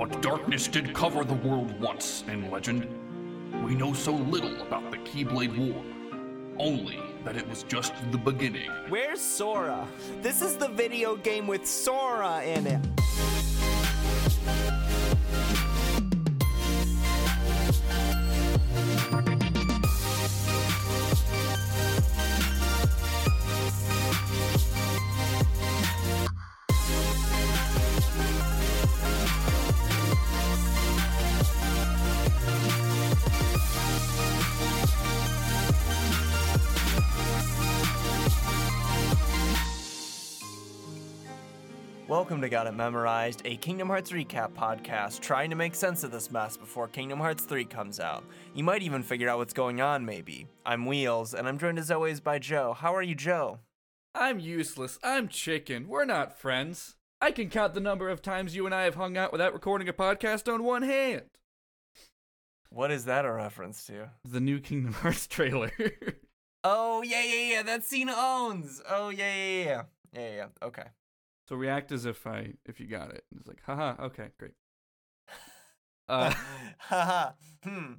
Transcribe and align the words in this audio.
But 0.00 0.22
darkness 0.22 0.66
did 0.66 0.94
cover 0.94 1.24
the 1.24 1.34
world 1.34 1.78
once 1.78 2.24
in 2.26 2.50
legend. 2.50 2.88
We 3.62 3.74
know 3.74 3.92
so 3.92 4.12
little 4.14 4.62
about 4.62 4.90
the 4.90 4.96
Keyblade 4.96 5.54
War, 5.58 5.84
only 6.58 6.98
that 7.22 7.36
it 7.36 7.46
was 7.46 7.64
just 7.64 7.92
the 8.10 8.16
beginning. 8.16 8.70
Where's 8.88 9.20
Sora? 9.20 9.86
This 10.22 10.40
is 10.40 10.56
the 10.56 10.68
video 10.68 11.16
game 11.16 11.46
with 11.46 11.66
Sora 11.66 12.42
in 12.44 12.66
it. 12.66 12.80
Welcome 42.30 42.42
to 42.42 42.48
Got 42.48 42.68
It 42.68 42.74
Memorized, 42.74 43.42
a 43.44 43.56
Kingdom 43.56 43.88
Hearts 43.88 44.12
recap 44.12 44.52
podcast 44.52 45.18
trying 45.18 45.50
to 45.50 45.56
make 45.56 45.74
sense 45.74 46.04
of 46.04 46.12
this 46.12 46.30
mess 46.30 46.56
before 46.56 46.86
Kingdom 46.86 47.18
Hearts 47.18 47.44
3 47.44 47.64
comes 47.64 47.98
out. 47.98 48.22
You 48.54 48.62
might 48.62 48.84
even 48.84 49.02
figure 49.02 49.28
out 49.28 49.38
what's 49.38 49.52
going 49.52 49.80
on, 49.80 50.04
maybe. 50.04 50.46
I'm 50.64 50.86
Wheels, 50.86 51.34
and 51.34 51.48
I'm 51.48 51.58
joined 51.58 51.80
as 51.80 51.90
always 51.90 52.20
by 52.20 52.38
Joe. 52.38 52.72
How 52.72 52.94
are 52.94 53.02
you, 53.02 53.16
Joe? 53.16 53.58
I'm 54.14 54.38
useless. 54.38 54.96
I'm 55.02 55.26
chicken. 55.26 55.88
We're 55.88 56.04
not 56.04 56.38
friends. 56.38 56.94
I 57.20 57.32
can 57.32 57.50
count 57.50 57.74
the 57.74 57.80
number 57.80 58.08
of 58.08 58.22
times 58.22 58.54
you 58.54 58.64
and 58.64 58.72
I 58.72 58.84
have 58.84 58.94
hung 58.94 59.16
out 59.16 59.32
without 59.32 59.52
recording 59.52 59.88
a 59.88 59.92
podcast 59.92 60.46
on 60.46 60.62
one 60.62 60.82
hand. 60.82 61.22
What 62.68 62.92
is 62.92 63.06
that 63.06 63.24
a 63.24 63.32
reference 63.32 63.84
to? 63.86 64.10
The 64.24 64.38
new 64.38 64.60
Kingdom 64.60 64.92
Hearts 65.02 65.26
trailer. 65.26 65.72
Oh, 66.62 67.02
yeah, 67.02 67.24
yeah, 67.24 67.54
yeah, 67.54 67.62
that 67.64 67.82
scene 67.82 68.08
owns. 68.08 68.80
Oh, 68.88 69.08
yeah, 69.08 69.34
yeah, 69.34 69.64
yeah. 69.64 69.82
Yeah, 70.12 70.20
yeah, 70.20 70.36
yeah. 70.36 70.46
Okay. 70.62 70.84
So 71.50 71.56
react 71.56 71.92
as 71.92 72.06
if 72.06 72.26
I 72.26 72.54
if 72.64 72.80
you 72.80 72.86
got 72.86 73.10
it. 73.10 73.24
It's 73.36 73.46
like, 73.46 73.60
haha, 73.66 74.02
okay, 74.06 74.28
great. 74.38 74.52
Uh, 76.08 76.32
Haha. 76.78 77.30
hmm. 77.62 77.92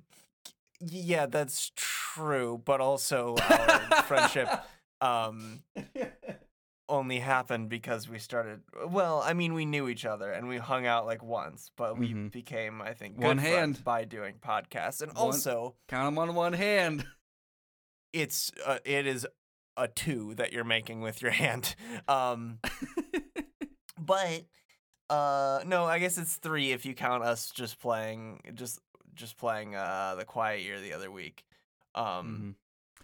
Yeah, 0.81 1.27
that's 1.27 1.71
true, 1.77 2.61
but 2.65 2.81
also 2.81 3.37
our 3.49 4.01
friendship 4.03 4.49
um 5.01 5.61
only 6.89 7.19
happened 7.19 7.69
because 7.69 8.09
we 8.09 8.19
started 8.19 8.63
well, 8.89 9.21
I 9.25 9.31
mean 9.33 9.53
we 9.53 9.63
knew 9.65 9.87
each 9.87 10.03
other 10.05 10.29
and 10.29 10.49
we 10.49 10.57
hung 10.57 10.85
out 10.85 11.05
like 11.05 11.23
once, 11.23 11.71
but 11.77 11.97
we 11.97 12.09
Mhm. 12.13 12.31
became 12.33 12.81
I 12.81 12.93
think 12.93 13.17
One 13.17 13.37
hand. 13.37 13.81
by 13.85 14.03
doing 14.03 14.35
podcasts. 14.45 15.01
And 15.01 15.13
One- 15.13 15.17
also 15.27 15.75
count 15.87 16.07
them 16.07 16.17
on 16.19 16.35
one 16.35 16.51
hand. 16.53 17.05
it's 18.11 18.51
uh, 18.65 18.79
it 18.83 19.07
is 19.07 19.25
a 19.77 19.87
two 19.87 20.33
that 20.35 20.51
you're 20.51 20.65
making 20.65 20.99
with 20.99 21.21
your 21.21 21.31
hand. 21.31 21.75
Um 22.09 22.59
but 24.11 25.15
uh 25.15 25.63
no, 25.65 25.85
I 25.85 25.99
guess 25.99 26.17
it's 26.17 26.35
three 26.37 26.71
if 26.71 26.85
you 26.85 26.93
count 26.93 27.23
us 27.23 27.49
just 27.51 27.79
playing 27.79 28.41
just 28.53 28.79
just 29.13 29.37
playing 29.37 29.75
uh 29.75 30.15
the 30.17 30.25
quiet 30.25 30.61
year 30.61 30.79
the 30.79 30.93
other 30.93 31.11
week. 31.11 31.43
Um 31.95 32.03
Mhm. 32.03 32.55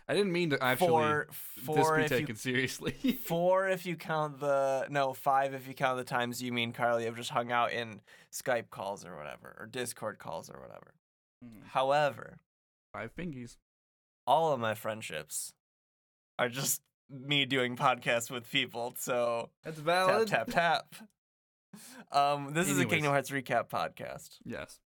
I 0.09 0.14
didn't 0.14 0.31
mean 0.31 0.52
to 0.52 0.64
actually 0.64 0.88
four 0.88 1.27
this 1.75 1.75
be 1.89 2.03
if 2.05 2.11
you 2.11 2.17
taken 2.19 2.36
seriously. 2.38 2.91
four 3.25 3.67
if 3.67 3.86
you 3.86 3.97
count 3.97 4.39
the 4.39 4.88
no 4.89 5.14
five 5.14 5.53
if 5.53 5.67
you 5.67 5.73
count 5.73 5.97
the 5.97 6.05
times 6.05 6.41
you 6.41 6.53
mean 6.53 6.72
Carly 6.72 7.03
have 7.03 7.17
just 7.17 7.31
hung 7.31 7.52
out 7.52 7.73
in 7.73 7.99
Skype 8.31 8.69
calls 8.69 9.03
or 9.05 9.17
whatever 9.17 9.55
or 9.59 9.66
Discord 9.66 10.17
calls 10.17 10.49
or 10.49 10.61
whatever. 10.61 10.94
Mhm. 11.44 11.66
However, 11.71 12.39
Five 12.94 13.14
fingies. 13.16 13.58
all 14.25 14.53
of 14.53 14.61
my 14.61 14.75
friendships 14.75 15.52
are 16.39 16.48
just 16.48 16.81
me 17.09 17.45
doing 17.45 17.75
podcasts 17.75 18.29
with 18.29 18.49
people. 18.51 18.95
So 18.97 19.49
That's 19.63 19.79
valid. 19.79 20.27
tap 20.27 20.47
tap. 20.47 20.93
tap. 20.95 21.07
Um, 22.11 22.53
this 22.53 22.69
is 22.69 22.79
a 22.79 22.85
Kingdom 22.85 23.11
Hearts 23.11 23.29
recap 23.29 23.69
podcast. 23.69 24.37
Yes. 24.45 24.79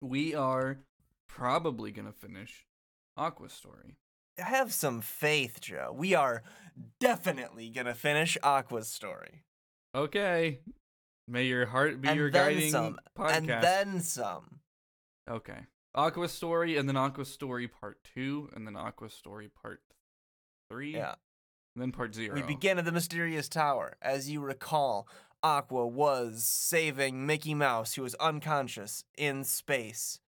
We 0.00 0.34
are 0.34 0.78
probably 1.28 1.90
gonna 1.92 2.12
finish 2.12 2.64
Aqua's 3.16 3.52
story. 3.52 3.96
I 4.38 4.44
have 4.48 4.72
some 4.72 5.00
faith, 5.02 5.60
Joe. 5.60 5.92
We 5.94 6.14
are 6.14 6.42
definitely 6.98 7.68
gonna 7.68 7.94
finish 7.94 8.38
Aqua's 8.42 8.88
story, 8.88 9.42
Okay. 9.94 10.60
May 11.28 11.44
your 11.44 11.66
heart 11.66 12.00
be 12.00 12.08
and 12.08 12.16
your 12.18 12.30
then 12.30 12.44
guiding 12.54 12.70
some, 12.70 12.98
podcast. 13.16 13.36
and 13.36 13.48
then 13.48 14.00
some. 14.00 14.60
Okay. 15.28 15.66
Aqua 15.94 16.28
Story 16.28 16.76
and 16.76 16.88
then 16.88 16.96
Aqua 16.96 17.24
Story 17.24 17.68
Part 17.68 17.98
2 18.14 18.50
and 18.54 18.66
then 18.66 18.76
Aqua 18.76 19.10
Story 19.10 19.48
Part 19.62 19.80
3 20.70 20.94
Yeah. 20.94 21.14
And 21.80 21.88
then 21.92 21.96
Part 21.96 22.14
0. 22.14 22.34
We 22.34 22.42
begin 22.42 22.78
at 22.78 22.84
the 22.84 22.92
mysterious 22.92 23.48
tower. 23.48 23.94
As 24.02 24.28
you 24.30 24.40
recall, 24.40 25.08
Aqua 25.42 25.86
was 25.86 26.44
saving 26.44 27.24
Mickey 27.26 27.54
Mouse, 27.54 27.94
who 27.94 28.02
was 28.02 28.14
unconscious 28.16 29.04
in 29.16 29.44
space. 29.44 30.20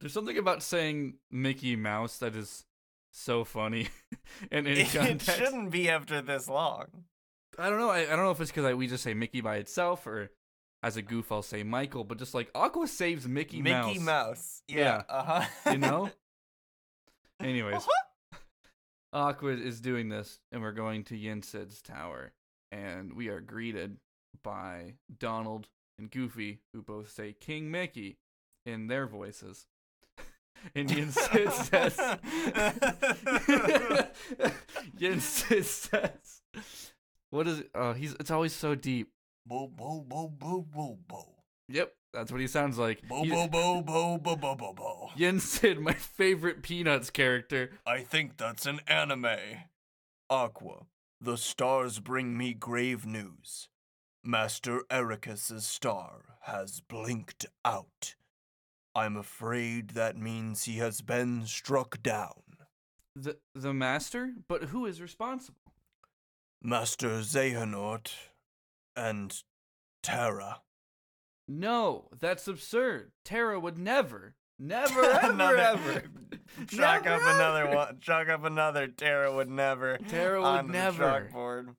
There's 0.00 0.14
something 0.14 0.38
about 0.38 0.62
saying 0.62 1.14
Mickey 1.30 1.76
Mouse 1.76 2.16
that 2.18 2.34
is 2.34 2.64
so 3.10 3.44
funny 3.44 3.88
in 4.50 4.66
any 4.66 4.80
It 4.80 4.92
context. 4.94 5.36
shouldn't 5.36 5.70
be 5.70 5.90
after 5.90 6.22
this 6.22 6.48
long. 6.48 6.86
I 7.58 7.68
don't 7.68 7.78
know. 7.78 7.90
I, 7.90 8.00
I 8.00 8.06
don't 8.16 8.24
know 8.24 8.30
if 8.30 8.40
it's 8.40 8.50
because 8.50 8.74
we 8.74 8.86
just 8.86 9.04
say 9.04 9.12
Mickey 9.12 9.42
by 9.42 9.56
itself 9.56 10.06
or 10.06 10.30
as 10.82 10.96
a 10.96 11.02
goof 11.02 11.30
I'll 11.30 11.42
say 11.42 11.62
Michael, 11.62 12.04
but 12.04 12.18
just 12.18 12.32
like 12.34 12.50
Aqua 12.54 12.86
saves 12.86 13.28
Mickey, 13.28 13.60
Mickey 13.60 13.98
Mouse. 13.98 14.00
Mouse. 14.00 14.62
Yeah. 14.68 14.76
Yeah. 14.76 15.02
Uh 15.10 15.22
huh. 15.42 15.72
You 15.72 15.78
know? 15.78 16.10
Anyways, 17.40 17.86
Aqua 19.12 19.52
is 19.52 19.80
doing 19.80 20.08
this, 20.08 20.40
and 20.52 20.62
we're 20.62 20.72
going 20.72 21.04
to 21.04 21.14
Yensid's 21.14 21.80
tower, 21.80 22.32
and 22.72 23.12
we 23.12 23.28
are 23.28 23.40
greeted 23.40 23.98
by 24.42 24.94
Donald 25.18 25.68
and 25.98 26.10
Goofy, 26.10 26.60
who 26.72 26.82
both 26.82 27.10
say 27.10 27.34
King 27.38 27.70
Mickey 27.70 28.18
in 28.64 28.88
their 28.88 29.06
voices. 29.06 29.66
and 30.74 30.88
Yensid 30.88 31.52
says, 31.52 31.96
Yensid 34.98 35.64
says, 35.64 36.42
"What 37.30 37.46
is 37.46 37.60
it? 37.60 37.70
Oh, 37.74 37.92
he's 37.92 38.14
it's 38.14 38.30
always 38.30 38.52
so 38.52 38.74
deep." 38.74 39.10
Bo 39.46 39.68
bo 39.68 40.00
bo 40.00 40.28
bo 40.28 40.60
bo 40.60 40.98
bo. 41.06 41.24
Yep, 41.68 41.92
that's 42.16 42.32
what 42.32 42.40
he 42.40 42.46
sounds 42.46 42.78
like. 42.78 43.06
Bo 43.06 43.26
bo 43.26 43.46
bo 43.46 43.82
bo 43.82 44.16
bo 44.16 44.36
bo 44.36 44.54
bo 44.54 44.72
bo. 44.72 45.10
Yensid, 45.18 45.78
my 45.78 45.92
favorite 45.92 46.62
Peanuts 46.62 47.10
character. 47.10 47.72
I 47.86 48.00
think 48.00 48.38
that's 48.38 48.64
an 48.64 48.80
anime. 48.86 49.36
Aqua, 50.30 50.86
the 51.20 51.36
stars 51.36 52.00
bring 52.00 52.36
me 52.38 52.54
grave 52.54 53.04
news. 53.04 53.68
Master 54.24 54.80
Eraqus's 54.90 55.66
star 55.66 56.38
has 56.44 56.80
blinked 56.80 57.44
out. 57.66 58.14
I'm 58.94 59.18
afraid 59.18 59.90
that 59.90 60.16
means 60.16 60.64
he 60.64 60.78
has 60.78 61.02
been 61.02 61.44
struck 61.44 62.02
down. 62.02 62.42
The 63.14 63.36
the 63.54 63.74
master, 63.74 64.32
but 64.48 64.64
who 64.64 64.86
is 64.86 65.02
responsible? 65.02 65.60
Master 66.62 67.20
Xehanort 67.20 68.10
and 68.96 69.42
Terra. 70.02 70.62
No, 71.48 72.08
that's 72.18 72.48
absurd. 72.48 73.12
Terra 73.24 73.58
would 73.60 73.78
never, 73.78 74.34
never, 74.58 75.02
ever, 75.04 75.30
Another- 75.32 75.56
ever. 75.58 76.02
Chalk 76.68 77.04
Never, 77.04 77.16
up 77.22 77.34
another 77.34 77.66
ever. 77.66 77.76
one. 77.76 77.98
Chalk 78.00 78.28
up 78.28 78.44
another. 78.44 78.86
Terra 78.86 79.34
would 79.34 79.50
never. 79.50 79.98
Terra 80.08 80.40
would 80.40 80.68
the 80.68 80.72
never. 80.72 81.28
chalkboard. 81.32 81.74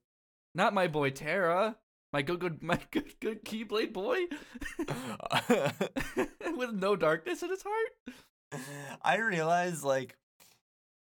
Not 0.54 0.74
my 0.74 0.86
boy 0.88 1.10
Terra. 1.10 1.76
My 2.12 2.22
good, 2.22 2.38
good, 2.40 2.62
my 2.62 2.78
good, 2.90 3.18
good 3.20 3.44
Keyblade 3.44 3.92
boy, 3.92 4.16
with 6.56 6.72
no 6.72 6.96
darkness 6.96 7.42
in 7.42 7.50
his 7.50 7.62
heart. 7.62 8.62
I 9.02 9.18
realize, 9.18 9.84
like, 9.84 10.16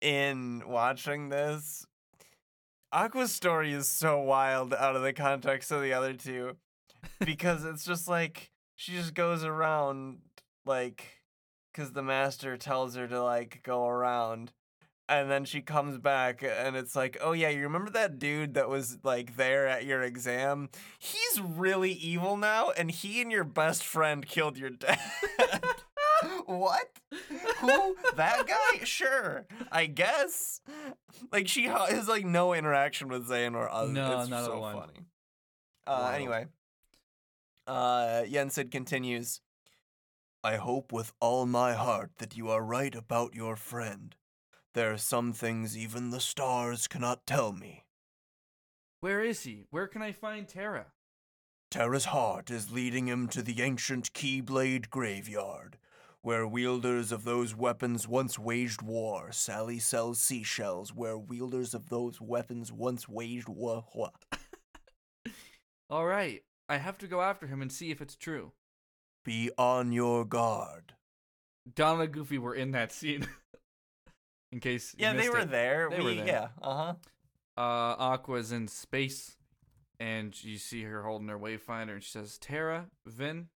in 0.01 0.63
watching 0.67 1.29
this, 1.29 1.85
Aqua's 2.91 3.31
story 3.33 3.71
is 3.73 3.87
so 3.87 4.19
wild 4.19 4.73
out 4.73 4.95
of 4.95 5.03
the 5.03 5.13
context 5.13 5.71
of 5.71 5.81
the 5.81 5.93
other 5.93 6.13
two 6.13 6.57
because 7.23 7.63
it's 7.65 7.85
just 7.85 8.07
like 8.07 8.49
she 8.75 8.93
just 8.93 9.13
goes 9.13 9.43
around, 9.43 10.19
like, 10.65 11.21
because 11.71 11.91
the 11.93 12.03
master 12.03 12.57
tells 12.57 12.95
her 12.95 13.07
to, 13.07 13.23
like, 13.23 13.61
go 13.63 13.87
around. 13.87 14.51
And 15.07 15.29
then 15.29 15.45
she 15.45 15.61
comes 15.61 15.99
back 15.99 16.41
and 16.43 16.75
it's 16.75 16.95
like, 16.95 17.15
oh 17.21 17.33
yeah, 17.33 17.49
you 17.49 17.61
remember 17.61 17.91
that 17.91 18.17
dude 18.17 18.55
that 18.55 18.69
was 18.69 18.97
like 19.03 19.35
there 19.37 19.67
at 19.67 19.85
your 19.85 20.01
exam? 20.01 20.69
He's 20.97 21.39
really 21.39 21.91
evil 21.91 22.37
now, 22.37 22.71
and 22.71 22.89
he 22.89 23.21
and 23.21 23.31
your 23.31 23.43
best 23.43 23.83
friend 23.83 24.25
killed 24.25 24.57
your 24.57 24.71
dad. 24.71 24.99
what? 26.47 26.87
Who? 27.59 27.95
That 28.15 28.47
guy? 28.47 28.83
Sure, 28.83 29.45
I 29.71 29.85
guess. 29.85 30.59
Like 31.31 31.47
she 31.47 31.65
has 31.65 32.07
like 32.07 32.25
no 32.25 32.53
interaction 32.53 33.07
with 33.07 33.29
zayn 33.29 33.53
or 33.53 33.69
Other. 33.69 33.91
No, 33.93 34.21
it's 34.21 34.29
not 34.29 34.45
so 34.45 34.59
one. 34.59 34.75
funny. 34.75 35.05
Uh, 35.85 35.99
Wild. 36.01 36.15
anyway, 36.15 36.45
uh, 37.67 38.23
Yensid 38.25 38.71
continues. 38.71 39.41
I 40.43 40.57
hope 40.57 40.91
with 40.91 41.11
all 41.19 41.45
my 41.45 41.73
heart 41.73 42.11
that 42.19 42.37
you 42.37 42.49
are 42.49 42.63
right 42.63 42.93
about 42.93 43.33
your 43.33 43.55
friend. 43.55 44.15
There 44.73 44.91
are 44.91 44.97
some 44.97 45.33
things 45.33 45.77
even 45.77 46.09
the 46.09 46.19
stars 46.19 46.87
cannot 46.87 47.25
tell 47.25 47.51
me. 47.51 47.85
Where 48.99 49.23
is 49.23 49.43
he? 49.43 49.65
Where 49.71 49.87
can 49.87 50.01
I 50.01 50.11
find 50.11 50.47
Terra? 50.47 50.87
Terra's 51.71 52.05
heart 52.05 52.51
is 52.51 52.71
leading 52.71 53.07
him 53.07 53.27
to 53.29 53.41
the 53.41 53.61
ancient 53.61 54.13
Keyblade 54.13 54.89
graveyard, 54.89 55.77
where 56.21 56.47
wielders 56.47 57.11
of 57.11 57.23
those 57.23 57.55
weapons 57.55 58.07
once 58.07 58.39
waged 58.39 58.81
war. 58.81 59.31
Sally 59.31 59.79
sells 59.79 60.19
seashells, 60.19 60.93
where 60.93 61.17
wielders 61.17 61.73
of 61.73 61.89
those 61.89 62.21
weapons 62.21 62.71
once 62.71 63.09
waged 63.09 63.49
war. 63.49 63.85
All 65.89 66.05
right, 66.05 66.43
I 66.67 66.77
have 66.77 66.97
to 66.99 67.07
go 67.07 67.21
after 67.21 67.47
him 67.47 67.61
and 67.61 67.71
see 67.71 67.91
if 67.91 68.01
it's 68.01 68.15
true. 68.15 68.51
Be 69.23 69.51
on 69.57 69.91
your 69.91 70.25
guard. 70.25 70.93
Donald 71.73 72.01
and 72.01 72.13
Goofy 72.13 72.37
were 72.37 72.53
in 72.55 72.71
that 72.71 72.91
scene. 72.91 73.27
in 74.51 74.59
case 74.59 74.95
Yeah, 74.97 75.13
they 75.13 75.29
were 75.29 75.39
it. 75.39 75.51
there. 75.51 75.89
They 75.89 75.99
we, 75.99 76.03
were 76.03 76.15
there. 76.15 76.25
Yeah, 76.27 76.47
uh 76.61 76.75
huh. 76.75 76.93
uh, 77.57 77.95
Aqua's 78.13 78.51
in 78.51 78.67
space, 78.67 79.37
and 79.99 80.41
you 80.43 80.57
see 80.57 80.83
her 80.83 81.03
holding 81.03 81.27
her 81.27 81.39
wayfinder, 81.39 81.93
and 81.93 82.03
she 82.03 82.11
says, 82.11 82.37
"Terra, 82.37 82.87
Ven, 83.05 83.47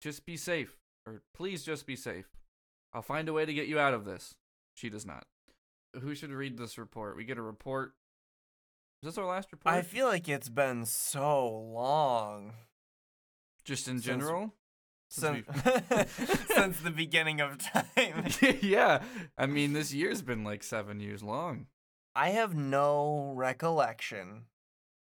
just 0.00 0.26
be 0.26 0.36
safe, 0.36 0.76
or 1.06 1.22
please 1.34 1.64
just 1.64 1.86
be 1.86 1.96
safe. 1.96 2.26
I'll 2.92 3.02
find 3.02 3.28
a 3.28 3.32
way 3.32 3.44
to 3.46 3.54
get 3.54 3.66
you 3.66 3.78
out 3.78 3.94
of 3.94 4.04
this." 4.04 4.34
She 4.74 4.88
does 4.90 5.06
not. 5.06 5.24
Who 6.00 6.14
should 6.14 6.30
read 6.30 6.58
this 6.58 6.76
report? 6.76 7.16
We 7.16 7.24
get 7.24 7.38
a 7.38 7.42
report. 7.42 7.94
Is 9.04 9.08
this 9.16 9.18
our 9.18 9.26
last 9.26 9.52
report? 9.52 9.74
I 9.74 9.82
feel 9.82 10.06
like 10.06 10.30
it's 10.30 10.48
been 10.48 10.86
so 10.86 11.46
long 11.46 12.54
just 13.62 13.86
in 13.86 13.96
since- 13.96 14.06
general. 14.06 14.54
since, 15.10 15.44
Since 15.46 16.10
since 16.54 16.80
the 16.80 16.90
beginning 16.90 17.42
of 17.42 17.58
time. 17.58 18.28
yeah, 18.62 19.02
I 19.36 19.44
mean 19.44 19.74
this 19.74 19.92
year's 19.92 20.22
been 20.22 20.42
like 20.42 20.62
seven 20.62 21.00
years 21.00 21.22
long. 21.22 21.66
I 22.16 22.30
have 22.30 22.54
no 22.54 23.34
recollection 23.36 24.46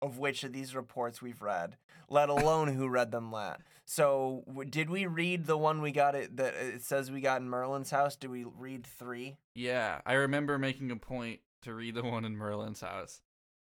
of 0.01 0.17
which 0.17 0.43
of 0.43 0.51
these 0.51 0.75
reports 0.75 1.21
we've 1.21 1.43
read, 1.43 1.77
let 2.09 2.29
alone 2.29 2.69
who 2.69 2.88
read 2.89 3.11
them 3.11 3.31
last. 3.31 3.61
So, 3.85 4.45
w- 4.47 4.67
did 4.67 4.89
we 4.89 5.05
read 5.05 5.45
the 5.45 5.59
one 5.59 5.79
we 5.83 5.91
got 5.91 6.15
it 6.15 6.38
that 6.38 6.55
it 6.55 6.81
says 6.81 7.11
we 7.11 7.21
got 7.21 7.39
in 7.41 7.49
Merlin's 7.49 7.91
house? 7.91 8.15
Did 8.15 8.31
we 8.31 8.45
read 8.45 8.83
three? 8.83 9.38
Yeah, 9.53 10.01
I 10.07 10.13
remember 10.13 10.57
making 10.57 10.89
a 10.89 10.95
point 10.95 11.41
to 11.61 11.73
read 11.75 11.93
the 11.93 12.03
one 12.03 12.25
in 12.25 12.35
Merlin's 12.35 12.81
house. 12.81 13.21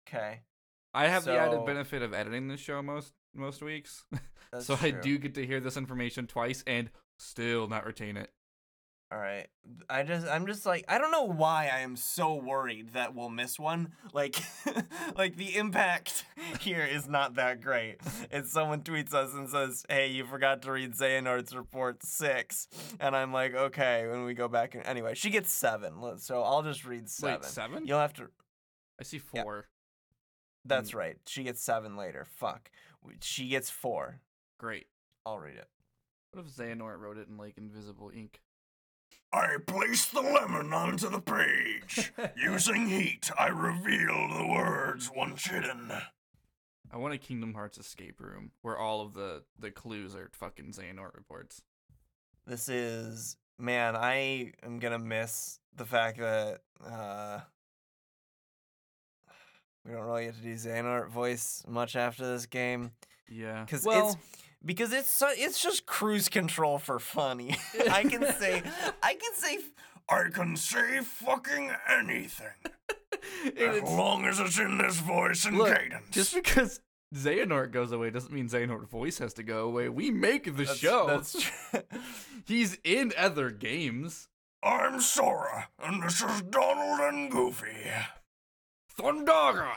Okay. 0.08 0.40
I 0.92 1.06
have 1.06 1.24
so, 1.24 1.32
the 1.32 1.38
added 1.38 1.64
benefit 1.66 2.02
of 2.02 2.12
editing 2.12 2.48
this 2.48 2.60
show 2.60 2.82
most 2.82 3.12
most 3.34 3.62
weeks, 3.62 4.04
so 4.60 4.76
true. 4.76 4.88
I 4.88 4.90
do 4.90 5.18
get 5.18 5.34
to 5.34 5.46
hear 5.46 5.60
this 5.60 5.76
information 5.76 6.26
twice 6.26 6.64
and 6.66 6.90
still 7.18 7.68
not 7.68 7.86
retain 7.86 8.16
it. 8.16 8.30
All 9.12 9.18
right. 9.18 9.48
I 9.88 10.04
just 10.04 10.26
I'm 10.28 10.46
just 10.46 10.64
like 10.64 10.84
I 10.88 10.98
don't 10.98 11.10
know 11.10 11.24
why 11.24 11.68
I 11.72 11.80
am 11.80 11.96
so 11.96 12.34
worried 12.34 12.92
that 12.92 13.12
we'll 13.12 13.28
miss 13.28 13.58
one. 13.58 13.92
Like 14.12 14.36
like 15.16 15.36
the 15.36 15.56
impact 15.56 16.24
here 16.60 16.84
is 16.84 17.08
not 17.08 17.34
that 17.34 17.60
great. 17.60 17.96
If 18.30 18.46
someone 18.46 18.82
tweets 18.82 19.12
us 19.12 19.34
and 19.34 19.48
says, 19.48 19.84
"Hey, 19.88 20.12
you 20.12 20.24
forgot 20.24 20.62
to 20.62 20.72
read 20.72 20.92
Xehanort's 20.92 21.56
report 21.56 22.04
6." 22.04 22.68
And 23.00 23.16
I'm 23.16 23.32
like, 23.32 23.52
"Okay, 23.52 24.06
when 24.06 24.24
we 24.24 24.34
go 24.34 24.46
back 24.46 24.76
and 24.76 24.86
anyway, 24.86 25.14
she 25.14 25.30
gets 25.30 25.50
7. 25.50 25.92
So 26.18 26.42
I'll 26.42 26.62
just 26.62 26.84
read 26.84 27.10
7." 27.10 27.40
Wait, 27.40 27.44
7? 27.44 27.86
You'll 27.86 27.98
have 27.98 28.14
to 28.14 28.28
I 29.00 29.02
see 29.02 29.18
4. 29.18 29.66
That's 30.64 30.94
right. 30.94 31.16
She 31.26 31.42
gets 31.42 31.62
7 31.62 31.96
later. 31.96 32.26
Fuck. 32.36 32.70
She 33.20 33.48
gets 33.48 33.70
4. 33.70 34.20
Great. 34.58 34.86
I'll 35.24 35.38
read 35.38 35.56
it. 35.56 35.68
What 36.32 36.44
if 36.44 36.52
Xehanort 36.52 37.00
wrote 37.00 37.18
it 37.18 37.28
in 37.28 37.36
like 37.36 37.56
invisible 37.56 38.10
ink? 38.14 38.40
I 39.32 39.56
place 39.66 40.06
the 40.06 40.20
lemon 40.20 40.72
onto 40.72 41.08
the 41.08 41.20
page. 41.20 42.12
Using 42.36 42.88
heat, 42.88 43.30
I 43.38 43.48
reveal 43.48 44.28
the 44.36 44.46
words 44.48 45.10
once 45.14 45.46
hidden. 45.46 45.92
I 46.92 46.96
want 46.96 47.14
a 47.14 47.18
Kingdom 47.18 47.54
Hearts 47.54 47.78
escape 47.78 48.20
room 48.20 48.50
where 48.62 48.76
all 48.76 49.00
of 49.00 49.14
the 49.14 49.44
the 49.58 49.70
clues 49.70 50.16
are 50.16 50.30
fucking 50.32 50.72
Xehanort 50.72 51.14
reports. 51.14 51.62
This 52.46 52.68
is 52.68 53.36
man, 53.58 53.94
I 53.94 54.52
am 54.64 54.80
gonna 54.80 54.98
miss 54.98 55.60
the 55.76 55.84
fact 55.84 56.18
that 56.18 56.62
uh 56.84 57.40
we 59.84 59.92
don't 59.92 60.02
really 60.02 60.26
get 60.26 60.34
to 60.36 60.40
do 60.42 60.54
Xehanort 60.54 61.08
voice 61.08 61.62
much 61.68 61.96
after 61.96 62.26
this 62.26 62.46
game 62.46 62.92
Yeah. 63.28 63.64
because 63.64 63.84
well, 63.84 64.10
it's 64.10 64.16
because 64.64 64.92
it's 64.92 65.08
so, 65.08 65.28
it's 65.30 65.62
just 65.62 65.86
cruise 65.86 66.28
control 66.28 66.78
for 66.78 66.98
funny. 66.98 67.56
I 67.90 68.02
can 68.04 68.22
say 68.38 68.62
I 69.02 69.14
can 69.14 69.34
say 69.34 69.58
I 70.08 70.24
can 70.32 70.56
say 70.56 71.00
fucking 71.00 71.70
anything. 71.88 72.46
As 73.56 73.82
long 73.82 74.24
as 74.24 74.38
it's 74.38 74.58
in 74.58 74.78
this 74.78 74.98
voice 74.98 75.44
and 75.44 75.58
Look, 75.58 75.76
cadence. 75.76 76.10
just 76.10 76.34
because 76.34 76.80
Xehanort 77.14 77.70
goes 77.72 77.92
away 77.92 78.10
doesn't 78.10 78.32
mean 78.32 78.48
Xehanort 78.48 78.88
voice 78.88 79.18
has 79.18 79.34
to 79.34 79.42
go 79.42 79.66
away. 79.66 79.88
We 79.88 80.10
make 80.10 80.44
the 80.44 80.50
that's, 80.64 80.76
show. 80.76 81.06
That's 81.06 81.50
true. 81.70 81.80
He's 82.46 82.78
in 82.84 83.12
other 83.18 83.50
games. 83.50 84.28
I'm 84.62 85.00
Sora, 85.00 85.68
and 85.82 86.02
this 86.02 86.20
is 86.22 86.42
Donald 86.42 87.00
and 87.00 87.30
Goofy. 87.30 87.66
Thundaga. 88.98 89.72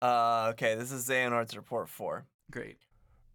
uh, 0.00 0.48
okay, 0.50 0.74
this 0.74 0.92
is 0.92 1.08
Xehanort's 1.08 1.56
report 1.56 1.88
four. 1.88 2.26
Great. 2.50 2.78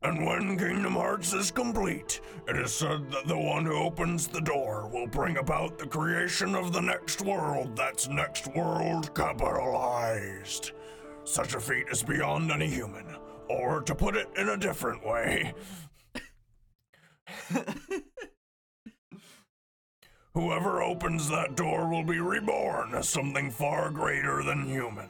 And 0.04 0.26
when 0.28 0.58
Kingdom 0.60 0.94
Hearts 0.94 1.34
is 1.34 1.50
complete, 1.50 2.22
it 2.48 2.56
is 2.56 2.72
said 2.72 3.10
that 3.12 3.28
the 3.28 3.38
one 3.38 3.66
who 3.66 3.76
opens 3.76 4.28
the 4.28 4.42
door 4.42 4.88
will 4.94 5.08
bring 5.08 5.38
about 5.38 5.80
the 5.80 5.88
creation 5.88 6.54
of 6.54 6.72
the 6.72 6.82
next 6.82 7.22
world 7.22 7.76
that's 7.76 8.08
next 8.08 8.48
world 8.56 9.14
capitalized. 9.16 10.74
Such 11.24 11.56
a 11.56 11.60
feat 11.60 11.88
is 11.92 12.04
beyond 12.04 12.52
any 12.52 12.68
human. 12.70 13.08
Or 13.50 13.82
to 13.82 13.96
put 13.96 14.16
it 14.16 14.28
in 14.38 14.50
a 14.50 14.58
different 14.58 15.04
way, 15.06 15.54
whoever 20.38 20.84
opens 20.84 21.28
that 21.30 21.56
door 21.56 21.90
will 21.90 22.04
be 22.04 22.20
reborn 22.20 22.94
as 22.94 23.10
something 23.10 23.50
far 23.50 23.90
greater 23.90 24.44
than 24.44 24.64
human. 24.66 25.10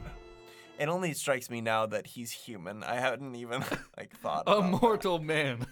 It 0.80 0.88
only 0.88 1.14
strikes 1.14 1.50
me 1.50 1.60
now 1.60 1.86
that 1.88 2.08
he's 2.08 2.32
human. 2.32 2.82
I 2.82 2.96
hadn't 2.96 3.36
even 3.36 3.62
like 3.98 4.16
thought. 4.16 4.48
Of 4.48 4.56
A 4.56 4.60
about 4.60 4.72
that. 4.72 4.82
mortal 4.82 5.20
man. 5.20 5.66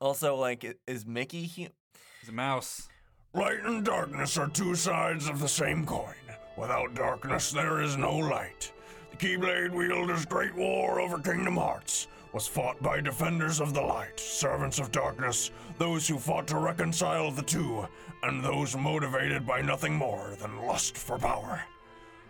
Also, 0.00 0.34
like, 0.34 0.78
is 0.88 1.06
Mickey 1.06 1.44
human? 1.44 1.74
He's 2.20 2.30
a 2.30 2.32
mouse. 2.32 2.88
Light 3.34 3.60
and 3.64 3.84
darkness 3.84 4.36
are 4.36 4.48
two 4.48 4.74
sides 4.74 5.28
of 5.28 5.38
the 5.38 5.48
same 5.48 5.86
coin. 5.86 6.14
Without 6.56 6.94
darkness, 6.96 7.52
there 7.52 7.82
is 7.82 7.96
no 7.96 8.16
light. 8.16 8.72
The 9.12 9.16
Keyblade 9.16 9.70
wielder's 9.70 10.26
great 10.26 10.56
war 10.56 11.00
over 11.00 11.20
Kingdom 11.20 11.56
Hearts 11.56 12.08
was 12.32 12.46
fought 12.46 12.82
by 12.82 13.00
defenders 13.00 13.60
of 13.60 13.74
the 13.74 13.80
light, 13.80 14.18
servants 14.18 14.78
of 14.78 14.90
darkness, 14.90 15.50
those 15.78 16.08
who 16.08 16.18
fought 16.18 16.46
to 16.46 16.56
reconcile 16.56 17.30
the 17.30 17.42
two, 17.42 17.86
and 18.22 18.42
those 18.42 18.76
motivated 18.76 19.46
by 19.46 19.60
nothing 19.60 19.94
more 19.94 20.34
than 20.40 20.66
lust 20.66 20.96
for 20.96 21.18
power. 21.18 21.62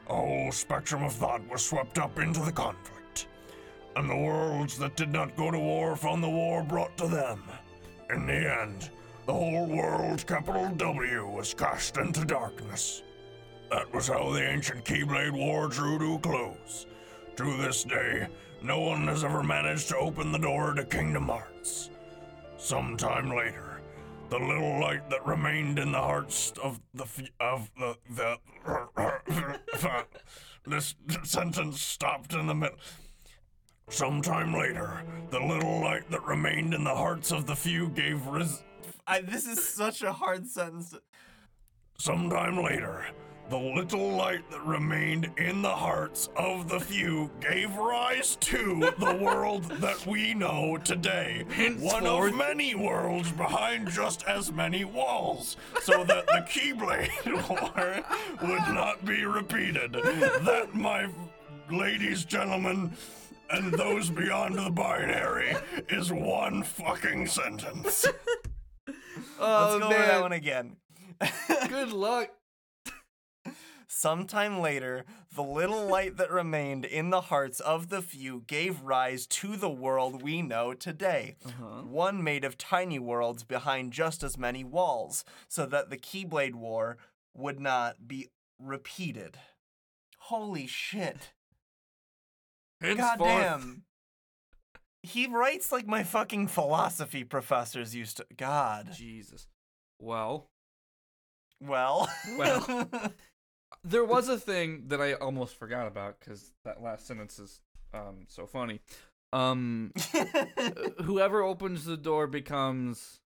A 0.09 0.15
whole 0.15 0.51
spectrum 0.51 1.05
of 1.05 1.13
thought 1.13 1.49
was 1.49 1.65
swept 1.65 1.99
up 1.99 2.19
into 2.19 2.41
the 2.41 2.53
conflict, 2.53 3.29
and 3.95 4.11
the 4.11 4.17
worlds 4.17 4.77
that 4.79 4.97
did 4.97 5.13
not 5.13 5.37
go 5.37 5.51
to 5.51 5.59
war 5.59 5.95
found 5.95 6.23
the 6.23 6.29
war 6.29 6.63
brought 6.63 6.97
to 6.99 7.07
them. 7.07 7.43
In 8.11 8.27
the 8.27 8.61
end, 8.61 8.91
the 9.27 9.33
whole 9.33 9.67
world, 9.67 10.27
capital 10.27 10.69
W, 10.71 11.29
was 11.29 11.55
cast 11.55 11.97
into 11.97 12.25
darkness. 12.25 13.03
That 13.71 13.93
was 13.95 14.09
how 14.09 14.31
the 14.33 14.47
ancient 14.47 14.85
Keyblade 14.85 15.33
War 15.33 15.69
drew 15.69 15.99
to 15.99 16.15
a 16.15 16.19
close. 16.19 16.87
To 17.37 17.57
this 17.57 17.85
day, 17.85 18.27
no 18.63 18.81
one 18.81 19.07
has 19.09 19.25
ever 19.25 19.43
managed 19.43 19.89
to 19.89 19.97
open 19.97 20.33
the 20.33 20.39
door 20.39 20.75
to 20.75 20.85
Kingdom 20.85 21.29
Hearts. 21.29 21.91
Sometime 22.57 23.31
later, 23.31 23.81
the 24.31 24.39
little 24.39 24.81
light 24.81 25.09
that 25.11 25.27
remained 25.27 25.79
in 25.79 25.93
the 25.93 25.99
hearts 26.01 26.53
of 26.63 26.81
the 26.95 27.05
f- 27.05 27.29
of 27.41 27.71
the 27.79 27.97
the 28.11 28.39
this 30.67 30.95
sentence 31.25 31.81
stopped 31.83 32.33
in 32.35 32.47
the 32.47 32.55
middle. 32.55 32.79
Sometime 33.89 34.55
later, 34.55 35.03
the 35.31 35.41
little 35.41 35.81
light 35.81 36.09
that 36.11 36.25
remained 36.25 36.73
in 36.73 36.85
the 36.85 36.95
hearts 36.95 37.33
of 37.33 37.47
the 37.47 37.57
few 37.57 37.89
gave 37.89 38.27
ris- 38.27 38.63
I, 39.07 39.21
this 39.21 39.47
is 39.47 39.69
such 39.69 40.03
a 40.03 40.13
hard 40.13 40.47
sentence. 40.47 40.95
Sometime 41.99 42.63
later, 42.63 43.05
the 43.51 43.59
little 43.59 44.11
light 44.13 44.49
that 44.51 44.65
remained 44.65 45.31
in 45.37 45.61
the 45.63 45.69
hearts 45.75 46.31
of 46.37 46.69
the 46.69 46.81
few 46.81 47.31
gave 47.41 47.75
rise 47.77 48.37
to 48.37 48.91
the 48.99 49.15
world 49.21 49.65
that 49.65 50.07
we 50.07 50.33
know 50.33 50.79
today. 50.79 51.45
One 51.49 51.53
Henceforth- 51.53 52.33
of 52.33 52.39
many 52.39 52.75
worlds 52.75 53.31
behind 53.33 53.91
just 53.91 54.25
as 54.27 54.51
many 54.53 54.85
walls, 54.85 55.57
so 55.83 56.03
that 56.05 56.27
the 56.29 56.45
Keyblade 56.49 57.11
War 57.49 58.05
would 58.49 58.75
not 58.75 59.05
be 59.05 59.25
repeated. 59.27 59.93
That, 59.93 60.71
my 60.73 61.09
ladies, 61.71 62.25
gentlemen, 62.25 62.93
and 63.51 63.73
those 63.75 64.09
beyond 64.09 64.57
the 64.57 64.71
binary, 64.71 65.55
is 65.91 66.11
one 66.11 66.63
fucking 66.63 67.27
sentence. 67.27 68.07
Oh, 69.45 69.79
Let's 69.79 69.81
go 69.81 69.87
over 69.97 70.07
that 70.07 70.21
one 70.23 70.33
again. 70.33 70.77
Good 71.69 71.93
luck. 71.93 72.31
Sometime 73.95 74.59
later, 74.59 75.05
the 75.37 75.43
little 75.43 75.87
light 75.87 76.17
that 76.17 76.31
remained 76.31 76.87
in 76.87 77.11
the 77.11 77.21
hearts 77.21 77.61
of 77.61 77.91
the 77.91 78.01
few 78.01 78.43
gave 78.47 78.81
rise 78.81 79.27
to 79.27 79.55
the 79.55 79.69
world 79.69 80.23
we 80.23 80.41
know 80.41 80.73
today. 80.73 81.37
Uh-huh. 81.45 81.83
One 81.83 82.25
made 82.25 82.43
of 82.43 82.57
tiny 82.57 82.99
worlds 82.99 83.45
behind 83.45 83.93
just 83.93 84.23
as 84.23 84.39
many 84.39 84.65
walls, 84.65 85.27
so 85.47 85.67
that 85.67 85.91
the 85.91 85.99
Keyblade 85.99 86.55
War 86.55 86.97
would 87.35 87.61
not 87.61 88.09
be 88.09 88.29
repeated. 88.59 89.37
Holy 90.21 90.67
shit. 90.67 91.35
Henceforth- 92.81 93.19
Goddamn. 93.19 93.83
He 95.03 95.27
writes 95.27 95.71
like 95.71 95.87
my 95.87 96.03
fucking 96.03 96.47
philosophy 96.49 97.25
professors 97.25 97.95
used 97.95 98.17
to. 98.17 98.27
God. 98.39 98.93
Jesus. 98.95 99.49
Well, 100.01 100.49
Well. 101.61 102.09
Well. 102.39 102.89
there 103.85 104.05
was 104.05 104.29
a 104.29 104.39
thing 104.39 104.85
that 104.89 105.01
I 105.01 105.15
almost 105.15 105.57
forgot 105.57 105.87
about 105.87 106.21
because 106.21 106.53
that 106.65 106.83
last 106.83 107.07
sentence 107.07 107.39
is 107.39 107.61
um 107.93 108.25
so 108.29 108.47
funny. 108.47 108.81
Um, 109.35 109.93
whoever 111.05 111.43
opens 111.43 111.87
the 111.87 111.97
door 111.97 112.27
becomes 112.27 113.21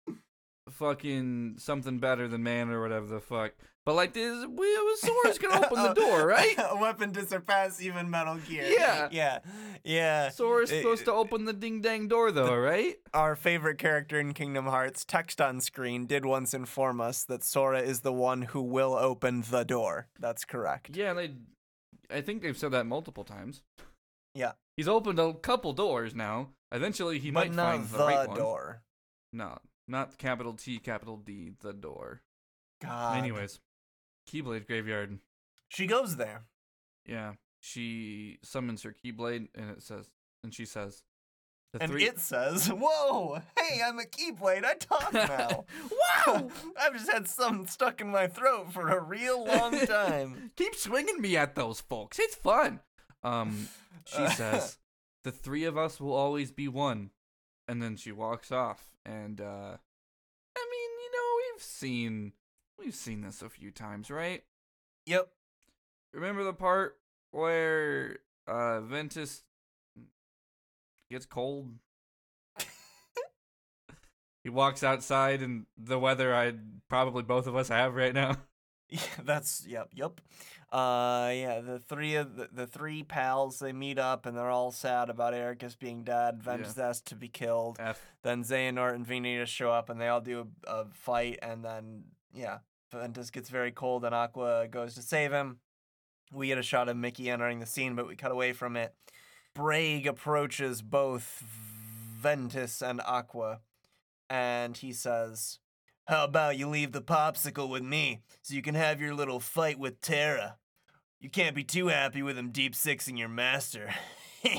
fucking 0.70 1.54
something 1.58 1.98
better 1.98 2.28
than 2.28 2.42
man 2.42 2.70
or 2.70 2.80
whatever 2.80 3.06
the 3.06 3.20
fuck. 3.20 3.52
But 3.84 3.94
like 3.94 4.14
this, 4.14 4.44
we 4.46 4.78
Sora's 4.96 5.38
gonna 5.38 5.64
open 5.64 5.80
the 5.80 5.94
door, 5.94 6.26
right? 6.26 6.56
A 6.58 6.76
weapon 6.76 7.12
to 7.12 7.24
surpass 7.24 7.80
even 7.80 8.10
Metal 8.10 8.36
Gear. 8.36 8.66
Yeah. 8.66 9.08
Yeah. 9.12 9.38
Yeah. 9.84 10.30
Sora's 10.30 10.70
supposed 10.70 11.04
to 11.04 11.12
open 11.12 11.44
the 11.44 11.52
ding 11.52 11.82
dang 11.82 12.08
door 12.08 12.32
though, 12.32 12.56
right? 12.56 12.96
Our 13.14 13.36
favorite 13.36 13.78
character 13.78 14.18
in 14.18 14.34
Kingdom 14.34 14.66
Hearts, 14.66 15.04
text 15.04 15.40
on 15.40 15.60
screen, 15.60 16.06
did 16.06 16.26
once 16.26 16.52
inform 16.52 17.00
us 17.00 17.22
that 17.24 17.44
Sora 17.44 17.80
is 17.80 18.00
the 18.00 18.12
one 18.12 18.42
who 18.42 18.60
will 18.60 18.94
open 18.94 19.44
the 19.48 19.62
door. 19.62 20.08
That's 20.18 20.44
correct. 20.44 20.96
Yeah, 20.96 21.14
they. 21.14 21.34
I 22.10 22.22
think 22.22 22.42
they've 22.42 22.58
said 22.58 22.72
that 22.72 22.86
multiple 22.86 23.24
times. 23.24 23.62
Yeah. 24.34 24.52
He's 24.76 24.88
opened 24.88 25.20
a 25.20 25.32
couple 25.32 25.72
doors 25.72 26.12
now. 26.14 26.48
Eventually, 26.72 27.20
he 27.20 27.30
but 27.30 27.50
might 27.50 27.54
find 27.54 27.88
the, 27.88 27.98
the, 27.98 28.04
right 28.04 28.28
one. 28.28 28.36
door. 28.36 28.82
No, 29.32 29.58
not 29.88 30.18
capital 30.18 30.52
T, 30.54 30.78
capital 30.78 31.16
D, 31.16 31.52
the 31.60 31.72
door. 31.72 32.22
God. 32.82 33.18
Anyways, 33.18 33.60
Keyblade 34.30 34.66
Graveyard. 34.66 35.18
She 35.68 35.86
goes 35.86 36.16
there. 36.16 36.42
Yeah, 37.06 37.34
she 37.60 38.38
summons 38.42 38.82
her 38.82 38.94
Keyblade, 38.94 39.48
and 39.54 39.70
it 39.70 39.82
says, 39.82 40.10
and 40.42 40.52
she 40.52 40.64
says, 40.64 41.02
the 41.72 41.82
and 41.82 41.90
three. 41.92 42.04
it 42.04 42.18
says, 42.20 42.68
Whoa, 42.68 43.40
hey, 43.58 43.80
I'm 43.84 43.98
a 43.98 44.04
Keyblade. 44.04 44.64
I 44.64 44.74
talk 44.74 45.12
now. 45.12 45.64
wow! 46.26 46.48
I've 46.80 46.94
just 46.94 47.10
had 47.10 47.28
something 47.28 47.66
stuck 47.66 48.00
in 48.00 48.10
my 48.10 48.26
throat 48.28 48.72
for 48.72 48.88
a 48.88 49.00
real 49.00 49.44
long 49.44 49.78
time. 49.86 50.50
Keep 50.56 50.74
swinging 50.74 51.20
me 51.20 51.36
at 51.36 51.54
those 51.54 51.80
folks. 51.80 52.18
It's 52.18 52.34
fun. 52.36 52.80
Um, 53.22 53.68
she 54.04 54.26
says, 54.28 54.78
the 55.24 55.32
three 55.32 55.64
of 55.64 55.76
us 55.76 56.00
will 56.00 56.12
always 56.12 56.52
be 56.52 56.68
one, 56.68 57.10
and 57.68 57.82
then 57.82 57.96
she 57.96 58.12
walks 58.12 58.50
off. 58.52 58.90
And 59.04 59.40
uh, 59.40 59.44
I 59.44 60.64
mean, 60.70 60.90
you 61.00 61.12
know, 61.12 61.54
we've 61.54 61.62
seen 61.62 62.32
we've 62.78 62.94
seen 62.94 63.22
this 63.22 63.42
a 63.42 63.48
few 63.48 63.70
times, 63.70 64.10
right? 64.10 64.42
Yep. 65.06 65.28
Remember 66.12 66.44
the 66.44 66.52
part 66.52 66.98
where 67.30 68.18
uh 68.46 68.80
Ventus 68.80 69.42
gets 71.10 71.26
cold? 71.26 71.70
he 74.42 74.50
walks 74.50 74.82
outside 74.82 75.42
and 75.42 75.66
the 75.76 75.98
weather 75.98 76.34
I 76.34 76.54
probably 76.88 77.22
both 77.22 77.46
of 77.46 77.56
us 77.56 77.68
have 77.68 77.94
right 77.94 78.14
now. 78.14 78.36
Yeah, 78.88 79.00
that's 79.24 79.66
yep, 79.66 79.88
yep. 79.92 80.20
Uh, 80.70 81.30
yeah, 81.34 81.60
the 81.60 81.78
three 81.78 82.14
of 82.14 82.36
the, 82.36 82.48
the 82.52 82.66
three 82.66 83.02
pals 83.02 83.58
they 83.58 83.72
meet 83.72 83.98
up 83.98 84.26
and 84.26 84.36
they're 84.36 84.50
all 84.50 84.70
sad 84.70 85.10
about 85.10 85.34
Eraqus 85.34 85.78
being 85.78 86.04
dead. 86.04 86.42
Ventus 86.42 86.76
has 86.76 87.00
to 87.02 87.16
be 87.16 87.28
killed. 87.28 87.78
F. 87.80 88.00
Then 88.22 88.44
Xehanort 88.44 88.94
and 88.94 89.06
Venus 89.06 89.48
show 89.48 89.70
up 89.70 89.90
and 89.90 90.00
they 90.00 90.08
all 90.08 90.20
do 90.20 90.48
a, 90.66 90.70
a 90.70 90.84
fight. 90.92 91.38
And 91.42 91.64
then 91.64 92.04
yeah, 92.32 92.58
Ventus 92.92 93.30
gets 93.30 93.48
very 93.48 93.72
cold 93.72 94.04
and 94.04 94.14
Aqua 94.14 94.68
goes 94.68 94.94
to 94.94 95.02
save 95.02 95.32
him. 95.32 95.58
We 96.32 96.48
get 96.48 96.58
a 96.58 96.62
shot 96.62 96.88
of 96.88 96.96
Mickey 96.96 97.30
entering 97.30 97.60
the 97.60 97.66
scene, 97.66 97.94
but 97.94 98.08
we 98.08 98.16
cut 98.16 98.32
away 98.32 98.52
from 98.52 98.76
it. 98.76 98.94
Braig 99.54 100.06
approaches 100.06 100.82
both 100.82 101.42
Ventus 102.20 102.82
and 102.82 103.00
Aqua, 103.06 103.60
and 104.28 104.76
he 104.76 104.92
says, 104.92 105.60
How 106.06 106.24
about 106.24 106.56
you 106.56 106.68
leave 106.68 106.92
the 106.92 107.02
popsicle 107.02 107.68
with 107.68 107.82
me 107.82 108.22
so 108.42 108.54
you 108.54 108.62
can 108.62 108.74
have 108.74 109.00
your 109.00 109.14
little 109.14 109.40
fight 109.40 109.78
with 109.78 110.00
Terra? 110.00 110.56
You 111.20 111.30
can't 111.30 111.56
be 111.56 111.64
too 111.64 111.88
happy 111.88 112.22
with 112.22 112.38
him 112.38 112.50
deep 112.50 112.74
sixing 112.74 113.16
your 113.16 113.28
master. 113.28 113.90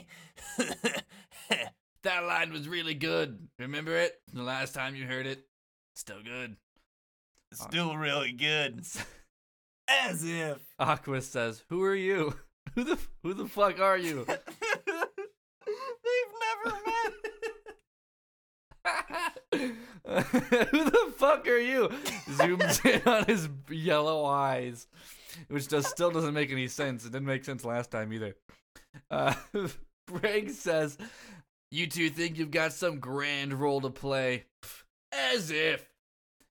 That 2.07 2.23
line 2.25 2.53
was 2.53 2.69
really 2.69 2.93
good. 2.93 3.49
Remember 3.59 3.97
it? 3.97 4.13
The 4.31 4.41
last 4.41 4.73
time 4.73 4.95
you 4.95 5.05
heard 5.05 5.25
it? 5.25 5.45
Still 5.95 6.23
good. 6.23 6.55
Still 7.51 7.97
really 7.97 8.31
good. 8.31 8.85
As 9.89 10.23
if. 10.23 10.59
Aqua 10.79 11.21
says, 11.21 11.65
"Who 11.67 11.83
are 11.83 11.95
you? 11.95 12.33
Who 12.75 12.85
the 12.85 12.97
who 13.23 13.33
the 13.33 13.47
fuck 13.47 13.81
are 13.81 13.97
you?" 13.97 14.25
They've 14.25 14.37
never 16.63 16.77
met. 16.85 17.13
Who 20.71 20.83
the 20.85 21.06
fuck 21.27 21.47
are 21.47 21.57
you? 21.57 21.89
Zooms 22.29 22.85
in 23.05 23.07
on 23.07 23.25
his 23.25 23.49
yellow 23.69 24.25
eyes, 24.25 24.87
which 25.49 25.67
does 25.67 25.87
still 25.87 26.11
doesn't 26.11 26.33
make 26.33 26.51
any 26.51 26.67
sense. 26.67 27.05
It 27.05 27.11
didn't 27.11 27.27
make 27.27 27.45
sense 27.45 27.65
last 27.65 27.91
time 27.91 28.13
either. 28.13 28.35
Uh, 29.11 29.33
Braig 30.09 30.51
says, 30.51 30.97
"You 31.71 31.87
two 31.87 32.09
think 32.09 32.37
you've 32.37 32.51
got 32.51 32.73
some 32.73 32.99
grand 32.99 33.53
role 33.53 33.81
to 33.81 33.89
play? 33.89 34.45
As 35.11 35.51
if 35.51 35.87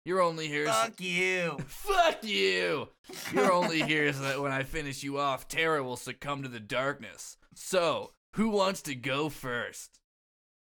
you're 0.04 0.22
only 0.22 0.48
here. 0.48 0.66
Fuck 0.66 1.00
you. 1.00 1.58
Fuck 1.66 2.22
you! 2.22 2.88
You're 3.32 3.52
only 3.52 3.82
here 3.82 4.12
so 4.12 4.22
that 4.22 4.40
when 4.40 4.52
I 4.52 4.62
finish 4.62 5.02
you 5.02 5.18
off, 5.18 5.48
Terra 5.48 5.82
will 5.82 5.96
succumb 5.96 6.42
to 6.42 6.48
the 6.48 6.60
darkness. 6.60 7.36
So, 7.54 8.12
who 8.34 8.50
wants 8.50 8.82
to 8.82 8.94
go 8.94 9.28
first? 9.28 9.98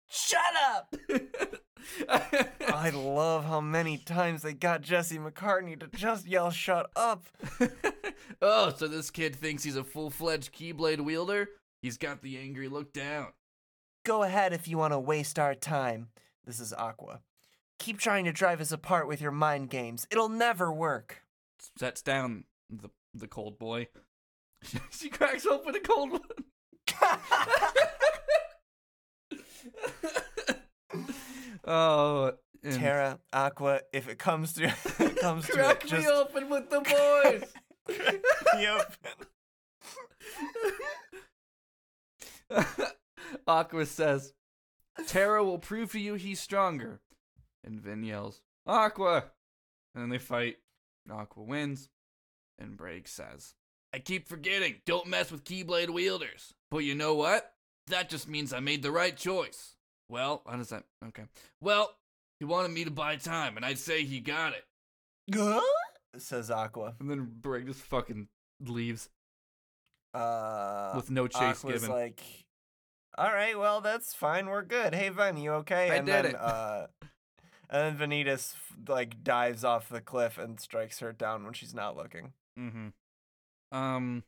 Shut 0.08 0.40
up. 0.66 0.94
I 2.08 2.90
love 2.90 3.44
how 3.44 3.60
many 3.60 3.98
times 3.98 4.42
they 4.42 4.52
got 4.52 4.82
Jesse 4.82 5.18
McCartney 5.18 5.78
to 5.80 5.88
just 5.96 6.26
yell 6.26 6.50
"Shut 6.50 6.90
up." 6.96 7.26
oh, 8.42 8.72
so 8.76 8.88
this 8.88 9.10
kid 9.10 9.36
thinks 9.36 9.62
he's 9.64 9.76
a 9.76 9.84
full-fledged 9.84 10.54
Keyblade 10.54 11.00
wielder? 11.00 11.48
He's 11.82 11.98
got 11.98 12.22
the 12.22 12.38
angry 12.38 12.68
look 12.68 12.92
down. 12.92 13.28
Go 14.04 14.22
ahead 14.22 14.52
if 14.52 14.68
you 14.68 14.78
want 14.78 14.92
to 14.92 14.98
waste 14.98 15.38
our 15.38 15.54
time. 15.54 16.08
This 16.44 16.60
is 16.60 16.72
Aqua. 16.72 17.20
Keep 17.78 17.98
trying 17.98 18.24
to 18.24 18.32
drive 18.32 18.60
us 18.60 18.72
apart 18.72 19.08
with 19.08 19.20
your 19.20 19.32
mind 19.32 19.70
games. 19.70 20.06
It'll 20.10 20.28
never 20.28 20.72
work. 20.72 21.22
Sets 21.78 22.02
down 22.02 22.44
the 22.70 22.90
the 23.14 23.28
cold 23.28 23.58
boy. 23.58 23.88
she 24.90 25.08
cracks 25.08 25.46
open 25.46 25.74
a 25.74 25.80
cold 25.80 26.12
one. 26.12 26.20
oh, 31.66 32.32
and 32.62 32.80
Terra, 32.80 33.20
Aqua, 33.32 33.80
if 33.92 34.08
it 34.08 34.18
comes 34.18 34.54
to 34.54 34.64
it 34.98 35.16
comes 35.16 35.46
to 35.46 35.52
it, 35.52 35.56
crack 35.56 35.84
me 35.84 35.90
just 35.90 36.08
open 36.08 36.48
with 36.48 36.70
the 36.70 36.80
boys. 36.80 37.44
Yep. 38.58 38.96
Aqua 43.46 43.84
says, 43.84 44.32
Terra 45.06 45.44
will 45.44 45.58
prove 45.58 45.92
to 45.92 46.00
you 46.00 46.14
he's 46.14 46.40
stronger. 46.40 47.00
And 47.62 47.78
Ven 47.78 48.02
yells, 48.02 48.40
Aqua! 48.66 49.24
And 49.94 50.02
then 50.02 50.08
they 50.08 50.18
fight. 50.18 50.56
And 51.04 51.18
Aqua 51.18 51.42
wins. 51.42 51.90
And 52.58 52.76
Braig 52.76 53.06
says, 53.06 53.54
I 53.92 53.98
keep 53.98 54.28
forgetting, 54.28 54.76
don't 54.86 55.06
mess 55.06 55.30
with 55.30 55.44
Keyblade 55.44 55.90
wielders. 55.90 56.54
But 56.70 56.78
you 56.78 56.94
know 56.94 57.14
what? 57.14 57.52
That 57.88 58.08
just 58.08 58.28
means 58.28 58.52
I 58.52 58.60
made 58.60 58.82
the 58.82 58.92
right 58.92 59.16
choice. 59.16 59.73
Well, 60.08 60.42
how 60.48 60.56
does 60.56 60.68
that? 60.70 60.84
Okay. 61.08 61.24
Well, 61.60 61.96
he 62.38 62.44
wanted 62.44 62.70
me 62.72 62.84
to 62.84 62.90
buy 62.90 63.16
time, 63.16 63.56
and 63.56 63.64
I'd 63.64 63.78
say 63.78 64.04
he 64.04 64.20
got 64.20 64.52
it. 64.52 64.64
Huh? 65.34 65.60
Says 66.16 66.50
Aqua. 66.50 66.94
And 67.00 67.10
then 67.10 67.26
Braig 67.40 67.66
just 67.66 67.80
fucking 67.80 68.28
leaves 68.60 69.08
Uh, 70.12 70.92
with 70.94 71.10
no 71.10 71.26
chase 71.26 71.64
Aqua's 71.64 71.82
given. 71.82 71.90
like, 71.90 72.22
all 73.16 73.32
right, 73.32 73.58
well, 73.58 73.80
that's 73.80 74.14
fine. 74.14 74.46
We're 74.46 74.62
good. 74.62 74.94
Hey, 74.94 75.08
Ven, 75.08 75.36
you 75.36 75.52
okay? 75.52 75.90
I 75.90 75.96
and 75.96 76.06
did 76.06 76.12
then, 76.12 76.24
it. 76.26 76.36
Uh, 76.36 76.86
and 77.70 77.98
then 77.98 78.10
Vanitas 78.10 78.54
like 78.88 79.24
dives 79.24 79.64
off 79.64 79.88
the 79.88 80.00
cliff 80.00 80.38
and 80.38 80.60
strikes 80.60 80.98
her 81.00 81.12
down 81.12 81.44
when 81.44 81.52
she's 81.52 81.74
not 81.74 81.96
looking. 81.96 82.32
Mm-hmm. 82.58 82.88
Um, 83.76 84.22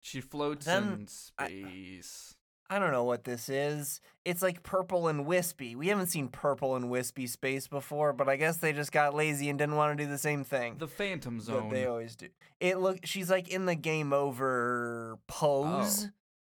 she 0.00 0.20
floats 0.20 0.66
Then 0.66 0.92
in 0.92 1.06
space. 1.08 2.34
I 2.34 2.37
don't 2.78 2.92
know 2.92 3.04
what 3.04 3.24
this 3.24 3.48
is. 3.48 4.00
It's 4.24 4.42
like 4.42 4.62
purple 4.62 5.08
and 5.08 5.24
wispy. 5.24 5.74
We 5.74 5.88
haven't 5.88 6.08
seen 6.08 6.28
purple 6.28 6.76
and 6.76 6.90
wispy 6.90 7.26
space 7.26 7.66
before, 7.66 8.12
but 8.12 8.28
I 8.28 8.36
guess 8.36 8.58
they 8.58 8.72
just 8.74 8.92
got 8.92 9.14
lazy 9.14 9.48
and 9.48 9.58
didn't 9.58 9.76
want 9.76 9.96
to 9.96 10.04
do 10.04 10.10
the 10.10 10.18
same 10.18 10.44
thing 10.44 10.76
The 10.78 10.86
Phantom 10.88 11.38
that 11.38 11.44
Zone. 11.44 11.68
they 11.70 11.86
always 11.86 12.14
do. 12.16 12.28
It 12.60 12.78
look 12.78 12.98
she's 13.04 13.30
like 13.30 13.48
in 13.48 13.64
the 13.66 13.74
game 13.74 14.12
over 14.12 15.18
pose. 15.28 16.08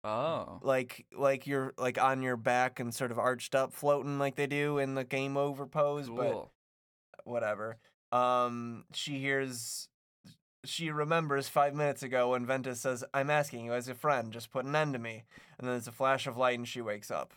oh. 0.03 0.59
Like 0.63 1.05
like 1.15 1.45
you're 1.45 1.73
like 1.77 2.01
on 2.01 2.23
your 2.23 2.37
back 2.37 2.79
and 2.79 2.91
sort 2.93 3.11
of 3.11 3.19
arched 3.19 3.53
up 3.53 3.73
floating 3.73 4.17
like 4.17 4.35
they 4.35 4.47
do 4.47 4.79
in 4.79 4.95
the 4.95 5.03
game 5.03 5.37
over 5.37 5.67
pose, 5.67 6.09
but 6.09 6.49
whatever. 7.25 7.77
Um, 8.11 8.85
she 8.93 9.19
hears, 9.19 9.88
she 10.65 10.89
remembers 10.91 11.47
five 11.49 11.73
minutes 11.73 12.03
ago 12.03 12.31
when 12.31 12.45
Ventus 12.45 12.81
says, 12.81 13.03
"I'm 13.13 13.29
asking 13.29 13.65
you 13.65 13.73
as 13.73 13.87
a 13.87 13.95
friend, 13.95 14.31
just 14.33 14.51
put 14.51 14.65
an 14.65 14.75
end 14.75 14.93
to 14.93 14.99
me." 14.99 15.23
And 15.57 15.67
then 15.67 15.73
there's 15.75 15.87
a 15.87 15.91
flash 15.91 16.27
of 16.27 16.37
light, 16.37 16.57
and 16.57 16.67
she 16.67 16.81
wakes 16.81 17.09
up. 17.11 17.33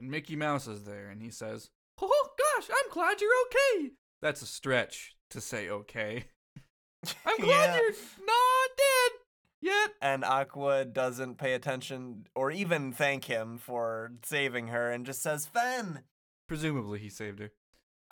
And 0.00 0.10
Mickey 0.10 0.36
Mouse 0.36 0.66
is 0.66 0.84
there, 0.84 1.08
and 1.08 1.22
he 1.22 1.30
says, 1.30 1.70
"Oh, 2.00 2.08
oh 2.10 2.28
gosh, 2.56 2.68
I'm 2.70 2.90
glad 2.90 3.20
you're 3.20 3.30
okay." 3.46 3.90
That's 4.22 4.42
a 4.42 4.46
stretch 4.46 5.16
to 5.30 5.40
say 5.40 5.68
okay. 5.68 6.24
I'm 7.26 7.36
glad 7.38 7.74
Yeah. 7.74 7.80
you're 7.80 7.90
not 8.26 8.70
dead 8.76 9.12
yet. 9.60 9.90
And 10.00 10.24
Aqua 10.24 10.84
doesn't 10.86 11.36
pay 11.36 11.52
attention 11.52 12.26
or 12.34 12.50
even 12.50 12.92
thank 12.92 13.24
him 13.26 13.58
for 13.58 14.12
saving 14.24 14.68
her, 14.68 14.90
and 14.90 15.04
just 15.06 15.22
says, 15.22 15.46
"Ven." 15.46 16.04
Presumably, 16.48 16.98
he 16.98 17.08
saved 17.08 17.40
her. 17.40 17.52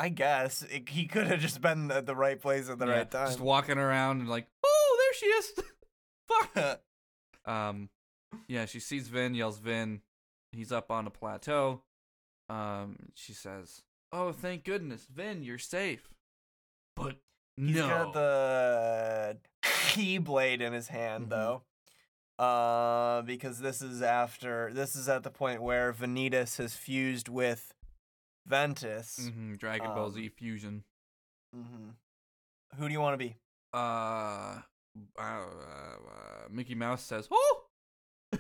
I 0.03 0.09
guess 0.09 0.63
it, 0.63 0.89
he 0.89 1.07
could 1.07 1.29
have 1.29 1.39
just 1.39 1.61
been 1.61 1.91
at 1.93 2.07
the 2.07 2.17
right 2.17 2.41
place 2.41 2.69
at 2.69 2.79
the 2.81 2.87
Yeah, 2.87 2.93
right 2.97 3.11
time. 3.11 3.27
Just 3.29 3.39
walking 3.41 3.79
around 3.79 4.19
and 4.21 4.29
like, 4.29 4.49
oh, 4.65 4.97
there 4.99 5.15
she 5.15 5.27
is. 5.27 5.53
Fuck. 6.55 6.81
Um, 7.45 7.89
yeah, 8.47 8.67
she 8.67 8.79
sees 8.81 9.09
Ven, 9.09 9.35
yells 9.35 9.59
Ven. 9.59 10.01
He's 10.53 10.71
up 10.71 10.91
on 10.93 11.07
a 11.09 11.11
plateau. 11.11 11.83
Um, 12.49 12.97
she 13.15 13.33
says, 13.33 13.83
"Oh, 14.13 14.31
thank 14.31 14.63
goodness, 14.63 15.07
Ven, 15.13 15.43
you're 15.43 15.59
safe." 15.59 16.09
But 16.95 17.17
He's 17.57 17.75
no, 17.75 17.89
got 17.89 18.13
the 18.13 19.37
keyblade 19.65 20.61
in 20.61 20.73
his 20.73 20.87
hand 20.89 21.27
Mhm. 21.27 21.31
though. 21.31 21.63
Uh 22.45 23.23
because 23.23 23.59
this 23.61 23.83
is 23.83 24.03
after 24.03 24.71
this 24.73 24.95
is 24.95 25.09
at 25.09 25.23
the 25.25 25.31
point 25.31 25.63
where 25.63 25.93
Vanitas 25.93 26.59
has 26.59 26.75
fused 26.77 27.29
with 27.29 27.75
Ventus. 28.47 29.19
Mhm, 29.21 29.59
Dragon 29.59 29.89
Ball 29.95 30.07
um, 30.07 30.13
Z 30.13 30.29
fusion. 30.31 30.85
hmm 31.55 31.91
Who 32.77 32.87
do 32.89 32.93
you 32.93 33.01
want 33.01 33.15
to 33.15 33.19
be? 33.19 33.37
Uh, 33.75 34.59
uh, 35.19 35.23
uh, 35.23 36.49
Mickey 36.51 36.75
Mouse 36.75 37.03
says, 37.03 37.29
"Oh." 37.31 37.65
uh, 38.33 38.39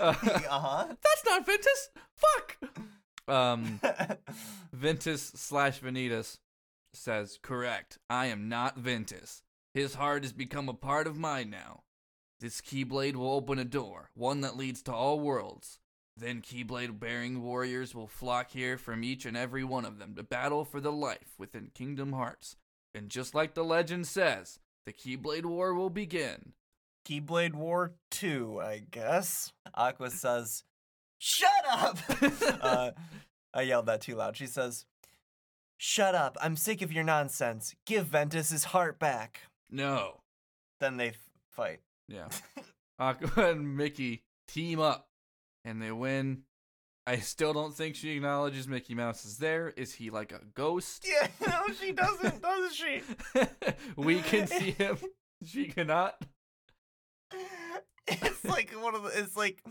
uh-huh. 0.00 0.86
that's 1.02 1.24
not 1.24 1.46
Ventus. 1.46 1.90
Fuck. 2.16 2.56
Um, 3.28 3.80
Ventus 4.72 5.22
slash 5.34 5.80
Vanitas 5.80 6.38
says, 6.94 7.38
correct. 7.42 7.98
I 8.08 8.26
am 8.26 8.48
not 8.48 8.78
Ventus. 8.78 9.42
His 9.74 9.94
heart 9.94 10.22
has 10.22 10.32
become 10.32 10.68
a 10.68 10.74
part 10.74 11.06
of 11.06 11.18
mine 11.18 11.50
now. 11.50 11.82
This 12.40 12.60
Keyblade 12.60 13.16
will 13.16 13.32
open 13.32 13.58
a 13.58 13.64
door, 13.64 14.10
one 14.14 14.40
that 14.42 14.56
leads 14.56 14.82
to 14.82 14.92
all 14.92 15.20
worlds. 15.20 15.78
Then 16.18 16.40
Keyblade 16.40 16.98
bearing 16.98 17.42
warriors 17.42 17.94
will 17.94 18.06
flock 18.06 18.50
here 18.50 18.78
from 18.78 19.04
each 19.04 19.26
and 19.26 19.36
every 19.36 19.64
one 19.64 19.84
of 19.84 19.98
them 19.98 20.14
to 20.14 20.22
battle 20.22 20.64
for 20.64 20.80
the 20.80 20.92
life 20.92 21.34
within 21.38 21.70
Kingdom 21.74 22.12
Hearts. 22.12 22.56
And 22.94 23.10
just 23.10 23.34
like 23.34 23.52
the 23.54 23.64
legend 23.64 24.06
says, 24.06 24.58
the 24.86 24.92
Keyblade 24.92 25.44
War 25.44 25.74
will 25.74 25.90
begin. 25.90 26.52
Keyblade 27.06 27.54
War 27.54 27.92
2, 28.12 28.60
I 28.62 28.82
guess. 28.90 29.52
Aqua 29.74 30.10
says, 30.10 30.64
Shut 31.18 31.50
up! 31.70 31.98
uh, 32.62 32.90
I 33.52 33.62
yelled 33.62 33.86
that 33.86 34.00
too 34.00 34.16
loud. 34.16 34.36
She 34.36 34.46
says, 34.46 34.86
Shut 35.76 36.14
up. 36.14 36.38
I'm 36.40 36.56
sick 36.56 36.80
of 36.80 36.92
your 36.92 37.04
nonsense. 37.04 37.74
Give 37.84 38.06
Ventus 38.06 38.48
his 38.50 38.64
heart 38.64 38.98
back. 38.98 39.42
no. 39.70 40.20
Then 40.78 40.98
they 40.98 41.08
f- 41.08 41.30
fight. 41.50 41.80
Yeah. 42.06 42.28
Aqua 42.98 43.50
and 43.50 43.76
Mickey 43.78 44.22
team 44.46 44.78
up 44.78 45.08
and 45.66 45.82
they 45.82 45.92
win. 45.92 46.44
I 47.06 47.18
still 47.18 47.52
don't 47.52 47.74
think 47.74 47.94
she 47.94 48.12
acknowledges 48.12 48.66
Mickey 48.66 48.94
Mouse 48.94 49.24
is 49.24 49.38
there. 49.38 49.72
Is 49.76 49.92
he 49.92 50.10
like 50.10 50.32
a 50.32 50.40
ghost? 50.54 51.06
Yeah, 51.06 51.28
no, 51.46 51.74
she 51.78 51.92
doesn't, 51.92 52.40
does 52.40 52.74
she? 52.74 53.02
we 53.96 54.20
can 54.20 54.46
see 54.46 54.70
him. 54.70 54.96
She 55.44 55.66
cannot. 55.66 56.14
It's 58.06 58.42
like 58.46 58.70
one 58.72 58.94
of 58.94 59.02
the. 59.02 59.10
It's 59.10 59.36
like 59.36 59.62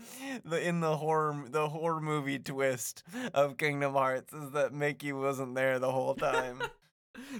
the 0.44 0.64
in 0.64 0.78
the 0.78 0.96
horror 0.96 1.44
the 1.48 1.68
horror 1.68 2.00
movie 2.00 2.38
twist 2.38 3.02
of 3.34 3.56
Kingdom 3.56 3.94
Hearts 3.94 4.32
is 4.32 4.52
that 4.52 4.72
Mickey 4.72 5.12
wasn't 5.12 5.56
there 5.56 5.80
the 5.80 5.90
whole 5.90 6.14
time. 6.14 6.62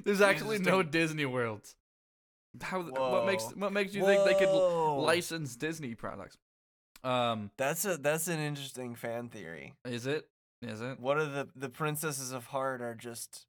There's 0.02 0.20
actually 0.20 0.58
no 0.58 0.82
Disney 0.82 1.24
worlds. 1.24 1.76
How? 2.60 2.82
What 2.82 3.26
makes 3.26 3.44
what 3.54 3.72
makes 3.72 3.94
you 3.94 4.04
think 4.04 4.24
they 4.24 4.34
could 4.34 4.50
license 4.50 5.54
Disney 5.54 5.94
products? 5.94 6.36
Um, 7.06 7.50
That's 7.56 7.84
a 7.84 7.96
that's 7.96 8.26
an 8.26 8.40
interesting 8.40 8.96
fan 8.96 9.28
theory. 9.28 9.74
is 9.84 10.06
it? 10.06 10.28
Is 10.62 10.80
it? 10.80 10.98
What 10.98 11.18
are 11.18 11.26
the 11.26 11.48
the 11.54 11.68
princesses 11.68 12.32
of 12.32 12.46
heart 12.46 12.80
are 12.80 12.94
just 12.94 13.46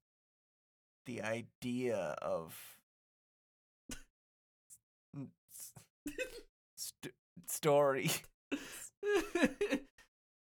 the 1.05 1.21
idea 1.23 2.15
of 2.21 2.55
st- 6.75 7.13
story. 7.47 8.09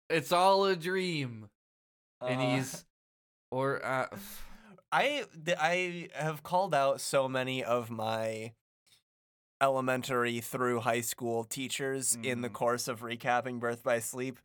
it's 0.09 0.31
all 0.31 0.65
a 0.65 0.75
dream, 0.75 1.49
and 2.21 2.41
Uh, 2.41 2.55
he's 2.57 2.85
or 3.51 3.85
uh, 3.85 4.07
I 4.91 5.25
I 5.59 6.09
have 6.15 6.43
called 6.43 6.73
out 6.73 7.01
so 7.01 7.27
many 7.27 7.63
of 7.63 7.89
my 7.89 8.53
elementary 9.61 10.39
through 10.41 10.81
high 10.81 11.01
school 11.01 11.43
teachers 11.43 12.17
in 12.23 12.41
the 12.41 12.49
Mm. 12.49 12.53
course 12.53 12.87
of 12.87 13.01
recapping 13.01 13.59
Birth 13.59 13.83
by 13.83 13.99
Sleep, 13.99 14.39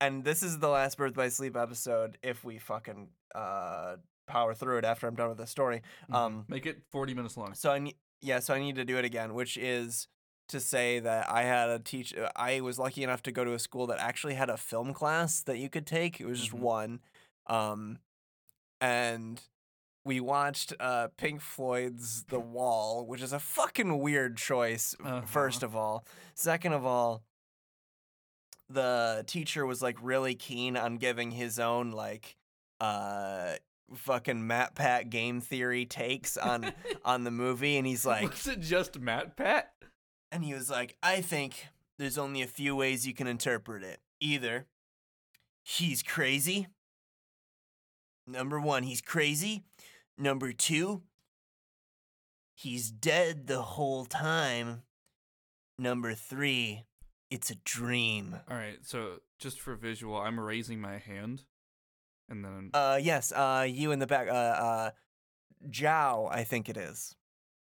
and 0.00 0.24
this 0.24 0.42
is 0.42 0.58
the 0.58 0.68
last 0.68 0.96
Birth 0.98 1.14
by 1.14 1.28
Sleep 1.28 1.56
episode. 1.56 2.18
If 2.22 2.44
we 2.44 2.58
fucking 2.58 3.08
uh 3.34 3.96
power 4.26 4.54
through 4.54 4.78
it 4.78 4.84
after 4.84 5.06
I'm 5.06 5.14
done 5.16 5.28
with 5.28 5.38
the 5.38 5.46
story, 5.46 5.82
um, 6.10 6.46
make 6.48 6.64
it 6.66 6.82
40 6.90 7.12
minutes 7.14 7.36
long. 7.36 7.54
so 7.54 7.70
I 7.70 7.78
need 7.78 7.96
yeah, 8.22 8.38
so 8.38 8.54
I 8.54 8.58
need 8.58 8.76
to 8.76 8.84
do 8.86 8.96
it 8.96 9.04
again, 9.04 9.34
which 9.34 9.56
is 9.58 10.08
to 10.48 10.60
say 10.60 10.98
that 11.00 11.28
I 11.30 11.42
had 11.42 11.68
a 11.68 11.78
teach. 11.78 12.14
I 12.36 12.60
was 12.62 12.78
lucky 12.78 13.02
enough 13.02 13.22
to 13.24 13.32
go 13.32 13.44
to 13.44 13.52
a 13.52 13.58
school 13.58 13.86
that 13.88 13.98
actually 13.98 14.34
had 14.34 14.48
a 14.48 14.56
film 14.56 14.94
class 14.94 15.42
that 15.42 15.58
you 15.58 15.68
could 15.68 15.86
take. 15.86 16.20
It 16.20 16.26
was 16.26 16.40
just 16.40 16.52
Mhm. 16.52 16.58
one, 16.60 17.00
um, 17.48 17.98
and 18.80 19.42
we 20.04 20.20
watched 20.20 20.72
uh, 20.78 21.08
Pink 21.16 21.40
Floyd's 21.40 22.24
The 22.24 22.40
Wall, 22.40 23.06
which 23.06 23.22
is 23.22 23.32
a 23.32 23.38
fucking 23.38 23.98
weird 23.98 24.36
choice. 24.36 24.94
Uh-huh. 25.02 25.22
First 25.22 25.62
of 25.62 25.74
all, 25.74 26.04
second 26.34 26.72
of 26.74 26.84
all, 26.84 27.22
the 28.68 29.24
teacher 29.26 29.64
was 29.66 29.82
like 29.82 29.96
really 30.02 30.34
keen 30.34 30.76
on 30.76 30.96
giving 30.96 31.30
his 31.30 31.58
own 31.58 31.90
like 31.90 32.36
uh 32.80 33.54
fucking 33.94 34.40
MatPat 34.40 35.10
game 35.10 35.40
theory 35.40 35.84
takes 35.84 36.36
on 36.36 36.72
on 37.04 37.24
the 37.24 37.30
movie 37.30 37.76
and 37.76 37.86
he's 37.86 38.06
like 38.06 38.30
was 38.30 38.46
it 38.46 38.60
just 38.60 39.00
MatPat? 39.00 39.64
and 40.32 40.42
he 40.42 40.54
was 40.54 40.70
like 40.70 40.96
I 41.02 41.20
think 41.20 41.66
there's 41.98 42.18
only 42.18 42.40
a 42.42 42.46
few 42.46 42.74
ways 42.74 43.06
you 43.06 43.14
can 43.14 43.26
interpret 43.26 43.82
it. 43.84 44.00
Either 44.20 44.66
he's 45.62 46.02
crazy. 46.02 46.66
Number 48.26 48.58
1, 48.58 48.84
he's 48.84 49.02
crazy. 49.02 49.64
Number 50.16 50.52
2, 50.52 51.02
he's 52.54 52.90
dead 52.90 53.46
the 53.46 53.62
whole 53.62 54.04
time. 54.04 54.82
Number 55.78 56.14
3, 56.14 56.84
it's 57.30 57.50
a 57.50 57.56
dream. 57.64 58.36
All 58.48 58.56
right, 58.56 58.78
so 58.82 59.20
just 59.40 59.60
for 59.60 59.74
visual, 59.74 60.16
I'm 60.16 60.38
raising 60.38 60.80
my 60.80 60.98
hand, 60.98 61.42
and 62.28 62.44
then 62.44 62.70
Uh 62.72 62.98
yes, 63.02 63.32
uh 63.32 63.66
you 63.68 63.90
in 63.90 63.98
the 63.98 64.06
back 64.06 64.28
uh 64.28 64.32
uh 64.32 64.90
Zhao, 65.68 66.28
I 66.30 66.44
think 66.44 66.68
it 66.68 66.76
is. 66.76 67.16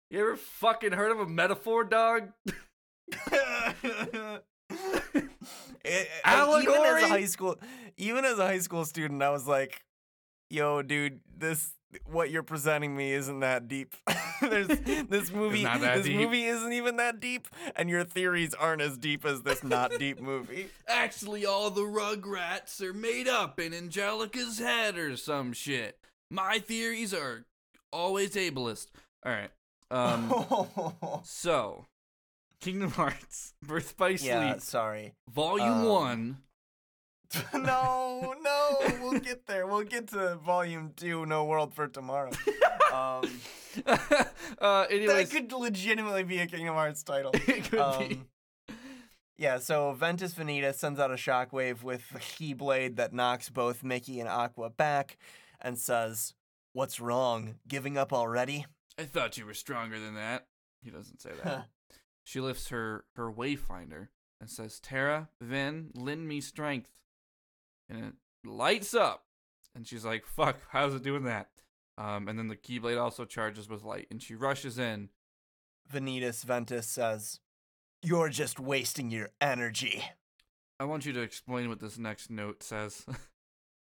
you 0.09 0.19
ever 0.19 0.35
fucking 0.35 0.93
heard 0.93 1.11
of 1.11 1.19
a 1.19 1.27
metaphor, 1.27 1.83
dog? 1.83 2.29
It- 5.83 6.07
I- 6.23 6.59
Even 6.61 6.73
as 6.75 7.03
a 7.03 7.07
high 7.07 7.25
school, 7.25 7.59
even 7.97 8.23
as 8.23 8.37
a 8.39 8.45
high 8.45 8.59
school 8.59 8.85
student, 8.85 9.21
I 9.23 9.31
was 9.31 9.47
like, 9.47 9.83
"Yo, 10.49 10.81
dude, 10.83 11.19
this 11.35 11.71
what 12.05 12.29
you're 12.29 12.43
presenting 12.43 12.95
me 12.95 13.13
isn't 13.13 13.39
that 13.41 13.67
deep. 13.67 13.95
There's 14.41 14.67
this 15.09 15.31
movie. 15.31 15.63
this 15.63 16.05
deep. 16.05 16.17
movie 16.17 16.45
isn't 16.45 16.73
even 16.73 16.97
that 16.97 17.19
deep, 17.19 17.47
and 17.75 17.89
your 17.89 18.03
theories 18.03 18.53
aren't 18.53 18.81
as 18.81 18.97
deep 18.97 19.25
as 19.25 19.41
this 19.41 19.63
not 19.63 19.91
deep 19.99 20.19
movie. 20.21 20.67
Actually, 20.87 21.45
all 21.45 21.69
the 21.69 21.81
Rugrats 21.81 22.81
are 22.81 22.93
made 22.93 23.27
up 23.27 23.59
in 23.59 23.73
Angelica's 23.73 24.59
head 24.59 24.97
or 24.97 25.17
some 25.17 25.53
shit. 25.53 25.97
My 26.29 26.59
theories 26.59 27.13
are 27.13 27.45
always 27.91 28.35
ableist. 28.35 28.87
All 29.25 29.31
right. 29.31 29.51
Um. 29.91 30.33
so 31.23 31.85
Kingdom 32.61 32.91
Hearts, 32.91 33.53
Birth 33.61 33.97
by 33.97 34.15
Sleep, 34.15 34.29
Yeah, 34.29 34.57
sorry. 34.59 35.13
Volume 35.29 35.67
um, 35.67 35.83
One. 35.85 36.37
no, 37.53 38.33
no, 38.41 38.77
we'll 39.01 39.19
get 39.19 39.45
there. 39.45 39.67
We'll 39.67 39.83
get 39.83 40.09
to 40.09 40.35
volume 40.35 40.93
two, 40.95 41.25
No 41.25 41.45
World 41.45 41.73
for 41.73 41.87
Tomorrow. 41.87 42.31
Um, 42.91 43.23
uh, 43.85 44.85
that 44.89 45.27
could 45.31 45.49
legitimately 45.53 46.23
be 46.23 46.39
a 46.39 46.45
Kingdom 46.45 46.75
Hearts 46.75 47.03
title. 47.03 47.31
it 47.33 47.63
could 47.63 47.71
be. 47.71 47.77
Um, 47.77 48.25
yeah, 49.37 49.59
so 49.59 49.93
Ventus 49.93 50.33
Venita 50.33 50.75
sends 50.75 50.99
out 50.99 51.09
a 51.09 51.13
shockwave 51.13 51.83
with 51.83 52.01
the 52.09 52.19
Keyblade 52.19 52.97
that 52.97 53.13
knocks 53.13 53.49
both 53.49 53.81
Mickey 53.81 54.19
and 54.19 54.27
Aqua 54.27 54.71
back 54.71 55.17
and 55.61 55.79
says, 55.79 56.33
What's 56.73 56.99
wrong? 56.99 57.55
Giving 57.65 57.97
up 57.97 58.11
already? 58.11 58.65
I 58.99 59.03
thought 59.03 59.37
you 59.37 59.45
were 59.45 59.53
stronger 59.53 59.97
than 59.97 60.15
that. 60.15 60.47
He 60.83 60.91
doesn't 60.91 61.21
say 61.21 61.31
that. 61.45 61.67
she 62.25 62.41
lifts 62.41 62.67
her 62.69 63.05
her 63.15 63.31
wayfinder 63.31 64.07
and 64.39 64.49
says, 64.49 64.79
"Terra, 64.79 65.29
Ven, 65.39 65.91
lend 65.93 66.27
me 66.27 66.41
strength." 66.41 66.89
And 67.91 68.05
it 68.05 68.13
lights 68.49 68.95
up, 68.95 69.25
and 69.75 69.85
she's 69.85 70.05
like, 70.05 70.25
"Fuck, 70.25 70.57
how's 70.69 70.95
it 70.95 71.03
doing 71.03 71.25
that?" 71.25 71.49
Um, 71.97 72.27
and 72.27 72.39
then 72.39 72.47
the 72.47 72.55
Keyblade 72.55 72.99
also 72.99 73.25
charges 73.25 73.69
with 73.69 73.83
light, 73.83 74.07
and 74.09 74.21
she 74.23 74.33
rushes 74.33 74.79
in. 74.79 75.09
Vanitas 75.91 76.43
Ventus 76.43 76.87
says, 76.87 77.39
You're 78.01 78.29
just 78.29 78.59
wasting 78.59 79.11
your 79.11 79.29
energy. 79.39 80.03
I 80.79 80.85
want 80.85 81.05
you 81.05 81.13
to 81.13 81.21
explain 81.21 81.69
what 81.69 81.79
this 81.79 81.99
next 81.99 82.31
note 82.31 82.63
says. 82.63 83.05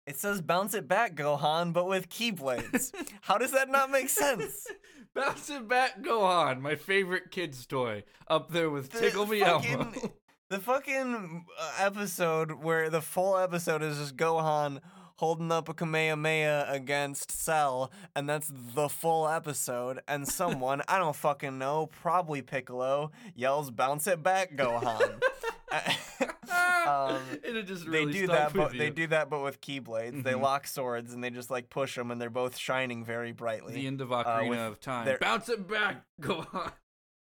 It 0.08 0.18
says 0.18 0.42
bounce 0.42 0.74
it 0.74 0.88
back, 0.88 1.16
Gohan, 1.16 1.74
but 1.74 1.88
with 1.88 2.10
Keyblades. 2.10 2.94
How 3.22 3.38
does 3.38 3.52
that 3.52 3.70
not 3.70 3.92
make 3.92 4.10
sense? 4.10 4.66
Bounce 5.14 5.50
it 5.50 5.68
back, 5.68 6.02
Gohan, 6.02 6.62
my 6.62 6.76
favorite 6.76 7.32
kid's 7.32 7.66
toy, 7.66 8.04
up 8.28 8.52
there 8.52 8.70
with 8.70 8.92
The 8.92 9.00
Tickle 9.00 9.26
Me 9.26 9.42
Elmo. 9.42 9.92
The 10.50 10.60
fucking 10.60 11.46
uh, 11.60 11.72
episode 11.80 12.64
where 12.64 12.90
the 12.90 13.02
full 13.02 13.38
episode 13.38 13.84
is 13.84 13.98
just 13.98 14.16
Gohan 14.16 14.80
holding 15.18 15.52
up 15.52 15.68
a 15.68 15.74
Kamehameha 15.74 16.68
against 16.70 17.32
Cell, 17.32 17.92
and 18.16 18.30
that's 18.30 18.50
the 18.54 18.88
full 18.88 19.28
episode. 19.28 20.00
And 20.08 20.26
someone, 20.28 20.82
I 20.88 21.00
don't 21.00 21.16
fucking 21.16 21.58
know, 21.58 21.88
probably 21.88 22.42
Piccolo, 22.42 23.12
yells, 23.36 23.72
bounce 23.72 24.08
it 24.08 24.24
back, 24.24 24.56
Gohan. 24.56 25.22
um, 26.88 27.20
just 27.66 27.92
they 27.92 28.06
do 28.06 28.28
that, 28.28 28.54
but 28.54 28.70
with 28.70 28.78
they 28.78 28.86
you. 28.86 28.92
do 28.92 29.08
that, 29.08 29.30
but 29.30 29.44
with 29.44 29.60
Keyblades. 29.60 30.24
They 30.24 30.32
Mhm. 30.32 30.42
lock 30.42 30.66
swords 30.68 31.14
and 31.14 31.22
they 31.22 31.30
just 31.30 31.52
like 31.52 31.70
push 31.70 31.96
them, 31.96 32.10
and 32.10 32.22
they're 32.22 32.30
both 32.30 32.56
shining 32.56 33.04
very 33.04 33.34
brightly. 33.34 33.74
the 33.74 33.86
end 33.88 34.00
of 34.00 34.14
uh, 34.14 34.24
Ocarina 34.24 34.50
with 34.50 34.60
of 34.60 34.80
Time. 34.80 35.18
Bounce 35.20 35.50
it 35.50 35.68
back, 35.68 36.06
Gohan. 36.22 36.72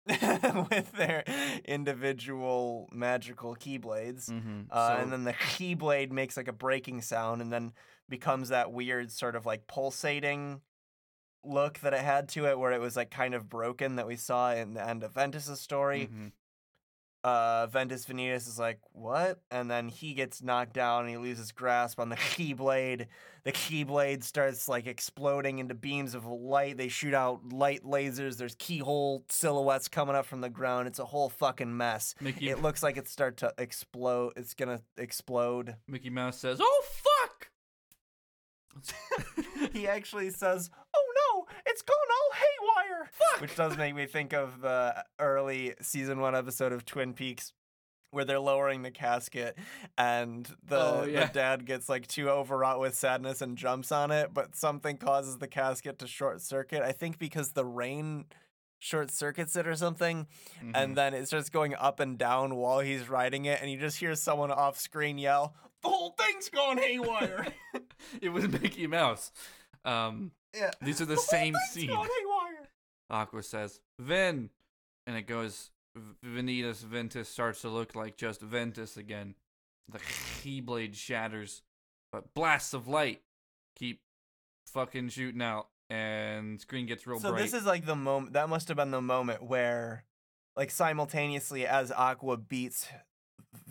with 0.70 0.92
their 0.94 1.24
individual 1.66 2.90
magical 2.92 3.56
keyblades. 3.56 4.30
Mm-hmm. 4.30 4.62
Uh, 4.70 4.98
and 5.00 5.12
then 5.12 5.24
the 5.24 5.34
keyblade 5.34 6.12
makes 6.12 6.36
like 6.36 6.48
a 6.48 6.54
breaking 6.54 7.02
sound 7.02 7.42
and 7.42 7.52
then 7.52 7.72
becomes 8.10 8.50
that 8.50 8.72
weird 8.72 9.12
sort 9.12 9.36
of 9.36 9.46
like 9.46 9.68
pulsating 9.68 10.62
look 11.46 11.80
that 11.80 11.94
it 11.94 12.02
had 12.02 12.30
to 12.30 12.48
it 12.48 12.58
where 12.58 12.72
it 12.72 12.80
was 12.80 12.96
like 12.96 13.12
kind 13.12 13.34
of 13.34 13.50
broken 13.50 13.98
that 13.98 14.08
we 14.08 14.16
saw 14.16 14.54
in 14.54 14.74
the 14.74 14.88
end 14.88 15.04
of 15.04 15.14
Ventus's 15.14 15.60
story. 15.60 16.10
Mm-hmm. 16.12 16.28
Uh, 17.24 17.68
Ventus 17.68 18.06
Vanitas 18.06 18.48
is 18.50 18.60
like, 18.60 18.80
what? 18.92 19.40
And 19.50 19.72
then 19.72 19.88
he 19.88 20.14
gets 20.14 20.42
knocked 20.44 20.74
down 20.74 21.02
and 21.02 21.10
he 21.10 21.18
loses 21.18 21.54
grasp 21.54 22.00
on 22.00 22.10
the 22.10 22.16
keyblade. 22.36 23.08
The 23.46 23.52
keyblade 23.54 24.24
starts 24.24 24.68
like 24.68 24.88
exploding 24.88 25.60
into 25.60 25.74
beams 25.74 26.16
of 26.16 26.26
light. 26.26 26.76
They 26.76 26.90
shoot 26.90 27.14
out 27.14 27.42
light 27.54 27.84
lasers. 27.86 28.36
There's 28.38 28.56
keyhole 28.56 29.24
silhouettes 29.30 29.88
coming 29.88 30.16
up 30.16 30.26
from 30.26 30.42
the 30.42 30.50
ground. 30.50 30.88
It's 30.88 31.00
a 31.00 31.06
whole 31.06 31.30
fucking 31.30 31.76
mess. 31.76 32.14
Mickey, 32.20 32.50
It 32.50 32.62
looks 32.62 32.84
like 32.84 32.98
it's 32.98 33.12
start 33.12 33.38
to 33.38 33.54
explode. 33.58 34.34
It's 34.36 34.54
gonna 34.54 34.82
explode. 34.98 35.76
Mickey 35.88 36.10
Mouse 36.10 36.38
says, 36.40 36.60
"Oh 36.62 36.84
fuck!" 36.86 37.50
he 39.74 39.88
actually 39.88 40.30
says, 40.30 40.70
"Oh 40.96 41.14
no, 41.34 41.46
it's 41.66 41.82
gone 41.82 41.96
all 42.10 42.38
haywire." 42.38 42.53
Fuck! 43.12 43.42
Which 43.42 43.56
does 43.56 43.78
make 43.78 43.96
me 43.96 44.06
think 44.06 44.34
of 44.34 44.62
the 44.62 45.04
early 45.20 45.74
season 45.82 46.20
one 46.20 46.36
episode 46.36 46.72
of 46.74 46.86
Twin 46.86 47.14
Peaks. 47.14 47.54
Where 48.12 48.26
they're 48.26 48.40
lowering 48.40 48.84
the 48.84 48.92
casket, 48.92 49.58
and 49.98 50.46
the, 50.64 50.78
Oh, 50.80 51.04
yeah. 51.04 51.26
the 51.26 51.34
dad 51.34 51.66
gets 51.66 51.90
like 51.90 52.06
too 52.06 52.30
overwrought 52.30 52.80
with 52.80 52.94
sadness 52.94 53.42
and 53.42 53.58
jumps 53.58 53.92
on 53.92 54.12
it, 54.12 54.36
but 54.36 54.56
something 54.56 54.98
causes 54.98 55.40
the 55.40 55.48
casket 55.48 55.98
to 55.98 56.06
short 56.06 56.40
circuit. 56.40 56.84
I 56.84 56.92
think 56.92 57.18
because 57.18 57.54
the 57.54 57.66
rain 57.66 58.26
short 58.78 59.10
circuits 59.10 59.56
it 59.56 59.66
or 59.66 59.76
something, 59.76 60.28
Mhm. 60.62 60.72
and 60.76 60.96
then 60.96 61.16
it 61.16 61.26
starts 61.26 61.50
going 61.50 61.74
up 61.74 62.00
and 62.00 62.16
down 62.16 62.54
while 62.54 62.82
he's 62.82 63.10
riding 63.10 63.46
it, 63.46 63.60
and 63.64 63.72
you 63.72 63.80
just 63.80 63.98
hear 63.98 64.14
someone 64.14 64.52
off 64.52 64.78
screen 64.80 65.18
yell, 65.18 65.56
"The 65.82 65.90
whole 65.90 66.12
thing's 66.12 66.50
gone 66.50 66.78
haywire!" 66.78 67.48
it 68.22 68.30
was 68.30 68.48
Mickey 68.48 68.86
Mouse. 68.86 69.32
Um, 69.86 70.34
yeah, 70.54 70.70
these 70.84 71.02
are 71.02 71.06
the 71.06 71.16
"The 71.16 71.22
same 71.22 71.56
thing's 71.56 71.70
scene. 71.72 71.88
gone 71.88 72.08
haywire!" 72.20 72.23
Aqua 73.14 73.44
says, 73.44 73.80
"Ven," 74.00 74.50
and 75.08 75.16
it 75.16 75.24
goes. 75.28 75.70
V- 75.96 76.28
Vanitas 76.28 76.84
Ventus 76.84 77.30
starts 77.30 77.62
to 77.62 77.70
look 77.70 77.94
like 77.94 78.18
just 78.18 78.42
Ventus 78.42 78.98
again. 78.98 79.36
The 79.88 80.00
keyblade 80.00 80.96
shatters, 80.96 81.62
but 82.12 82.34
blasts 82.34 82.74
of 82.74 82.88
light 82.88 83.22
keep 83.76 84.02
fucking 84.66 85.10
shooting 85.10 85.42
out, 85.44 85.68
and 85.92 86.60
screen 86.60 86.88
gets 86.88 87.06
real 87.06 87.20
So 87.20 87.30
bright. 87.30 87.44
this 87.44 87.54
is 87.54 87.66
like 87.66 87.86
the 87.86 87.96
moment. 87.96 88.34
That 88.34 88.50
must 88.50 88.68
have 88.70 88.78
been 88.78 88.90
the 88.90 89.02
moment 89.02 89.44
where, 89.44 90.06
like, 90.56 90.72
simultaneously 90.72 91.68
as 91.68 91.92
Aqua 91.92 92.38
beats 92.38 92.88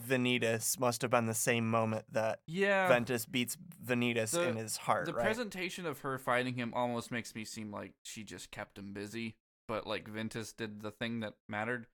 Vanitas, 0.09 0.79
must 0.79 1.03
have 1.03 1.11
been 1.11 1.27
the 1.27 1.35
same 1.35 1.69
moment 1.69 2.05
that 2.13 2.41
yeah. 2.47 2.89
Ventus 2.89 3.25
beats 3.27 3.57
Vanitas 3.85 4.33
The- 4.33 4.49
in 4.49 4.57
his 4.57 4.77
heart. 4.79 5.07
the 5.07 5.15
right? 5.15 5.25
presentation 5.25 5.87
of 5.87 6.01
her 6.01 6.19
fighting 6.19 6.55
him 6.55 6.73
almost 6.75 7.11
makes 7.11 7.35
me 7.35 7.45
seem 7.45 7.71
like 7.71 7.93
she 8.03 8.25
just 8.25 8.51
kept 8.51 8.79
him 8.79 8.93
busy, 8.93 9.37
but 9.69 9.87
like 9.87 10.09
Ventus 10.09 10.53
did 10.53 10.83
the 10.83 10.91
thing 10.91 11.21
that 11.21 11.35
mattered 11.49 11.87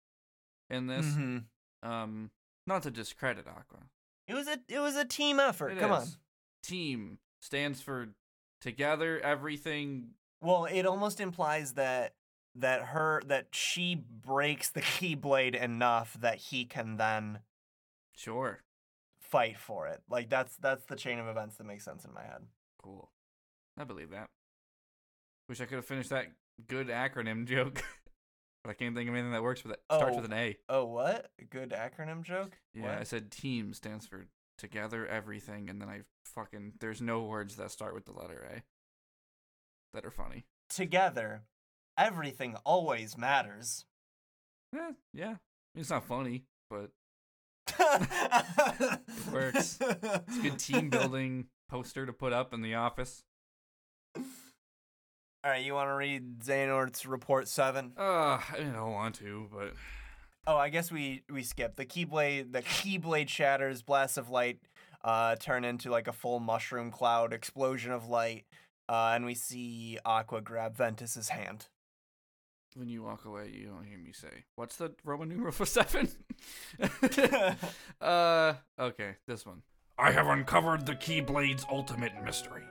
in 0.70 0.87
this. 0.87 1.07
Mhm. 1.07 1.44
Um, 1.83 2.31
not 2.66 2.83
to 2.85 2.90
discredit 2.90 3.46
Aqua. 3.46 3.88
It 4.26 4.35
was 4.35 4.46
a 4.48 4.61
it 4.68 4.81
was 4.81 4.96
a 4.96 5.04
team 5.04 5.40
effort. 5.40 5.70
It 5.70 5.78
Come 5.78 5.92
on. 5.92 6.07
Team 6.62 7.18
stands 7.40 7.81
for 7.81 8.09
together, 8.61 9.20
everything. 9.20 10.11
Well, 10.42 10.66
it 10.66 10.85
almost 10.85 11.20
implies 11.20 11.74
that 11.74 12.14
that 12.54 12.87
her 12.87 13.22
that 13.26 13.48
she 13.54 13.94
breaks 13.94 14.70
the 14.70 14.81
keyblade 14.83 15.54
enough 15.54 16.14
that 16.20 16.37
he 16.37 16.64
can 16.64 16.96
then 16.96 17.40
Sure, 18.18 18.59
fight 19.20 19.57
for 19.59 19.87
it. 19.87 20.02
Like 20.11 20.28
that's 20.28 20.57
that's 20.57 20.85
the 20.87 20.96
chain 20.96 21.18
of 21.20 21.28
events 21.28 21.57
that 21.57 21.64
makes 21.64 21.85
sense 21.85 22.04
in 22.04 22.12
my 22.12 22.22
head. 22.22 22.42
cool. 22.83 23.11
I 23.78 23.85
believe 23.85 24.11
that. 24.11 24.26
Wish 25.48 25.61
I 25.61 25.66
could 25.66 25.76
have 25.76 25.87
finished 25.87 26.11
that 26.11 26.26
good 26.66 26.88
acronym 26.88 27.46
joke, 27.46 27.81
but 28.64 28.70
I 28.70 28.74
can't 28.74 28.96
think 28.96 29.09
of 29.09 29.14
anything 29.14 29.31
that 29.33 29.42
works 29.42 29.62
with 29.62 29.72
it. 29.74 29.81
Starts 29.92 30.16
with 30.16 30.24
Oh. 30.31 30.35
an 30.35 30.38
A. 30.38 30.57
Oh, 30.68 30.85
what? 30.87 31.31
Good 31.48 31.70
acronym 31.70 32.24
joke? 32.24 32.59
Yeah, 32.74 32.98
I 32.98 33.04
said 33.04 33.31
team 33.31 33.72
stands 33.72 34.04
for 34.07 34.26
together 34.59 35.07
everything, 35.07 35.70
and 35.70 35.81
then 35.81 35.88
I 35.88 36.00
fucking 36.24 36.72
there's 36.81 37.00
no 37.00 37.22
words 37.22 37.54
that 37.57 37.70
start 37.70 37.94
with 37.94 38.04
the 38.04 38.12
letter 38.12 38.44
A 38.52 38.62
that 39.94 40.04
are 40.04 40.11
funny. 40.11 40.44
Together, 40.68 41.42
everything 41.96 42.57
always 42.64 43.16
matters. 43.16 43.85
Yeah, 44.74 44.90
yeah. 45.14 45.35
It's 45.76 45.90
not 45.90 46.04
funny, 46.04 46.42
but 46.68 46.90
Works. 49.33 49.78
it's 49.81 50.38
a 50.38 50.42
good 50.42 50.59
team 50.59 50.90
building 50.90 51.46
poster 51.68 52.07
to 52.07 52.12
put 52.12 52.33
up 52.33 52.52
in 52.54 52.62
the 52.62 52.74
office. 52.74 53.24
All 54.16 54.22
right, 55.52 55.64
you 55.64 55.74
want 55.74 55.88
to 55.88 55.94
read 55.94 56.40
Xehanort's 56.40 57.07
report 57.07 57.48
seven? 57.48 57.92
Uh, 57.96 58.38
I 58.52 58.59
don't 58.72 58.92
want 58.92 59.14
to, 59.16 59.48
but 59.52 59.72
Oh, 60.46 60.57
I 60.57 60.70
guess 60.70 60.90
we 60.90 61.24
we 61.31 61.42
skipped 61.42 61.76
the 61.76 61.85
keyblade. 61.85 62.52
The 62.52 62.62
keyblade 62.62 63.28
shatters, 63.28 63.83
blasts 63.83 64.16
of 64.16 64.31
light 64.31 64.59
uh, 65.04 65.37
turn 65.37 65.64
into 65.64 65.90
like 65.90 66.09
a 66.09 66.12
full 66.12 66.40
mushroom 66.40 66.90
cloud, 66.90 67.33
explosion 67.33 67.92
of 67.92 68.09
light, 68.09 68.46
uh, 68.88 69.12
and 69.14 69.26
we 69.26 69.35
see 69.35 69.98
Aqua 70.04 70.40
grab 70.40 70.74
Ventus's 70.76 71.28
hand. 71.28 71.66
When 72.74 72.88
you 72.88 73.02
walk 73.02 73.24
away, 73.24 73.50
you 73.52 73.66
don't 73.66 73.85
hear 73.85 73.98
me 73.98 74.12
say, 74.12 74.44
"What's 74.57 74.76
the 74.76 74.94
Roman 75.04 75.28
numeral 75.28 75.52
for 75.52 75.66
seven? 75.66 76.09
uh, 78.00 78.54
okay, 78.78 79.16
this 79.26 79.46
one. 79.46 79.62
I 79.98 80.12
have 80.12 80.26
uncovered 80.28 80.87
the 80.87 80.94
Keyblade's 80.94 81.66
ultimate 81.70 82.12
mystery. 82.24 82.62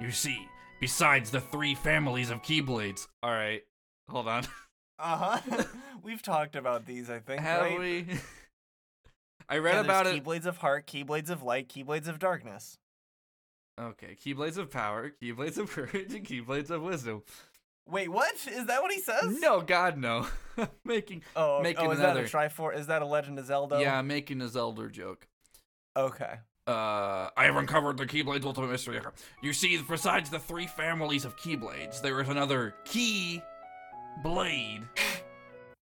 You 0.00 0.10
see, 0.10 0.38
besides 0.80 1.30
the 1.30 1.40
three 1.40 1.74
families 1.74 2.30
of 2.30 2.42
Keyblades, 2.42 3.08
All 3.22 3.30
right, 3.32 3.62
hold 4.08 4.28
on. 4.28 4.44
Uh 4.98 5.38
huh. 5.40 5.64
We've 6.04 6.22
talked 6.22 6.54
about 6.54 6.86
these, 6.86 7.10
I 7.10 7.18
think. 7.18 7.40
Have 7.40 7.62
right? 7.62 7.78
we? 7.78 8.06
I 9.48 9.58
read 9.58 9.74
Yeah, 9.74 9.80
about 9.80 10.06
it. 10.06 10.22
Keyblades 10.22 10.46
of 10.46 10.58
heart, 10.58 10.86
keyblades 10.86 11.28
of 11.28 11.42
light, 11.42 11.68
keyblades 11.68 12.06
of 12.06 12.20
darkness. 12.20 12.78
Okay, 13.80 14.16
Keyblades 14.22 14.58
of 14.58 14.70
Power, 14.70 15.10
Keyblades 15.20 15.58
of 15.58 15.70
Courage, 15.70 16.14
and 16.14 16.24
Keyblades 16.24 16.70
of 16.70 16.82
Wisdom. 16.82 17.22
Wait, 17.88 18.08
what? 18.08 18.34
Is 18.46 18.66
that 18.66 18.80
what 18.82 18.92
he 18.92 19.00
says? 19.00 19.38
No, 19.40 19.60
God, 19.60 19.96
no. 19.98 20.26
making 20.84 21.22
Oh, 21.34 21.62
Making 21.62 21.86
oh 21.86 21.90
is 21.92 21.98
another- 21.98 22.22
that 22.22 22.34
a 22.34 22.36
Trifor? 22.36 22.76
Is 22.76 22.86
that 22.86 23.02
a 23.02 23.06
Legend 23.06 23.38
of 23.38 23.46
Zelda? 23.46 23.80
yeah, 23.80 24.00
making 24.02 24.40
a 24.40 24.48
Zelda 24.48 24.88
joke. 24.88 25.26
Okay. 25.96 26.34
Uh, 26.66 27.28
I 27.36 27.44
have 27.44 27.56
uncovered 27.56 27.96
the 27.96 28.06
Keyblade's 28.06 28.46
ultimate 28.46 28.70
mystery. 28.70 29.00
You 29.42 29.52
see, 29.52 29.80
besides 29.82 30.30
the 30.30 30.38
three 30.38 30.68
families 30.68 31.24
of 31.24 31.36
Keyblades, 31.36 32.00
there 32.00 32.20
is 32.20 32.28
another 32.28 32.74
Key 32.84 33.42
Blade. 34.22 34.82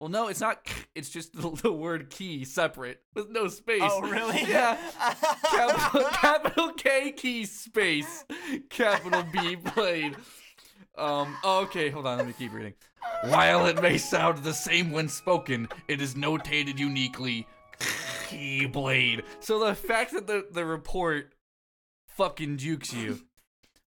Well, 0.01 0.07
no, 0.07 0.29
it's 0.29 0.39
not. 0.39 0.65
It's 0.95 1.09
just 1.09 1.33
the, 1.33 1.49
the 1.61 1.73
word 1.73 2.09
key 2.09 2.45
separate 2.45 3.01
with 3.15 3.29
no 3.31 3.49
space. 3.49 3.81
Oh, 3.83 3.99
really? 3.99 4.43
Yeah. 4.47 4.77
capital, 5.43 6.09
capital 6.13 6.71
K 6.71 7.11
key 7.11 7.43
space, 7.43 8.23
capital 8.69 9.23
B 9.33 9.55
blade. 9.55 10.15
Um. 10.99 11.37
Okay, 11.43 11.89
hold 11.89 12.05
on. 12.05 12.17
Let 12.17 12.27
me 12.27 12.33
keep 12.37 12.53
reading. 12.53 12.73
While 13.25 13.65
it 13.67 13.81
may 13.81 13.97
sound 13.97 14.39
the 14.39 14.53
same 14.53 14.91
when 14.91 15.07
spoken, 15.07 15.67
it 15.87 16.01
is 16.01 16.15
notated 16.15 16.77
uniquely 16.77 17.47
Keyblade. 17.79 19.23
So 19.39 19.65
the 19.65 19.75
fact 19.75 20.13
that 20.13 20.27
the 20.27 20.45
the 20.51 20.65
report 20.65 21.33
fucking 22.07 22.57
jukes 22.57 22.93
you. 22.93 23.19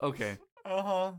Okay. 0.01 0.37
uh 0.65 0.81
huh. 0.81 1.11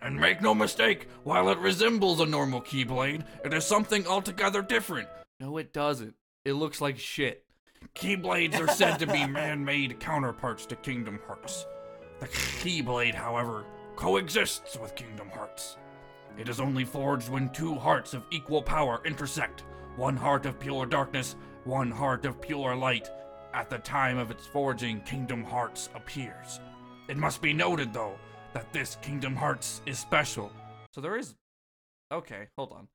And 0.00 0.16
make 0.16 0.40
no 0.40 0.54
mistake, 0.54 1.08
while 1.24 1.48
it 1.48 1.58
resembles 1.58 2.20
a 2.20 2.26
normal 2.26 2.60
Keyblade, 2.60 3.24
it 3.44 3.52
is 3.52 3.66
something 3.66 4.06
altogether 4.06 4.62
different. 4.62 5.08
No, 5.40 5.56
it 5.58 5.72
doesn't. 5.72 6.14
It 6.44 6.52
looks 6.52 6.80
like 6.80 6.98
shit. 6.98 7.44
Keyblades 7.94 8.58
are 8.60 8.72
said 8.72 8.98
to 8.98 9.06
be 9.06 9.26
man 9.26 9.64
made 9.64 9.98
counterparts 9.98 10.66
to 10.66 10.76
Kingdom 10.76 11.18
Hearts. 11.26 11.66
The 12.20 12.28
Keyblade, 12.28 13.14
however, 13.14 13.64
coexists 13.98 14.78
with 14.78 14.94
Kingdom 14.94 15.28
Hearts. 15.28 15.76
It 16.38 16.48
is 16.48 16.60
only 16.60 16.84
forged 16.84 17.28
when 17.28 17.48
two 17.48 17.74
hearts 17.74 18.14
of 18.14 18.22
equal 18.30 18.62
power 18.62 19.00
intersect 19.04 19.64
one 19.96 20.16
heart 20.16 20.46
of 20.46 20.60
pure 20.60 20.86
darkness, 20.86 21.34
one 21.64 21.90
heart 21.90 22.24
of 22.24 22.40
pure 22.40 22.76
light. 22.76 23.10
At 23.52 23.68
the 23.68 23.78
time 23.78 24.16
of 24.16 24.30
its 24.30 24.46
forging, 24.46 25.00
Kingdom 25.00 25.42
Hearts 25.42 25.88
appears. 25.96 26.60
It 27.08 27.16
must 27.16 27.42
be 27.42 27.52
noted, 27.52 27.92
though, 27.92 28.14
that 28.52 28.72
this 28.72 28.96
Kingdom 29.02 29.34
Hearts 29.34 29.82
is 29.84 29.98
special. 29.98 30.52
So 30.92 31.00
there 31.00 31.16
is. 31.16 31.34
Okay, 32.12 32.46
hold 32.56 32.70
on. 32.70 32.86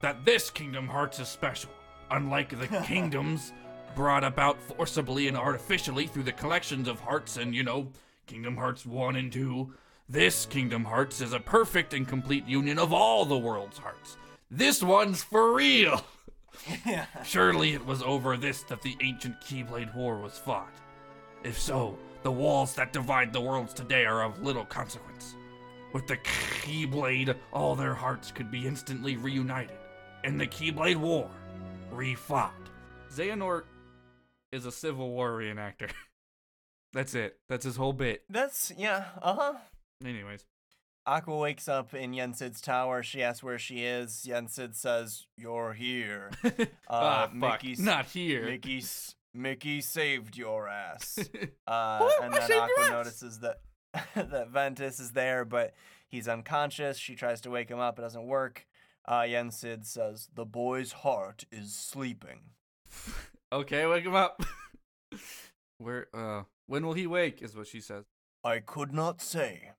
that 0.00 0.24
this 0.24 0.50
Kingdom 0.50 0.88
Hearts 0.88 1.20
is 1.20 1.28
special. 1.28 1.70
Unlike 2.10 2.58
the 2.58 2.66
kingdoms 2.84 3.52
brought 3.94 4.24
about 4.24 4.60
forcibly 4.60 5.28
and 5.28 5.36
artificially 5.36 6.08
through 6.08 6.24
the 6.24 6.32
collections 6.32 6.88
of 6.88 6.98
hearts 6.98 7.36
and, 7.36 7.54
you 7.54 7.62
know, 7.62 7.92
Kingdom 8.26 8.56
Hearts 8.56 8.84
1 8.84 9.14
and 9.14 9.32
2, 9.32 9.72
this 10.10 10.44
Kingdom 10.44 10.84
Hearts 10.84 11.20
is 11.20 11.32
a 11.32 11.38
perfect 11.38 11.94
and 11.94 12.06
complete 12.06 12.44
union 12.46 12.80
of 12.80 12.92
all 12.92 13.24
the 13.24 13.38
world's 13.38 13.78
hearts. 13.78 14.16
This 14.50 14.82
one's 14.82 15.22
for 15.22 15.54
real! 15.54 16.04
Yeah. 16.84 17.06
Surely 17.24 17.74
it 17.74 17.86
was 17.86 18.02
over 18.02 18.36
this 18.36 18.64
that 18.64 18.82
the 18.82 18.96
ancient 19.00 19.40
Keyblade 19.40 19.94
War 19.94 20.18
was 20.18 20.36
fought. 20.36 20.72
If 21.44 21.58
so, 21.58 21.96
the 22.24 22.32
walls 22.32 22.74
that 22.74 22.92
divide 22.92 23.32
the 23.32 23.40
worlds 23.40 23.72
today 23.72 24.04
are 24.04 24.24
of 24.24 24.42
little 24.42 24.64
consequence. 24.64 25.36
With 25.92 26.08
the 26.08 26.16
Keyblade, 26.16 27.36
all 27.52 27.76
their 27.76 27.94
hearts 27.94 28.32
could 28.32 28.50
be 28.50 28.66
instantly 28.66 29.16
reunited, 29.16 29.78
and 30.24 30.40
the 30.40 30.46
Keyblade 30.46 30.96
War 30.96 31.30
refought. 31.92 32.50
Xehanort 33.12 33.64
is 34.50 34.66
a 34.66 34.72
Civil 34.72 35.10
War 35.10 35.30
reenactor. 35.30 35.90
That's 36.92 37.14
it. 37.14 37.38
That's 37.48 37.64
his 37.64 37.76
whole 37.76 37.92
bit. 37.92 38.24
That's 38.28 38.72
yeah. 38.76 39.04
Uh 39.22 39.34
huh. 39.34 39.52
Anyways. 40.04 40.44
Aqua 41.06 41.36
wakes 41.38 41.66
up 41.68 41.94
in 41.94 42.12
Yensid's 42.12 42.60
tower. 42.60 43.02
She 43.02 43.22
asks 43.22 43.42
where 43.42 43.58
she 43.58 43.84
is. 43.84 44.26
Yensid 44.28 44.74
says, 44.74 45.26
"You're 45.36 45.72
here." 45.72 46.30
Uh, 46.44 46.56
ah, 46.88 47.22
fuck. 47.26 47.34
Mickey's- 47.62 47.78
Not 47.78 48.06
here. 48.06 48.44
Mickey, 48.44 48.82
Mickey 49.32 49.80
saved 49.80 50.36
your 50.36 50.68
ass. 50.68 51.18
Uh, 51.66 51.98
What? 52.00 52.22
and 52.24 52.34
I 52.34 52.38
then 52.40 52.48
saved 52.48 52.68
your 52.76 52.80
Aqua 52.86 52.90
notices 52.90 53.38
that 53.40 53.60
that 54.14 54.48
Ventus 54.50 54.98
is 55.00 55.12
there, 55.12 55.44
but 55.44 55.72
he's 56.08 56.26
unconscious. 56.28 56.98
She 56.98 57.14
tries 57.14 57.40
to 57.42 57.50
wake 57.50 57.68
him 57.70 57.78
up. 57.78 57.98
It 57.98 58.02
doesn't 58.02 58.26
work. 58.26 58.66
Uh, 59.06 59.20
Yensid 59.22 59.86
says, 59.86 60.28
"The 60.34 60.44
boy's 60.44 60.92
heart 60.92 61.44
is 61.52 61.74
sleeping." 61.74 62.40
okay, 63.52 63.86
wake 63.86 64.04
him 64.04 64.14
up. 64.14 64.42
Where 65.78 66.08
uh 66.14 66.42
when 66.66 66.84
will 66.84 66.92
he 66.94 67.06
wake 67.06 67.40
is 67.42 67.56
what 67.56 67.66
she 67.68 67.80
says. 67.80 68.04
I 68.44 68.58
could 68.58 68.92
not 68.92 69.20
say. 69.20 69.70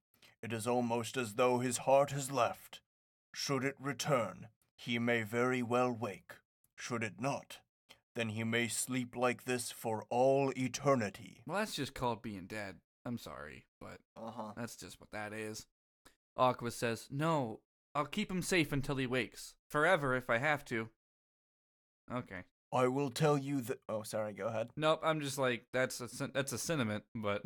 It 0.43 0.53
is 0.53 0.65
almost 0.67 1.17
as 1.17 1.33
though 1.35 1.59
his 1.59 1.79
heart 1.79 2.11
has 2.11 2.31
left. 2.31 2.81
Should 3.33 3.63
it 3.63 3.75
return, 3.79 4.47
he 4.75 4.97
may 4.99 5.23
very 5.23 5.61
well 5.61 5.91
wake. 5.91 6.33
Should 6.75 7.03
it 7.03 7.19
not, 7.19 7.59
then 8.15 8.29
he 8.29 8.43
may 8.43 8.67
sleep 8.67 9.15
like 9.15 9.45
this 9.45 9.71
for 9.71 10.05
all 10.09 10.51
eternity. 10.57 11.43
Well, 11.45 11.59
that's 11.59 11.75
just 11.75 11.93
called 11.93 12.21
being 12.21 12.45
dead. 12.47 12.77
I'm 13.05 13.17
sorry, 13.17 13.65
but 13.79 13.99
Uh 14.17 14.31
huh. 14.31 14.51
that's 14.57 14.75
just 14.75 14.99
what 14.99 15.11
that 15.11 15.31
is. 15.33 15.67
Aqua 16.37 16.71
says, 16.71 17.07
"No, 17.11 17.59
I'll 17.93 18.05
keep 18.05 18.31
him 18.31 18.41
safe 18.41 18.71
until 18.71 18.95
he 18.97 19.05
wakes. 19.07 19.53
Forever 19.69 20.15
if 20.15 20.29
I 20.29 20.37
have 20.39 20.65
to." 20.65 20.89
Okay. 22.11 22.41
I 22.73 22.87
will 22.87 23.09
tell 23.09 23.37
you 23.37 23.61
that. 23.61 23.79
Oh, 23.89 24.03
sorry. 24.03 24.33
Go 24.33 24.47
ahead. 24.47 24.71
Nope, 24.77 25.01
I'm 25.03 25.19
just 25.21 25.37
like 25.37 25.65
that's 25.73 25.99
a 26.01 26.07
that's 26.33 26.53
a 26.53 26.57
sentiment, 26.57 27.03
but 27.13 27.43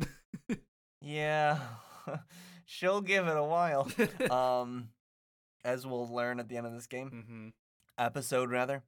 Yeah, 1.00 1.58
she'll 2.66 3.00
give 3.00 3.26
it 3.26 3.36
a 3.36 3.44
while. 3.44 3.90
um, 4.30 4.90
as 5.64 5.86
we'll 5.86 6.12
learn 6.12 6.38
at 6.38 6.48
the 6.48 6.56
end 6.56 6.66
of 6.66 6.74
this 6.74 6.86
game 6.86 7.10
mm-hmm. 7.10 7.48
episode, 7.98 8.50
rather. 8.50 8.82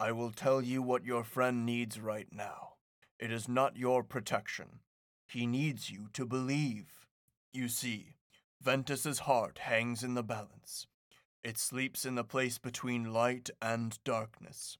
I 0.00 0.12
will 0.12 0.30
tell 0.30 0.62
you 0.62 0.82
what 0.82 1.04
your 1.04 1.24
friend 1.24 1.64
needs 1.66 2.00
right 2.00 2.28
now. 2.32 2.74
It 3.18 3.30
is 3.30 3.48
not 3.48 3.76
your 3.76 4.02
protection. 4.02 4.80
He 5.26 5.46
needs 5.46 5.90
you 5.90 6.08
to 6.14 6.24
believe. 6.24 7.06
You 7.52 7.68
see, 7.68 8.14
Ventus's 8.62 9.20
heart 9.20 9.58
hangs 9.58 10.02
in 10.02 10.14
the 10.14 10.22
balance. 10.22 10.86
It 11.44 11.58
sleeps 11.58 12.04
in 12.04 12.14
the 12.14 12.24
place 12.24 12.58
between 12.58 13.12
light 13.12 13.50
and 13.60 13.98
darkness. 14.04 14.78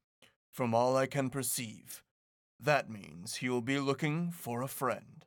From 0.51 0.75
all 0.75 0.97
I 0.97 1.07
can 1.07 1.31
perceive, 1.31 2.03
that 2.59 2.91
means 2.91 3.37
he 3.37 3.49
will 3.49 3.63
be 3.63 3.79
looking 3.79 4.31
for 4.31 4.63
a 4.63 4.69
friend, 4.69 5.25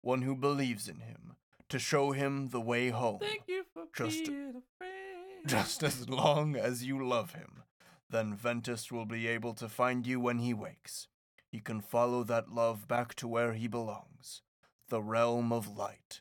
one 0.00 0.22
who 0.22 0.34
believes 0.34 0.88
in 0.88 1.00
him, 1.00 1.36
to 1.72 1.78
show 1.78 2.12
him 2.12 2.48
the 2.50 2.60
way 2.60 2.90
home. 2.90 3.18
Thank 3.20 3.44
you 3.48 3.64
for 3.74 3.84
Just- 3.96 4.26
being 4.26 4.56
a 4.56 4.62
friend. 4.78 5.46
Just 5.46 5.82
as 5.82 6.08
long 6.08 6.54
as 6.54 6.84
you 6.84 7.04
love 7.04 7.32
him, 7.34 7.62
then 8.08 8.34
Ventus 8.34 8.92
will 8.92 9.06
be 9.06 9.26
able 9.26 9.54
to 9.54 9.68
find 9.68 10.06
you 10.06 10.20
when 10.20 10.38
he 10.38 10.54
wakes. 10.54 11.08
He 11.50 11.58
can 11.60 11.80
follow 11.80 12.22
that 12.24 12.50
love 12.52 12.86
back 12.86 13.14
to 13.16 13.26
where 13.28 13.52
he 13.54 13.66
belongs 13.68 14.42
the 14.88 15.02
realm 15.02 15.52
of 15.52 15.66
light. 15.76 16.20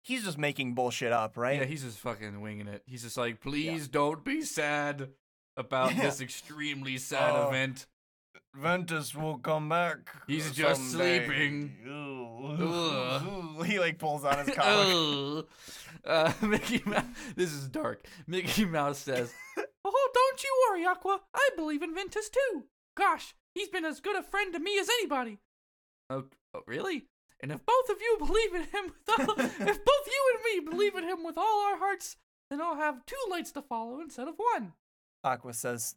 He's 0.00 0.24
just 0.24 0.38
making 0.38 0.74
bullshit 0.74 1.10
up, 1.12 1.36
right? 1.36 1.58
Yeah, 1.60 1.66
he's 1.66 1.82
just 1.82 1.98
fucking 1.98 2.40
winging 2.40 2.68
it. 2.68 2.82
He's 2.86 3.02
just 3.02 3.16
like, 3.16 3.40
please 3.40 3.88
don't 3.88 4.24
be 4.24 4.42
sad 4.42 5.10
about 5.56 5.94
Yeah. 5.96 6.02
this 6.02 6.20
extremely 6.28 6.96
sad 6.96 7.32
Oh. 7.34 7.48
event. 7.48 7.86
Ventus 8.54 9.14
will 9.14 9.38
come 9.38 9.68
back. 9.68 9.98
He's 10.26 10.52
just 10.52 10.90
someday. 10.92 11.26
sleeping. 11.26 11.76
He 13.66 13.78
like 13.78 13.98
pulls 13.98 14.24
on 14.24 14.44
his 14.44 14.54
collar. 14.54 15.44
Uh, 16.04 16.32
Mickey 16.42 16.82
Mouse. 16.84 17.04
This 17.34 17.52
is 17.52 17.68
dark. 17.68 18.04
Mickey 18.26 18.64
Mouse 18.64 18.98
says, 18.98 19.32
"Oh, 19.84 20.10
don't 20.14 20.42
you 20.44 20.66
worry, 20.68 20.84
Aqua. 20.84 21.20
I 21.34 21.48
believe 21.56 21.82
in 21.82 21.94
Ventus 21.94 22.28
too. 22.28 22.64
Gosh, 22.96 23.34
he's 23.54 23.68
been 23.68 23.84
as 23.84 24.00
good 24.00 24.16
a 24.16 24.22
friend 24.22 24.52
to 24.52 24.60
me 24.60 24.78
as 24.78 24.88
anybody." 24.88 25.38
Oh, 26.10 26.24
oh, 26.54 26.60
really? 26.66 27.06
And 27.40 27.50
if 27.50 27.64
both 27.66 27.88
of 27.88 27.96
you 28.00 28.16
believe 28.18 28.54
in 28.54 28.62
him 28.62 28.92
with 29.06 29.28
all, 29.28 29.34
if 29.38 29.84
both 29.84 30.06
you 30.06 30.34
and 30.34 30.64
me 30.64 30.70
believe 30.70 30.94
in 30.94 31.04
him 31.04 31.24
with 31.24 31.36
all 31.36 31.60
our 31.66 31.78
hearts, 31.78 32.16
then 32.50 32.60
I'll 32.60 32.76
have 32.76 33.04
two 33.06 33.16
lights 33.30 33.52
to 33.52 33.62
follow 33.62 34.00
instead 34.00 34.28
of 34.28 34.34
one. 34.36 34.72
Aqua 35.24 35.52
says, 35.52 35.96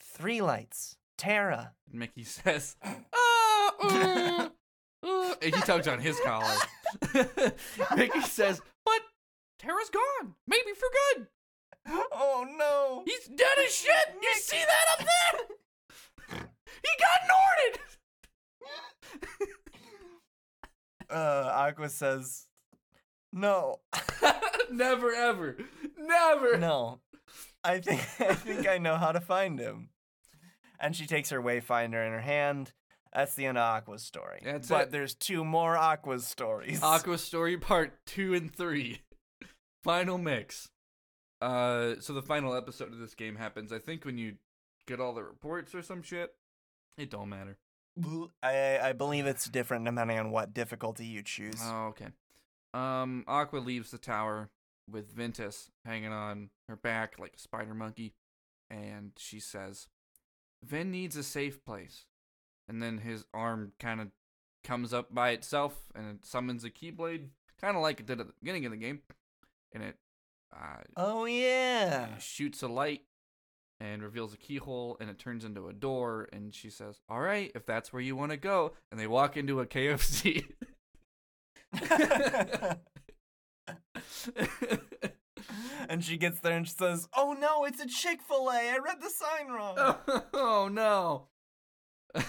Three 0.00 0.40
lights. 0.42 0.96
Terra. 1.18 1.72
Mickey 1.90 2.24
says, 2.24 2.76
"Ah, 2.84 3.72
uh, 3.82 4.48
uh," 5.02 5.34
and 5.42 5.54
he 5.54 5.60
tugs 5.62 5.88
on 5.88 6.00
his 6.00 6.18
collar. 6.24 6.54
Mickey 7.96 8.20
says, 8.22 8.60
"But 8.84 9.00
Terra's 9.58 9.90
gone. 9.90 10.34
Maybe 10.46 10.72
for 10.74 10.88
good. 11.16 11.26
Oh 12.12 12.46
no. 12.58 13.02
He's 13.06 13.26
dead 13.28 13.58
as 13.64 13.74
shit. 13.74 14.16
You 14.20 14.34
see 14.34 14.58
that 14.58 14.98
up 14.98 15.06
there? 15.06 16.38
he 16.82 16.88
got 16.98 17.26
Uh, 21.08 21.50
Aqua 21.52 21.88
says, 21.88 22.46
No. 23.32 23.80
Never 24.72 25.12
ever, 25.14 25.56
never. 25.96 26.58
no. 26.58 27.00
I 27.62 27.78
think 27.78 28.00
I 28.20 28.34
think 28.34 28.66
I 28.66 28.78
know 28.78 28.96
how 28.96 29.12
to 29.12 29.20
find 29.20 29.58
him. 29.60 29.90
And 30.80 30.94
she 30.94 31.06
takes 31.06 31.30
her 31.30 31.42
wayfinder 31.42 32.06
in 32.06 32.12
her 32.12 32.20
hand. 32.20 32.72
That's 33.12 33.34
the 33.34 33.46
end 33.46 33.56
of 33.56 33.62
Aqua's 33.62 34.02
story. 34.02 34.40
That's 34.44 34.68
but 34.68 34.82
it. 34.82 34.90
there's 34.90 35.14
two 35.14 35.44
more 35.44 35.76
Aqua's 35.76 36.26
stories. 36.26 36.82
Aqua 36.82 37.18
story 37.18 37.56
part 37.56 37.94
two 38.06 38.34
and 38.34 38.54
three. 38.54 39.00
Final 39.84 40.18
mix. 40.18 40.68
Uh, 41.40 41.94
so 42.00 42.12
the 42.12 42.22
final 42.22 42.54
episode 42.54 42.92
of 42.92 42.98
this 42.98 43.14
game 43.14 43.36
happens. 43.36 43.72
I 43.72 43.78
think 43.78 44.04
when 44.04 44.16
you 44.16 44.36
get 44.86 45.00
all 45.00 45.12
the 45.12 45.22
reports 45.22 45.74
or 45.74 45.82
some 45.82 46.02
shit. 46.02 46.34
It 46.96 47.10
don't 47.10 47.28
matter. 47.28 47.58
I 48.42 48.78
I 48.82 48.92
believe 48.92 49.26
it's 49.26 49.46
different 49.48 49.84
depending 49.84 50.18
on 50.18 50.30
what 50.30 50.54
difficulty 50.54 51.06
you 51.06 51.22
choose. 51.22 51.60
Oh, 51.62 51.86
okay. 51.88 52.08
Um, 52.74 53.24
Aqua 53.26 53.58
leaves 53.58 53.90
the 53.90 53.98
tower 53.98 54.50
with 54.90 55.12
Ventus 55.12 55.70
hanging 55.84 56.12
on 56.12 56.50
her 56.68 56.76
back 56.76 57.18
like 57.18 57.34
a 57.36 57.38
spider 57.38 57.74
monkey, 57.74 58.12
and 58.70 59.12
she 59.16 59.40
says, 59.40 59.88
"Ven 60.62 60.90
needs 60.90 61.16
a 61.16 61.22
safe 61.22 61.64
place." 61.64 62.06
And 62.68 62.82
then 62.82 62.98
his 62.98 63.24
arm 63.32 63.72
kind 63.78 64.00
of 64.00 64.08
comes 64.64 64.92
up 64.92 65.14
by 65.14 65.30
itself, 65.30 65.74
and 65.94 66.16
it 66.16 66.24
summons 66.24 66.64
a 66.64 66.70
Keyblade, 66.70 67.28
kind 67.60 67.76
of 67.76 67.82
like 67.82 68.00
it 68.00 68.06
did 68.06 68.20
at 68.20 68.26
the 68.26 68.32
beginning 68.40 68.64
of 68.66 68.72
the 68.72 68.76
game, 68.76 69.02
and 69.72 69.82
it 69.82 69.96
uh, 70.52 70.78
oh 70.96 71.24
yeah. 71.24 72.16
shoots 72.18 72.62
a 72.62 72.68
light 72.68 73.02
and 73.80 74.02
reveals 74.02 74.32
a 74.32 74.38
keyhole 74.38 74.96
and 75.00 75.10
it 75.10 75.18
turns 75.18 75.44
into 75.44 75.68
a 75.68 75.72
door 75.72 76.28
and 76.32 76.54
she 76.54 76.70
says 76.70 77.00
all 77.08 77.20
right 77.20 77.52
if 77.54 77.66
that's 77.66 77.92
where 77.92 78.00
you 78.00 78.16
want 78.16 78.30
to 78.30 78.36
go 78.38 78.72
and 78.90 78.98
they 78.98 79.06
walk 79.06 79.36
into 79.36 79.60
a 79.60 79.66
kfc 79.66 80.46
and 85.88 86.04
she 86.04 86.16
gets 86.16 86.40
there 86.40 86.56
and 86.56 86.66
she 86.66 86.74
says, 86.74 87.08
"Oh 87.16 87.36
no, 87.38 87.64
it's 87.64 87.80
a 87.80 87.86
Chick 87.86 88.20
Fil 88.22 88.48
A. 88.50 88.70
I 88.70 88.78
read 88.84 89.00
the 89.00 89.10
sign 89.10 89.48
wrong." 89.48 89.96
oh 90.34 90.68
no 90.72 91.28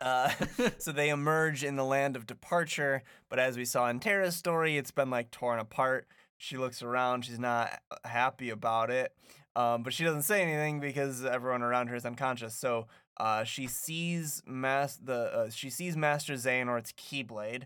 Uh, 0.00 0.32
so 0.78 0.92
they 0.92 1.10
emerge 1.10 1.62
in 1.62 1.76
the 1.76 1.84
land 1.84 2.16
of 2.16 2.26
departure, 2.26 3.02
but 3.28 3.38
as 3.38 3.58
we 3.58 3.66
saw 3.66 3.86
in 3.90 4.00
Terra's 4.00 4.34
story, 4.34 4.78
it's 4.78 4.90
been 4.90 5.10
like 5.10 5.30
torn 5.30 5.58
apart. 5.58 6.06
She 6.38 6.56
looks 6.56 6.82
around, 6.82 7.26
she's 7.26 7.38
not 7.38 7.78
happy 8.06 8.48
about 8.48 8.90
it, 8.90 9.12
um, 9.54 9.82
but 9.82 9.92
she 9.92 10.04
doesn't 10.04 10.22
say 10.22 10.40
anything 10.40 10.80
because 10.80 11.22
everyone 11.22 11.60
around 11.60 11.88
her 11.88 11.96
is 11.96 12.06
unconscious. 12.06 12.54
So 12.54 12.86
uh, 13.18 13.44
she 13.44 13.66
sees 13.66 14.42
mas- 14.46 14.98
the 15.04 15.34
uh, 15.34 15.50
she 15.50 15.68
sees 15.68 15.98
Master 15.98 16.32
Xehanort's 16.32 16.92
Keyblade. 16.92 17.64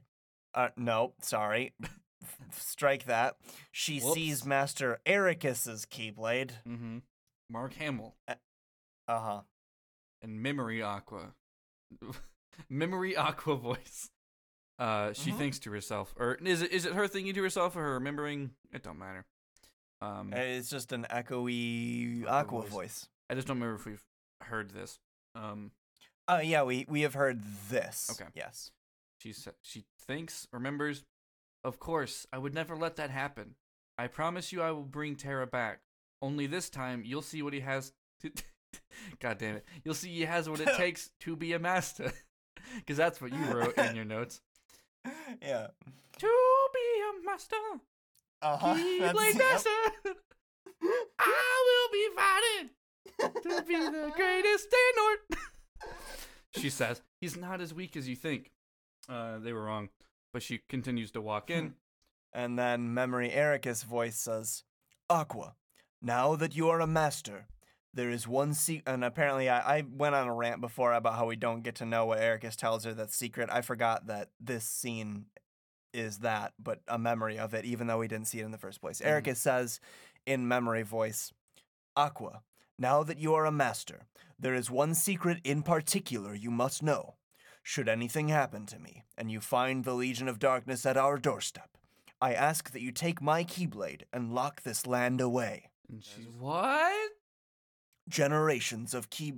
Uh, 0.55 0.71
no, 0.77 1.13
sorry, 1.23 1.73
strike 2.53 3.05
that. 3.07 3.37
She 3.73 4.01
sees 4.01 4.45
Master 4.45 5.01
Eraqus's 5.07 5.87
Keyblade. 5.87 6.51
mm-hmm. 6.69 6.99
mark 7.51 7.75
hamill 7.75 8.15
Uh 8.29 8.35
huh. 9.09 9.41
and 10.23 10.43
memory 10.43 10.83
aqua 10.83 11.35
memory 12.69 13.17
aqua 13.17 13.57
voice 13.57 14.11
uh 14.79 15.13
she 15.13 15.31
Mhm. 15.33 15.39
thinks 15.39 15.59
to 15.61 15.71
herself 15.71 16.15
or 16.19 16.35
is 16.37 16.63
it 16.63 16.73
is 16.73 16.85
it 16.85 16.95
her 16.95 17.07
thinking 17.07 17.35
to 17.35 17.43
herself 17.43 17.77
or 17.77 17.83
her 17.83 17.95
remembering 17.95 18.51
it 18.73 18.83
don't 18.83 18.99
matter 18.99 19.25
um 20.01 20.33
It's 20.33 20.69
just 20.71 20.93
an 20.93 21.07
echoey 21.11 22.27
Aqua 22.27 22.63
voice. 22.63 22.71
voice. 22.73 23.09
i 23.31 23.35
just 23.35 23.47
don't 23.47 23.59
remember 23.59 23.77
if 23.77 23.87
we've 23.87 24.03
heard 24.43 24.71
this 24.71 24.99
um 25.35 25.71
Oh 26.27 26.39
yeah, 26.41 26.63
we 26.63 26.87
we 26.89 27.03
have 27.03 27.13
heard 27.13 27.43
this. 27.69 28.09
Okay. 28.19 28.31
Yes. 28.35 28.71
She 29.19 29.35
she 29.61 29.85
thinks, 30.07 30.49
remembers. 30.55 31.05
Of 31.64 31.79
course, 31.79 32.27
I 32.33 32.38
would 32.38 32.55
never 32.55 32.77
let 32.77 32.96
that 32.96 33.11
happen. 33.11 33.55
I 33.96 34.07
promise 34.07 34.53
you, 34.53 34.61
I 34.62 34.70
will 34.70 34.83
bring 34.83 35.16
Terra 35.16 35.46
back. 35.46 35.81
Only 36.20 36.46
this 36.46 36.68
time, 36.68 37.03
you'll 37.05 37.22
see 37.22 37.42
what 37.42 37.53
he 37.55 37.61
has. 37.61 37.92
To 38.20 38.31
God 39.20 39.38
damn 39.38 39.57
it! 39.57 39.64
You'll 39.85 39.94
see 39.94 40.12
he 40.14 40.22
has 40.22 40.48
what 40.48 40.61
it 40.61 40.68
takes 40.77 41.11
to 41.20 41.37
be 41.37 41.53
a 41.53 41.59
master. 41.59 42.12
Because 42.77 42.96
that's 42.96 43.20
what 43.20 43.31
you 43.33 43.38
wrote 43.53 43.77
in 43.77 43.94
your 43.94 44.07
notes. 44.07 44.40
yeah. 45.42 45.66
To 46.18 46.68
be 46.72 47.03
a 47.03 47.24
master, 47.27 47.57
Uh 48.40 48.57
Keyblade 48.59 49.37
master. 49.38 49.68
I 51.18 51.64
will 51.66 51.92
be 51.92 52.09
fighting 52.16 52.70
to 53.42 53.62
be 53.62 53.74
the 53.77 54.12
greatest 54.16 54.68
Xehanort. 54.70 55.38
she 56.57 56.70
says, 56.70 57.03
he's 57.20 57.37
not 57.37 57.61
as 57.61 57.74
weak 57.74 57.96
as 57.96 58.09
you 58.09 58.16
think. 58.16 58.50
Uh, 59.09 59.38
they 59.38 59.53
were 59.53 59.64
wrong. 59.64 59.90
But 60.35 60.42
she 60.42 60.61
continues 60.68 61.11
to 61.12 61.23
walk 61.23 61.49
in. 61.49 61.75
And 62.37 62.59
then 62.59 62.92
Memory 62.92 63.31
Eraqus' 63.31 63.85
voice 63.85 64.18
says, 64.18 64.64
Aqua, 65.09 65.55
now 66.03 66.35
that 66.35 66.57
you 66.57 66.68
are 66.68 66.81
a 66.81 66.87
master, 66.87 67.47
there 67.94 68.11
is 68.11 68.27
one 68.27 68.55
secret. 68.55 68.92
And 68.92 69.05
apparently, 69.05 69.49
I, 69.49 69.77
I 69.79 69.85
went 69.88 70.16
on 70.16 70.27
a 70.27 70.35
rant 70.35 70.61
before 70.61 70.94
about 70.94 71.14
how 71.14 71.27
we 71.27 71.37
don't 71.37 71.62
get 71.62 71.77
to 71.77 71.87
know 71.87 72.07
what 72.07 72.18
Eraqus 72.18 72.57
tells 72.57 72.83
her 72.83 72.92
that's 72.92 73.14
secret. 73.14 73.51
I 73.53 73.61
forgot 73.61 74.09
that 74.09 74.31
this 74.40 74.64
scene 74.64 75.27
is 75.92 76.18
that, 76.18 76.55
but 76.59 76.81
a 76.88 76.99
memory 76.99 77.38
of 77.38 77.55
it, 77.55 77.64
even 77.64 77.87
though 77.87 77.99
we 77.99 78.09
didn't 78.09 78.27
see 78.27 78.40
it 78.40 78.44
in 78.44 78.51
the 78.51 78.59
first 78.59 78.81
place. 78.81 79.01
Mhm. 79.01 79.07
Eraqus 79.07 79.37
says 79.37 79.79
in 80.27 80.49
memory 80.49 80.83
voice, 80.83 81.33
Aqua, 81.97 82.42
now 82.77 83.05
that 83.05 83.18
you 83.18 83.33
are 83.35 83.47
a 83.47 83.53
master, 83.53 84.09
there 84.40 84.55
is 84.55 84.68
one 84.68 84.94
secret 84.97 85.38
in 85.44 85.62
particular 85.62 86.35
you 86.35 86.51
must 86.51 86.83
know. 86.83 87.14
Should 87.66 87.88
anything 87.88 88.29
happen 88.29 88.66
to 88.66 88.79
me, 88.79 89.05
and 89.16 89.31
you 89.31 89.40
find 89.40 89.85
the 89.85 89.94
Legion 89.94 90.29
of 90.29 90.38
Darkness 90.38 90.85
at 90.85 90.98
our 90.98 91.16
doorstep, 91.16 91.70
I 92.20 92.35
ask 92.35 92.70
that 92.72 92.83
you 92.83 92.92
take 92.92 93.22
my 93.22 93.42
Keyblade 93.42 94.03
and 94.12 94.35
lock 94.35 94.62
this 94.62 94.87
land 94.87 95.18
away. 95.18 95.70
And 95.88 96.05
she's, 96.05 96.27
what? 96.38 97.12
Generations 98.07 98.92
of 98.92 99.09
Key. 99.09 99.37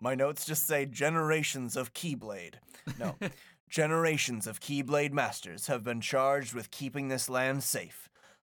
My 0.00 0.14
notes 0.14 0.46
just 0.46 0.64
say 0.64 0.86
generations 0.86 1.76
of 1.76 1.92
Keyblade. 1.92 2.54
No. 3.00 3.16
Generations 3.68 4.46
of 4.46 4.60
Keyblade 4.60 5.12
masters 5.12 5.66
have 5.66 5.82
been 5.82 6.00
charged 6.00 6.54
with 6.54 6.70
keeping 6.70 7.08
this 7.08 7.28
land 7.28 7.64
safe. 7.64 8.08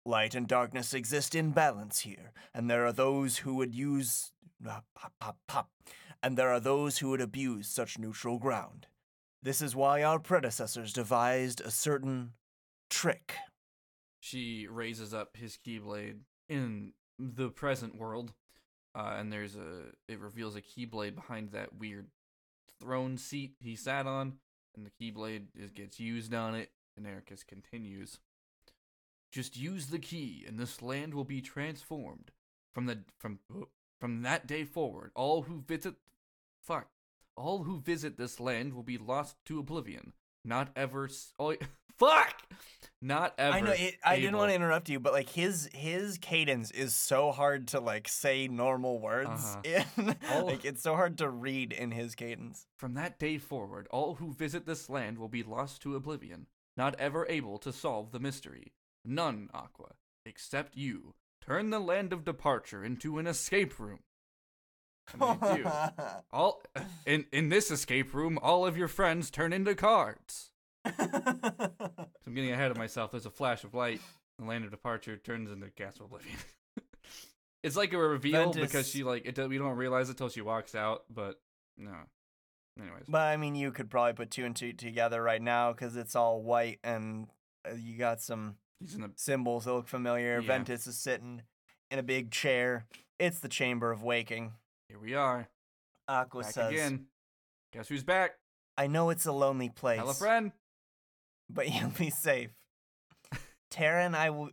Light 0.06 0.34
and 0.34 0.48
darkness 0.48 0.94
exist 0.94 1.34
in 1.34 1.50
balance 1.50 2.00
here, 2.00 2.32
and 2.54 2.70
there 2.70 2.86
are 2.86 2.92
those 2.92 3.38
who 3.38 3.56
would 3.56 3.74
use. 3.74 4.32
ah, 4.66 4.80
pop, 4.94 5.12
pop, 5.20 5.36
pop. 5.46 5.68
And 6.22 6.36
there 6.36 6.52
are 6.52 6.60
those 6.60 6.98
who 6.98 7.10
would 7.10 7.20
abuse 7.20 7.68
such 7.68 7.98
neutral 7.98 8.38
ground. 8.38 8.86
This 9.42 9.62
is 9.62 9.74
why 9.74 10.02
our 10.02 10.18
predecessors 10.18 10.92
devised 10.92 11.60
a 11.62 11.70
certain 11.70 12.32
trick. 12.90 13.34
she 14.20 14.66
raises 14.68 15.14
up 15.14 15.36
his 15.36 15.56
keyblade 15.56 16.18
in 16.48 16.92
the 17.18 17.48
present 17.48 17.96
world. 17.96 18.32
Uh, 18.94 19.14
and 19.18 19.32
there's 19.32 19.56
a, 19.56 19.92
it 20.08 20.20
reveals 20.20 20.56
a 20.56 20.62
keyblade 20.62 21.14
behind 21.14 21.52
that 21.52 21.76
weird 21.78 22.08
throne 22.80 23.16
seat 23.16 23.54
he 23.60 23.76
sat 23.76 24.06
on. 24.06 24.34
And 24.76 24.86
the 24.86 24.90
keyblade 24.90 25.46
is, 25.56 25.70
gets 25.70 25.98
used 25.98 26.34
on 26.34 26.54
it. 26.54 26.70
And 26.96 27.06
Eraqus 27.06 27.46
continues. 27.46 28.18
Just 29.32 29.56
use 29.56 29.86
the 29.86 29.98
key, 30.00 30.44
and 30.46 30.58
this 30.58 30.82
land 30.82 31.14
will 31.14 31.24
be 31.24 31.40
transformed. 31.40 32.32
From 32.74 32.86
the 32.86 33.04
from 33.16 33.38
from 34.00 34.22
that 34.22 34.46
day 34.46 34.64
forward, 34.64 35.10
all 35.14 35.42
who 35.42 35.60
visit 35.66 35.94
fuck, 36.62 36.88
all 37.36 37.64
who 37.64 37.80
visit 37.80 38.16
this 38.16 38.40
land 38.40 38.74
will 38.74 38.82
be 38.82 38.98
lost 38.98 39.36
to 39.46 39.58
oblivion. 39.58 40.12
Not 40.44 40.70
ever. 40.74 41.08
Oh, 41.38 41.54
fuck. 41.98 42.34
Not 43.02 43.34
ever. 43.38 43.56
I 43.56 43.60
know 43.60 43.72
it, 43.72 43.96
I 44.04 44.16
didn't 44.16 44.36
want 44.36 44.50
to 44.50 44.54
interrupt 44.54 44.88
you, 44.88 45.00
but 45.00 45.12
like 45.12 45.28
his 45.28 45.68
his 45.74 46.18
cadence 46.18 46.70
is 46.70 46.94
so 46.94 47.30
hard 47.32 47.68
to 47.68 47.80
like 47.80 48.08
say 48.08 48.48
normal 48.48 48.98
words 49.00 49.28
Uh-huh. 49.56 49.82
in. 49.96 50.16
Like 50.46 50.64
it's 50.64 50.82
so 50.82 50.94
hard 50.94 51.18
to 51.18 51.28
read 51.28 51.72
in 51.72 51.90
his 51.90 52.14
cadence. 52.14 52.66
From 52.76 52.94
that 52.94 53.18
day 53.18 53.36
forward, 53.38 53.86
all 53.90 54.14
who 54.16 54.32
visit 54.32 54.64
this 54.66 54.88
land 54.88 55.18
will 55.18 55.28
be 55.28 55.42
lost 55.42 55.82
to 55.82 55.94
oblivion, 55.96 56.46
not 56.76 56.98
ever 56.98 57.26
able 57.28 57.58
to 57.58 57.72
solve 57.72 58.12
the 58.12 58.20
mystery. 58.20 58.72
None, 59.04 59.48
Aqua, 59.54 59.92
except 60.26 60.76
you, 60.76 61.14
turn 61.40 61.70
the 61.70 61.80
land 61.80 62.12
of 62.12 62.24
departure 62.24 62.84
into 62.84 63.18
an 63.18 63.26
escape 63.26 63.78
room. 63.78 64.00
And 65.12 65.40
they 65.40 65.56
do. 65.56 65.70
All 66.32 66.62
in 67.06 67.26
in 67.32 67.48
this 67.48 67.70
escape 67.70 68.14
room, 68.14 68.38
all 68.40 68.66
of 68.66 68.76
your 68.76 68.88
friends 68.88 69.30
turn 69.30 69.52
into 69.52 69.74
cards. 69.74 70.50
I'm 70.84 72.34
getting 72.34 72.52
ahead 72.52 72.70
of 72.70 72.76
myself. 72.76 73.10
There's 73.10 73.26
a 73.26 73.30
flash 73.30 73.64
of 73.64 73.74
light. 73.74 74.00
The 74.38 74.44
land 74.44 74.64
of 74.64 74.70
departure 74.70 75.16
turns 75.16 75.50
into 75.50 75.68
Castle 75.70 76.06
Oblivion. 76.06 76.38
it's 77.62 77.76
like 77.76 77.92
a 77.92 77.98
reveal 77.98 78.52
because 78.52 78.88
she 78.88 79.02
like 79.02 79.26
it. 79.26 79.48
We 79.48 79.58
don't 79.58 79.76
realize 79.76 80.10
it 80.10 80.16
till 80.16 80.28
she 80.28 80.40
walks 80.40 80.74
out, 80.74 81.04
but 81.10 81.40
no. 81.76 81.94
Anyways, 82.80 83.04
but 83.08 83.22
I 83.22 83.36
mean, 83.36 83.54
you 83.56 83.72
could 83.72 83.90
probably 83.90 84.12
put 84.14 84.30
two 84.30 84.44
and 84.44 84.54
two 84.54 84.72
together 84.72 85.22
right 85.22 85.42
now 85.42 85.72
because 85.72 85.96
it's 85.96 86.14
all 86.14 86.42
white 86.42 86.78
and 86.82 87.26
uh, 87.68 87.74
you 87.74 87.98
got 87.98 88.22
some 88.22 88.56
he's 88.80 88.94
in 88.94 89.02
the 89.02 89.10
symbols 89.16 89.64
that 89.64 89.72
look 89.72 89.88
familiar. 89.88 90.40
Yeah. 90.40 90.46
Ventus 90.46 90.86
is 90.86 90.98
sitting 90.98 91.42
in 91.90 91.98
a 91.98 92.02
big 92.02 92.30
chair. 92.30 92.86
It's 93.18 93.38
the 93.40 93.48
Chamber 93.48 93.90
of 93.90 94.02
Waking. 94.02 94.52
Here 94.88 94.98
we 94.98 95.14
are. 95.14 95.48
Aqua 96.08 96.42
Back 96.42 96.52
says, 96.52 96.72
again. 96.72 97.06
Guess 97.72 97.88
who's 97.88 98.02
back? 98.02 98.32
"I 98.76 98.86
know 98.86 99.10
it's 99.10 99.26
a 99.26 99.32
lonely 99.32 99.68
place, 99.68 99.98
Tell 99.98 100.10
a 100.10 100.14
friend. 100.14 100.52
but 101.48 101.70
you'll 101.72 101.90
be 101.90 102.10
safe. 102.10 102.50
Terra 103.70 104.04
and 104.04 104.16
I 104.16 104.30
will. 104.30 104.50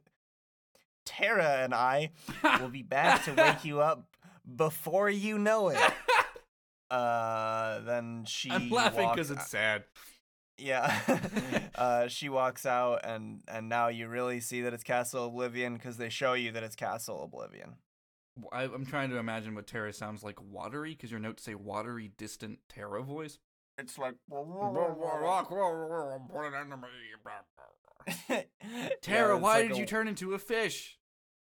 Terra 1.06 1.64
and 1.64 1.74
I 1.74 2.12
will 2.60 2.70
be 2.70 2.84
back 2.84 3.24
to 3.26 3.34
wake 3.34 3.64
you 3.64 3.80
up 3.82 4.04
before 4.56 5.10
you 5.10 5.38
know 5.38 5.70
it." 5.70 5.80
Uh, 6.90 7.82
then 7.82 8.24
she. 8.26 8.50
I'm 8.50 8.70
laughing 8.70 9.10
because 9.10 9.30
it's 9.30 9.50
sad. 9.50 9.84
Yeah. 10.58 11.00
uh, 11.76 12.08
she 12.08 12.30
walks 12.30 12.66
out, 12.66 13.02
and 13.04 13.42
and 13.48 13.70
now 13.70 13.88
you 13.88 14.08
really 14.08 14.40
see 14.40 14.62
that 14.62 14.74
it's 14.74 14.84
Castle 14.84 15.28
Oblivion 15.28 15.74
because 15.76 15.98
they 15.98 16.10
show 16.10 16.34
you 16.34 16.52
that 16.52 16.64
it's 16.64 16.76
Castle 16.76 17.24
Oblivion. 17.24 17.76
I, 18.52 18.64
am 18.64 18.86
trying 18.86 19.10
to 19.10 19.18
imagine 19.18 19.56
what 19.56 19.68
Terra 19.68 19.92
sounds 19.94 20.24
like 20.24 20.42
watery 20.42 20.92
because 20.92 21.12
your 21.12 21.20
notes 21.20 21.44
say 21.44 21.56
watery, 21.56 22.12
distant 22.18 22.60
Terra 22.70 23.02
voice. 23.04 23.40
It's 23.80 23.98
like 23.98 24.16
Terra, 29.02 29.38
why 29.38 29.68
did 29.68 29.78
you 29.78 29.86
turn 29.86 30.08
into 30.08 30.34
a 30.34 30.40
fish? 30.40 30.98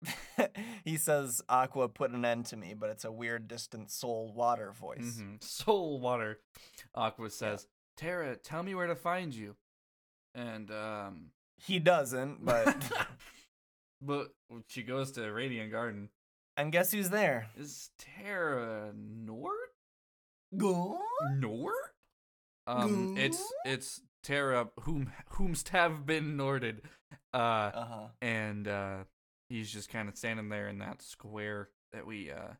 he 0.86 0.98
says 0.98 1.42
Aqua 1.50 1.90
put 1.90 2.12
an 2.12 2.24
end 2.24 2.46
to 2.48 2.58
me, 2.58 2.74
but 2.74 2.90
it's 2.90 3.06
a 3.06 3.12
weird, 3.12 3.48
distant 3.48 3.92
soul 3.92 4.34
water 4.34 4.72
voice. 4.72 5.20
Mhm. 5.20 5.44
Soul 5.44 6.00
water. 6.00 6.40
Aqua 6.96 7.30
says, 7.30 7.68
Terra, 8.00 8.36
tell 8.38 8.64
me 8.64 8.74
where 8.76 8.88
to 8.88 8.96
find 8.96 9.34
you. 9.34 9.56
And 10.34 10.72
um 10.72 11.32
He 11.58 11.80
doesn't, 11.80 12.46
but 12.46 12.76
but 14.02 14.30
she 14.68 14.84
goes 14.84 15.12
to 15.14 15.30
Radiant 15.32 15.72
Garden. 15.72 16.10
and 16.58 16.72
guess 16.72 16.92
who's 16.92 17.10
there? 17.10 17.48
Is 17.58 17.90
Terra 17.98 18.92
Nord? 18.96 19.58
Go. 20.58 21.00
Nord? 21.38 21.74
Um 22.68 23.16
it's 23.18 23.44
it's 23.66 24.02
Terra 24.24 24.70
whom 24.82 25.12
whomst 25.34 25.70
have 25.70 26.06
been 26.06 26.38
Norded. 26.38 26.80
Uh 27.34 27.38
Uh 27.38 27.86
huh. 27.86 28.08
and 28.22 28.68
uh 28.68 28.98
he's 29.50 29.72
just 29.72 29.90
kind 29.90 30.08
of 30.08 30.16
standing 30.18 30.50
there 30.50 30.68
in 30.70 30.78
that 30.80 31.02
square 31.02 31.70
that 31.92 32.06
we 32.06 32.32
uh 32.32 32.54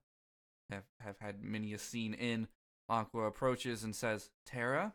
have 0.72 0.84
have 1.02 1.16
had 1.20 1.42
many 1.44 1.74
a 1.74 1.78
scene 1.80 2.14
in. 2.14 2.48
Aqua 2.90 3.22
approaches 3.28 3.84
and 3.84 3.96
says, 3.96 4.32
"Terra." 4.48 4.94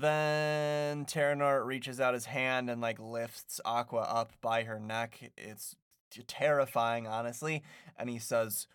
Then 0.00 1.06
Terranort 1.06 1.66
reaches 1.66 2.00
out 2.00 2.14
his 2.14 2.26
hand 2.26 2.70
and 2.70 2.80
like 2.80 3.00
lifts 3.00 3.60
Aqua 3.64 4.02
up 4.02 4.32
by 4.40 4.62
her 4.62 4.78
neck. 4.78 5.32
It's 5.36 5.74
terrifying, 6.28 7.08
honestly. 7.08 7.64
And 7.96 8.08
he 8.08 8.20
says, 8.20 8.68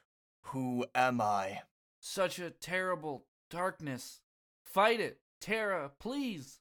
"Who 0.48 0.86
am 0.94 1.22
I?" 1.22 1.62
Such 2.02 2.40
a 2.40 2.50
terrible 2.50 3.26
darkness. 3.50 4.20
Fight 4.66 5.00
it, 5.00 5.22
Terra, 5.40 5.92
please. 5.98 6.60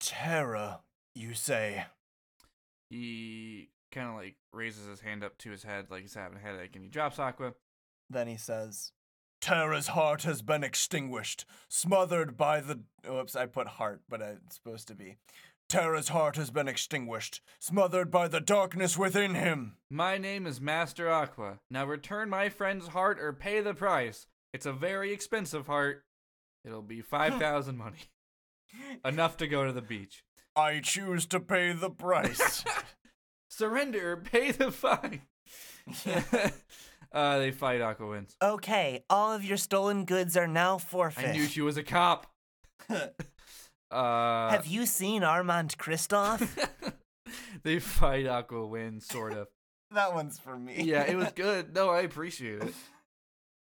Terra, 0.00 0.80
you 1.14 1.34
say? 1.34 1.84
He 2.90 3.70
kind 3.92 4.08
of 4.08 4.16
like 4.16 4.34
raises 4.52 4.88
his 4.88 5.00
hand 5.00 5.22
up 5.22 5.38
to 5.38 5.50
his 5.52 5.62
head 5.62 5.90
like 5.90 6.02
he's 6.02 6.14
having 6.14 6.38
a 6.38 6.40
headache, 6.40 6.74
and 6.74 6.84
he 6.84 6.90
drops 6.90 7.20
Aqua. 7.20 7.54
Then 8.10 8.26
he 8.26 8.36
says, 8.36 8.90
Terra's 9.46 9.86
heart 9.86 10.24
has 10.24 10.42
been 10.42 10.64
extinguished, 10.64 11.44
smothered 11.68 12.36
by 12.36 12.58
the. 12.60 12.80
Oops, 13.08 13.36
I 13.36 13.46
put 13.46 13.68
heart, 13.68 14.00
but 14.08 14.20
it's 14.20 14.56
supposed 14.56 14.88
to 14.88 14.96
be. 14.96 15.18
Terra's 15.68 16.08
heart 16.08 16.34
has 16.34 16.50
been 16.50 16.66
extinguished, 16.66 17.40
smothered 17.60 18.10
by 18.10 18.26
the 18.26 18.40
darkness 18.40 18.98
within 18.98 19.36
him. 19.36 19.76
My 19.88 20.18
name 20.18 20.48
is 20.48 20.60
Master 20.60 21.08
Aqua. 21.08 21.60
Now 21.70 21.86
return 21.86 22.28
my 22.28 22.48
friend's 22.48 22.88
heart 22.88 23.20
or 23.20 23.32
pay 23.32 23.60
the 23.60 23.72
price. 23.72 24.26
It's 24.52 24.66
a 24.66 24.72
very 24.72 25.12
expensive 25.12 25.68
heart. 25.68 26.02
It'll 26.64 26.82
be 26.82 27.00
five 27.00 27.38
thousand 27.38 27.76
money, 27.78 28.10
enough 29.04 29.36
to 29.36 29.46
go 29.46 29.64
to 29.64 29.72
the 29.72 29.80
beach. 29.80 30.24
I 30.56 30.80
choose 30.80 31.24
to 31.26 31.38
pay 31.38 31.72
the 31.72 31.90
price. 31.90 32.64
Surrender 33.48 34.16
pay 34.16 34.50
the 34.50 34.72
fine. 34.72 35.22
uh, 37.12 37.38
they 37.38 37.50
fight. 37.50 37.80
Aqua 37.80 38.06
wins. 38.08 38.36
okay, 38.42 39.04
all 39.10 39.32
of 39.32 39.44
your 39.44 39.56
stolen 39.56 40.04
goods 40.04 40.36
are 40.36 40.46
now 40.48 40.78
forfeit. 40.78 41.28
I 41.28 41.32
knew 41.32 41.46
she 41.46 41.60
was 41.62 41.76
a 41.76 41.82
cop. 41.82 42.26
Uh, 43.88 44.50
Have 44.50 44.66
you 44.66 44.84
seen 44.84 45.22
Armand 45.22 45.78
Kristoff? 45.78 46.68
they 47.62 47.78
fight. 47.78 48.26
Aqua 48.26 48.66
wins, 48.66 49.06
sort 49.06 49.32
of. 49.32 49.46
that 49.92 50.12
one's 50.12 50.40
for 50.40 50.58
me. 50.58 50.82
yeah, 50.82 51.02
it 51.04 51.16
was 51.16 51.30
good. 51.32 51.72
No, 51.72 51.90
I 51.90 52.00
appreciate 52.00 52.62
it. 52.64 52.74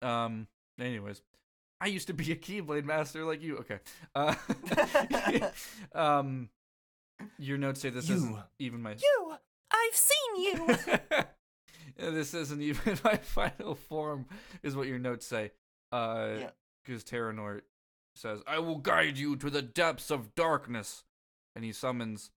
Um. 0.02 0.48
Anyways, 0.80 1.22
I 1.82 1.88
used 1.88 2.08
to 2.08 2.14
be 2.14 2.32
a 2.32 2.36
Keyblade 2.38 2.86
master 2.86 3.26
like 3.26 3.42
you. 3.44 3.58
Okay. 3.58 3.80
Uh. 4.16 4.36
um. 5.94 6.50
Your 7.38 7.58
notes 7.58 7.82
say 7.82 7.90
this 7.90 8.10
isn't 8.10 8.38
even 8.58 8.82
my. 8.82 8.92
you! 8.92 9.36
I've 9.72 9.96
seen 9.96 10.44
you! 10.44 10.78
This 12.14 12.34
isn't 12.34 12.62
even 12.62 12.98
my 13.04 13.18
final 13.18 13.76
form, 13.76 14.26
is 14.64 14.76
what 14.76 14.88
your 14.88 15.00
notes 15.00 15.26
say. 15.26 15.52
Uh, 15.92 16.36
Yeah. 16.40 16.50
because 16.84 17.04
Terranort 17.04 17.62
says, 18.16 18.42
"I 18.48 18.60
will 18.60 18.78
guide 18.78 19.18
you 19.18 19.36
to 19.38 19.50
the 19.50 19.62
depths 19.62 20.12
of 20.12 20.36
darkness," 20.36 21.04
and 21.56 21.64
he 21.66 21.72
summons 21.72 22.32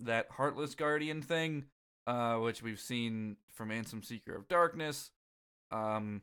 that 0.00 0.30
heartless 0.32 0.74
guardian 0.74 1.22
thing, 1.22 1.66
uh, 2.06 2.36
which 2.38 2.62
we've 2.62 2.80
seen 2.80 3.36
from 3.52 3.70
Ansem 3.70 4.04
Seeker 4.04 4.34
of 4.34 4.48
Darkness. 4.48 5.10
Um, 5.70 6.22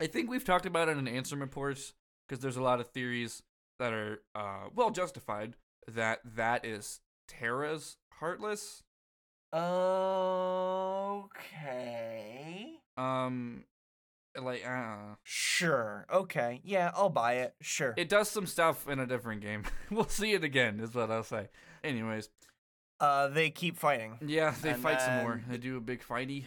I 0.00 0.06
think 0.08 0.28
we've 0.28 0.44
talked 0.44 0.66
about 0.66 0.88
it 0.88 0.98
in 0.98 1.04
Ansem 1.06 1.40
reports 1.40 1.94
because 2.28 2.42
there's 2.42 2.56
a 2.56 2.62
lot 2.62 2.80
of 2.80 2.88
theories 2.90 3.42
that 3.78 3.92
are 3.92 4.22
uh 4.34 4.68
well 4.74 4.90
justified 4.90 5.56
that 5.88 6.20
that 6.24 6.64
is 6.64 7.00
Terra's 7.28 7.96
heartless. 8.14 8.82
Okay. 11.24 12.74
Um, 12.96 13.64
like 14.40 14.66
uh, 14.66 15.16
Sure. 15.22 16.06
Okay. 16.12 16.60
Yeah, 16.64 16.90
I'll 16.94 17.08
buy 17.10 17.34
it. 17.34 17.54
Sure. 17.60 17.94
it 17.96 18.08
does 18.08 18.28
some 18.28 18.46
stuff 18.46 18.88
in 18.88 18.98
a 18.98 19.06
different 19.06 19.42
game. 19.42 19.64
we'll 19.90 20.08
see 20.08 20.32
it 20.32 20.44
again, 20.44 20.80
is 20.80 20.94
what 20.94 21.10
I'll 21.10 21.22
say. 21.22 21.48
Anyways, 21.84 22.28
uh, 23.00 23.28
they 23.28 23.50
keep 23.50 23.76
fighting. 23.76 24.18
yeah, 24.24 24.54
they 24.62 24.70
And 24.70 24.82
fight 24.82 25.00
some 25.00 25.16
more. 25.18 25.42
They 25.48 25.58
do 25.58 25.76
a 25.76 25.80
big 25.80 26.02
fighty. 26.02 26.46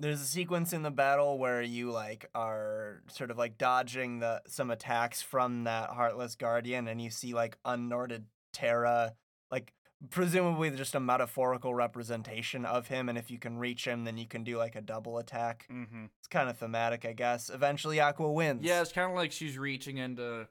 There's 0.00 0.20
a 0.20 0.26
sequence 0.26 0.72
in 0.72 0.82
the 0.82 0.90
battle 0.90 1.38
where 1.38 1.62
you 1.62 1.92
like 1.92 2.28
are 2.34 3.02
sort 3.08 3.30
of 3.30 3.38
like 3.38 3.58
dodging 3.58 4.18
the 4.18 4.42
some 4.46 4.70
attacks 4.72 5.22
from 5.22 5.64
that 5.64 5.90
heartless 5.90 6.34
guardian, 6.34 6.88
and 6.88 7.00
you 7.00 7.10
see 7.10 7.32
like 7.32 7.56
unnorted 7.64 8.24
Terra, 8.52 9.14
like 9.52 9.72
presumably 10.10 10.70
just 10.70 10.94
a 10.94 11.00
metaphorical 11.00 11.74
representation 11.74 12.64
of 12.64 12.88
him. 12.88 13.08
And 13.08 13.18
if 13.18 13.30
you 13.30 13.38
can 13.38 13.58
reach 13.58 13.86
him, 13.86 14.04
then 14.04 14.16
you 14.16 14.26
can 14.26 14.44
do 14.44 14.58
like 14.58 14.76
a 14.76 14.80
double 14.80 15.18
attack. 15.18 15.66
Mm-hmm. 15.70 16.06
It's 16.18 16.28
kind 16.28 16.48
of 16.48 16.58
thematic, 16.58 17.04
I 17.04 17.12
guess. 17.12 17.50
Eventually, 17.50 18.00
Aqua 18.00 18.30
wins. 18.30 18.64
Yeah, 18.64 18.80
it's 18.82 18.92
kind 18.92 19.10
of 19.10 19.16
like 19.16 19.32
she's 19.32 19.58
reaching 19.58 19.98
into 19.98 20.48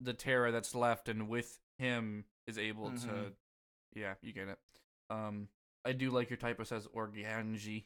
the 0.00 0.12
Terra 0.12 0.52
that's 0.52 0.74
left, 0.74 1.08
and 1.08 1.28
with 1.28 1.58
him 1.78 2.24
is 2.46 2.58
able 2.58 2.90
to. 2.90 3.06
Mhm. 3.06 3.32
Yeah, 3.94 4.14
you 4.22 4.32
get 4.32 4.48
it. 4.48 4.58
Um, 5.10 5.48
I 5.84 5.92
do 5.92 6.10
like 6.10 6.30
your 6.30 6.36
typo 6.36 6.64
says 6.64 6.88
organji. 6.94 7.84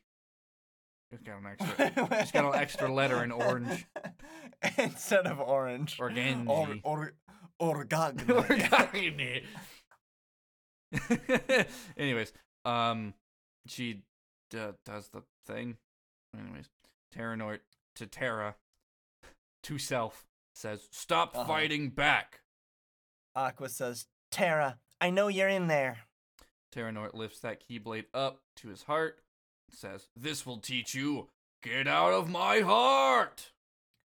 It's 1.10 1.22
got 1.22 1.38
an 1.38 1.46
extra. 1.46 2.20
She's 2.20 2.32
got 2.32 2.54
an 2.54 2.60
extra 2.60 2.92
letter 2.92 3.24
in 3.24 3.32
orange. 3.32 3.86
instead 4.78 5.26
of 5.26 5.40
orange. 5.40 5.96
Organji. 5.98 6.80
Or, 6.84 7.12
or, 7.58 7.84
orgagni. 7.84 9.42
Anyways, 11.96 12.32
um, 12.64 13.14
she 13.66 14.02
d- 14.50 14.58
does 14.84 15.08
the 15.08 15.22
thing. 15.46 15.76
Anyways, 16.38 16.68
Terranort 17.14 17.60
to 17.96 18.06
Terra 18.06 18.56
to 19.64 19.78
self 19.78 20.26
says, 20.54 20.88
"Stop 20.90 21.36
Uh-huh. 21.36 21.46
fighting 21.46 21.90
back." 21.90 22.40
Aqua 23.34 23.68
says, 23.68 24.06
Terra, 24.30 24.78
I 25.00 25.10
know 25.10 25.28
you're 25.28 25.48
in 25.48 25.68
there. 25.68 25.98
Terranort 26.74 27.14
lifts 27.14 27.40
that 27.40 27.62
keyblade 27.66 28.06
up 28.12 28.40
to 28.56 28.68
his 28.68 28.82
heart. 28.84 29.20
Says, 29.70 30.08
"This 30.16 30.44
will 30.46 30.58
teach 30.58 30.94
you. 30.94 31.28
Get 31.62 31.86
out 31.86 32.12
of 32.12 32.28
my 32.28 32.60
heart." 32.60 33.52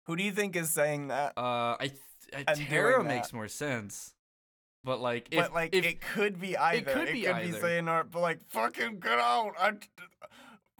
Who 0.07 0.15
do 0.15 0.23
you 0.23 0.31
think 0.31 0.55
is 0.55 0.71
saying 0.71 1.07
that? 1.09 1.37
Uh, 1.37 1.77
I 1.79 1.91
th- 2.45 2.57
Terra 2.67 3.03
makes 3.03 3.31
more 3.33 3.47
sense. 3.47 4.13
But 4.83 4.99
like, 4.99 5.27
if, 5.31 5.39
but 5.39 5.53
like, 5.53 5.75
if 5.75 5.85
it 5.85 6.01
could 6.01 6.39
be 6.39 6.57
either. 6.57 6.89
It 6.91 6.93
could 6.93 7.13
be 7.13 7.27
either. 7.27 7.59
saying 7.59 7.87
art, 7.87 8.09
but 8.11 8.21
like, 8.21 8.39
fucking 8.49 8.99
get 8.99 9.19
out! 9.19 9.53
I 9.59 9.73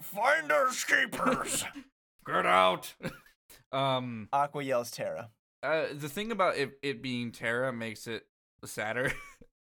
find 0.02 0.52
our 0.52 0.66
escapers. 0.68 1.64
get 2.26 2.46
out. 2.46 2.94
um, 3.72 4.28
Aqua 4.34 4.64
yells 4.64 4.90
Terra. 4.92 5.30
uh, 5.64 5.86
the 5.94 6.10
thing 6.10 6.32
about 6.32 6.58
it, 6.58 6.72
it 6.82 7.02
being 7.02 7.32
Terra 7.32 7.72
makes 7.72 8.08
it 8.08 8.26
sadder 8.66 9.12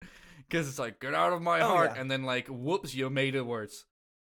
because 0.48 0.68
it's 0.68 0.78
like 0.78 1.00
get 1.00 1.14
out 1.14 1.32
of 1.32 1.42
my 1.42 1.60
Oh, 1.60 1.68
heart, 1.68 1.92
yeah. 1.94 2.00
and 2.00 2.10
then 2.10 2.22
like 2.24 2.48
whoops, 2.48 2.94
you 2.94 3.10
made 3.10 3.34
it 3.34 3.46
worse. 3.46 3.84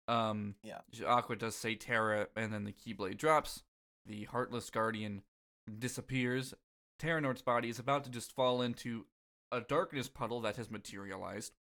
Um, 0.09 0.57
Yeah. 0.63 0.81
Aqua 1.07 1.37
does 1.37 1.55
say 1.57 1.75
Terra, 1.75 2.27
and 2.37 2.53
then 2.53 2.65
the 2.65 2.73
Keyblade 2.73 3.17
drops. 3.17 3.63
The 4.05 4.25
Heartless 4.25 4.69
Guardian 4.69 5.23
disappears. 5.79 6.53
Terranort's 7.01 7.43
body 7.43 7.69
is 7.69 7.79
about 7.79 8.05
to 8.05 8.11
just 8.11 8.33
fall 8.35 8.63
into 8.63 9.07
a 9.53 9.61
darkness 9.61 10.09
puddle 10.09 10.41
that 10.41 10.57
has 10.57 10.71
materialized. 10.71 11.53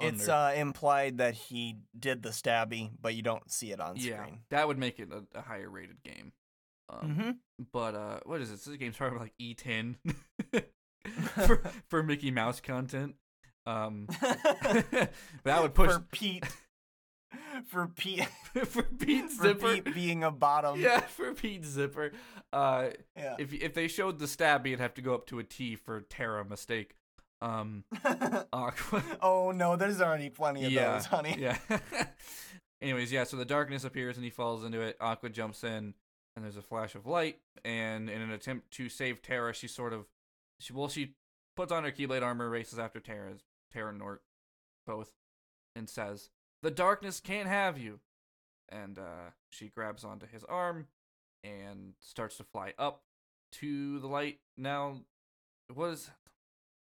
It's 0.00 0.28
uh, 0.28 0.52
implied 0.56 1.18
that 1.18 1.34
he 1.34 1.76
did 1.98 2.22
the 2.22 2.30
stabby, 2.30 2.90
but 3.00 3.14
you 3.14 3.22
don't 3.22 3.50
see 3.50 3.70
it 3.72 3.80
on 3.80 3.96
yeah, 3.96 4.22
screen. 4.22 4.40
that 4.50 4.66
would 4.66 4.78
make 4.78 4.98
it 4.98 5.08
a, 5.12 5.38
a 5.38 5.42
higher 5.42 5.68
rated 5.70 6.02
game. 6.02 6.32
Um, 6.90 7.08
Mm-hmm. 7.08 7.30
But 7.72 7.94
uh, 7.94 8.20
what 8.24 8.40
is 8.40 8.50
this? 8.50 8.64
This 8.64 8.76
game's 8.76 8.96
probably 8.96 9.18
like 9.20 9.34
E10 9.40 9.94
for 11.46 11.62
for 11.88 12.02
Mickey 12.02 12.30
Mouse 12.32 12.60
content. 12.60 13.14
Um, 13.66 14.08
that 14.20 15.62
would 15.62 15.74
push 15.74 15.92
for 15.92 16.00
Pete. 16.10 16.44
For 17.68 17.86
Pete. 17.86 18.26
for 18.66 18.82
Pete 18.82 19.30
For 19.30 19.44
Zipper. 19.44 19.74
Pete 19.74 19.94
being 19.94 20.24
a 20.24 20.30
bottom. 20.32 20.80
Yeah, 20.80 21.00
for 21.00 21.32
Pete 21.34 21.64
Zipper. 21.64 22.12
Uh, 22.52 22.88
Yeah. 23.16 23.36
if 23.38 23.52
if 23.52 23.74
they 23.74 23.86
showed 23.88 24.18
the 24.18 24.26
stabby, 24.26 24.68
it'd 24.68 24.80
have 24.80 24.94
to 24.94 25.02
go 25.02 25.14
up 25.14 25.26
to 25.26 25.38
a 25.38 25.44
T 25.44 25.76
for 25.76 26.00
Terra 26.00 26.44
mistake. 26.44 26.94
Um, 27.42 27.82
Aqua. 28.52 29.02
oh 29.20 29.50
no, 29.50 29.74
there's 29.76 30.00
already 30.00 30.30
plenty 30.30 30.64
of 30.64 30.72
yeah, 30.72 30.92
those, 30.92 31.06
honey. 31.06 31.36
Yeah. 31.38 31.58
Anyways, 32.82 33.12
yeah. 33.12 33.24
So 33.24 33.36
the 33.36 33.44
darkness 33.44 33.84
appears 33.84 34.16
and 34.16 34.24
he 34.24 34.30
falls 34.30 34.64
into 34.64 34.80
it. 34.80 34.96
Aqua 35.00 35.28
jumps 35.28 35.64
in, 35.64 35.94
and 36.36 36.44
there's 36.44 36.56
a 36.56 36.62
flash 36.62 36.94
of 36.94 37.06
light. 37.06 37.38
And 37.64 38.08
in 38.08 38.22
an 38.22 38.30
attempt 38.30 38.70
to 38.72 38.88
save 38.88 39.22
Terra, 39.22 39.52
she 39.52 39.66
sort 39.66 39.92
of, 39.92 40.06
she 40.60 40.72
well, 40.72 40.88
she 40.88 41.14
puts 41.56 41.72
on 41.72 41.82
her 41.82 41.90
Keyblade 41.90 42.22
armor, 42.22 42.48
races 42.48 42.78
after 42.78 43.00
Terra, 43.00 43.32
Terra 43.72 43.90
and 43.90 43.98
Nort, 43.98 44.22
both, 44.86 45.10
and 45.74 45.88
says, 45.88 46.30
"The 46.62 46.70
darkness 46.70 47.18
can't 47.18 47.48
have 47.48 47.76
you." 47.76 47.98
And 48.68 48.98
uh, 48.98 49.30
she 49.50 49.68
grabs 49.68 50.04
onto 50.04 50.26
his 50.26 50.44
arm 50.44 50.86
and 51.44 51.94
starts 52.00 52.36
to 52.36 52.44
fly 52.44 52.72
up 52.78 53.02
to 53.54 53.98
the 53.98 54.06
light. 54.06 54.38
Now, 54.56 55.00
what 55.74 55.90
is 55.90 56.10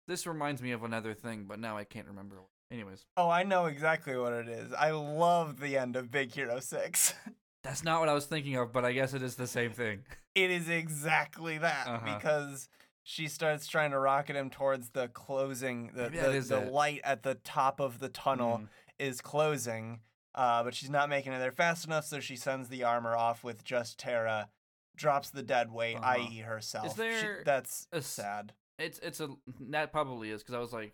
this? 0.08 0.26
Reminds 0.28 0.62
me 0.62 0.72
of 0.72 0.84
another 0.84 1.14
thing, 1.14 1.45
but 1.47 1.60
now 1.60 1.78
I 1.78 1.84
can't 1.84 2.08
remember. 2.08 2.38
Anyways, 2.72 3.06
Oh, 3.18 3.30
I 3.30 3.43
know 3.43 3.66
exactly 3.66 4.18
what 4.18 4.34
it 4.34 4.47
is. 4.49 4.74
I 4.74 4.91
love 4.91 5.60
the 5.60 5.78
end 5.78 5.95
of 5.95 6.10
Big 6.10 6.32
Hero 6.34 6.60
6. 6.60 7.14
that's 7.64 7.84
not 7.84 7.99
what 7.99 8.10
I 8.10 8.14
was 8.14 8.26
thinking 8.26 8.56
of, 8.56 8.74
but 8.74 8.84
I 8.84 8.93
guess 8.93 9.14
it 9.14 9.22
is 9.22 9.36
the 9.36 9.45
same 9.47 9.72
thing. 9.72 9.99
it 10.36 10.49
is 10.49 10.70
exactly 10.70 11.58
that 11.60 11.88
Uh-huh. 11.88 12.16
because 12.16 12.68
she 13.04 13.28
starts 13.28 13.68
trying 13.68 13.91
to 13.91 13.99
rocket 13.99 14.36
him 14.36 14.49
towards 14.49 14.89
the 14.89 15.08
closing 15.10 15.91
the, 15.93 16.04
Maybe 16.10 16.18
the, 16.18 16.32
is 16.32 16.47
the 16.49 16.62
light 16.62 17.01
at 17.04 17.22
the 17.24 17.36
top 17.36 17.80
of 17.80 17.99
the 17.99 18.10
tunnel 18.10 18.60
Mm. 18.64 18.68
is 18.97 19.22
closing 19.22 19.99
uh, 20.36 20.64
but 20.64 20.74
she's 20.74 20.89
not 20.89 21.10
making 21.10 21.32
it 21.34 21.38
there 21.39 21.51
fast 21.51 21.86
enough 21.86 22.06
so 22.06 22.20
she 22.20 22.36
sends 22.38 22.70
the 22.70 22.84
armor 22.84 23.16
off 23.16 23.43
with 23.43 23.64
just 23.64 23.99
Terra 23.99 24.49
drops 24.95 25.30
the 25.32 25.43
dead 25.43 25.72
weight 25.72 25.97
Uh-huh. 25.97 26.12
i.e. 26.18 26.38
herself 26.39 26.93
She- 26.95 27.01
there 27.01 27.43
that's 27.45 27.88
a 27.91 28.01
sad 28.01 28.54
It's 28.80 28.99
it's 28.99 29.19
a 29.19 29.30
that 29.69 29.91
probably 29.91 30.30
is 30.32 30.41
because 30.41 30.55
I 30.55 30.59
was 30.59 30.74
like, 30.74 30.93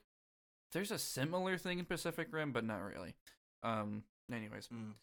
there's 0.74 0.92
a 0.92 0.98
similar 1.00 1.58
thing 1.58 1.80
in 1.80 1.86
Pacific 1.86 2.28
Rim, 2.32 2.52
but 2.52 2.66
not 2.66 2.82
really. 2.82 3.16
Um. 3.64 4.04
Anyways, 4.32 4.68
Mm. 4.68 4.94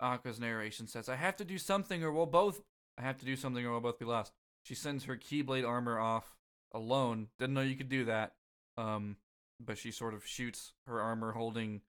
Aqua's 0.00 0.40
narration 0.40 0.86
says, 0.88 1.08
"I 1.08 1.16
have 1.16 1.36
to 1.36 1.44
do 1.44 1.58
something, 1.58 2.02
or 2.02 2.10
we'll 2.10 2.26
both. 2.26 2.62
I 2.98 3.02
have 3.02 3.18
to 3.18 3.24
do 3.24 3.36
something, 3.36 3.64
or 3.64 3.70
we'll 3.72 3.80
both 3.80 3.98
be 3.98 4.04
lost." 4.04 4.32
She 4.62 4.74
sends 4.74 5.04
her 5.04 5.16
Keyblade 5.16 5.66
armor 5.66 5.98
off 5.98 6.36
alone. 6.72 7.28
Didn't 7.38 7.54
know 7.54 7.60
you 7.62 7.76
could 7.76 7.88
do 7.88 8.04
that. 8.06 8.34
Um. 8.76 9.16
But 9.60 9.78
she 9.78 9.92
sort 9.92 10.14
of 10.14 10.26
shoots 10.26 10.72
her 10.86 11.00
armor 11.00 11.32
holding 11.32 11.82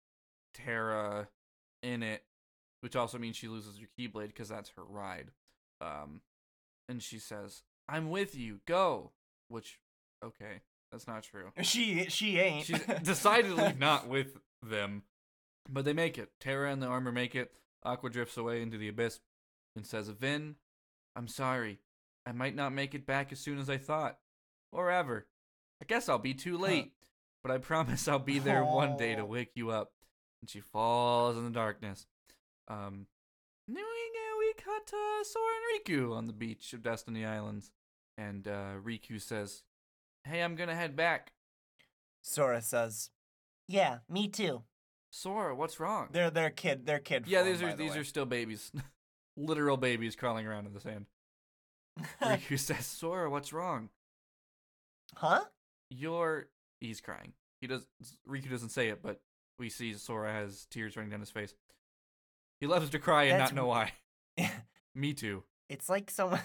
Terra 0.54 1.30
in 1.82 2.04
it, 2.04 2.26
which 2.82 2.96
also 2.96 3.18
means 3.18 3.38
she 3.38 3.48
loses 3.48 3.80
her 3.80 3.88
Keyblade 3.98 4.28
because 4.28 4.50
that's 4.50 4.72
her 4.72 4.84
ride. 4.84 5.32
Um. 5.80 6.22
And 6.90 7.02
she 7.02 7.20
says, 7.20 7.64
"I'm 7.88 8.10
with 8.10 8.36
you. 8.36 8.60
Go." 8.66 9.12
Which, 9.48 9.80
okay, 10.24 10.62
that's 10.92 11.08
not 11.08 11.24
true. 11.24 11.52
she 11.62 12.06
she 12.10 12.38
ain't 12.40 12.66
She's 12.66 12.82
decidedly 13.04 13.74
not 13.80 14.08
with 14.08 14.38
them. 14.64 15.04
But 15.70 15.86
they 15.86 15.94
make 15.94 16.18
it. 16.18 16.32
Terra 16.40 16.72
and 16.72 16.82
the 16.82 16.88
armor 16.88 17.12
make 17.12 17.36
it. 17.36 17.52
Aqua 17.84 18.10
drifts 18.10 18.36
away 18.38 18.62
into 18.62 18.78
the 18.78 18.88
abyss 18.90 19.20
and 19.76 19.86
says, 19.86 20.08
Ven, 20.10 20.56
I'm 21.16 21.28
sorry. 21.28 21.80
I 22.26 22.32
might 22.32 22.56
not 22.56 22.74
make 22.74 22.94
it 22.96 23.06
back 23.06 23.32
as 23.32 23.40
soon 23.40 23.60
as 23.60 23.70
I 23.70 23.78
thought. 23.78 24.18
Or 24.72 24.90
ever. 24.92 25.28
I 25.82 25.86
guess 25.86 26.10
I'll 26.10 26.18
be 26.20 26.34
too 26.34 26.58
late. 26.58 26.94
But 27.44 27.52
I 27.52 27.58
promise 27.60 28.08
I'll 28.08 28.20
be 28.20 28.40
there 28.40 28.64
one 28.66 28.98
day 28.98 29.16
to 29.16 29.22
Oh. 29.22 29.26
wake 29.26 29.52
you 29.56 29.70
up. 29.72 29.92
And 30.42 30.50
she 30.50 30.60
falls 30.60 31.38
in 31.38 31.44
the 31.44 31.50
darkness. 31.52 32.06
Um, 32.68 33.06
we, 33.68 33.76
we 33.76 34.54
cut 34.58 34.92
uh, 34.94 35.24
Sora 35.24 35.46
and 35.56 35.86
Riku 35.86 36.16
on 36.16 36.28
the 36.28 36.34
beach 36.34 36.74
of 36.74 36.82
Destiny 36.84 37.26
Islands. 37.26 37.72
And 38.18 38.48
uh, 38.48 38.74
Riku 38.84 39.22
says, 39.22 39.64
Hey, 40.24 40.42
I'm 40.42 40.56
gonna 40.56 40.76
head 40.76 40.96
back. 40.96 41.32
Sora 42.22 42.62
says 42.62 43.10
yeah 43.68 44.00
me 44.10 44.28
too 44.28 44.64
Sora, 45.10 45.56
what's 45.56 45.80
wrong? 45.80 46.10
they're 46.12 46.30
they're 46.30 46.50
kid 46.50 46.86
they're 46.86 47.00
kid 47.00 47.26
yeah, 47.28 47.40
form, 47.40 47.52
these 47.52 47.62
are 47.64 47.72
the 47.72 47.76
these 47.76 47.92
way. 47.92 47.98
are 48.00 48.04
still 48.04 48.26
babies, 48.26 48.72
literal 49.38 49.78
babies 49.78 50.16
crawling 50.16 50.46
around 50.46 50.68
in 50.68 50.74
the 50.74 50.80
sand. 50.80 51.06
Riku 52.22 52.58
says, 52.58 52.86
"Sora, 52.86 53.30
what's 53.30 53.52
wrong? 53.52 53.90
huh 55.16 55.42
You're." 55.90 56.48
He's 56.80 57.02
crying. 57.02 57.34
He 57.60 57.68
does. 57.68 57.86
Riku 58.28 58.50
doesn't 58.50 58.70
say 58.70 58.90
it, 58.90 59.04
but 59.04 59.20
we 59.60 59.70
see 59.70 59.94
Sora 59.94 60.32
has 60.32 60.66
tears 60.72 60.96
running 60.96 61.12
down 61.12 61.20
his 61.20 61.30
face. 61.30 61.54
He 62.62 62.68
loves 62.68 62.90
to 62.92 63.00
cry 63.00 63.24
and 63.24 63.40
That's 63.40 63.52
not 63.52 63.62
know 63.62 63.68
why. 63.68 63.92
Me 64.96 65.14
too. 65.14 65.44
It's 65.68 65.90
like 65.90 66.10
some. 66.10 66.38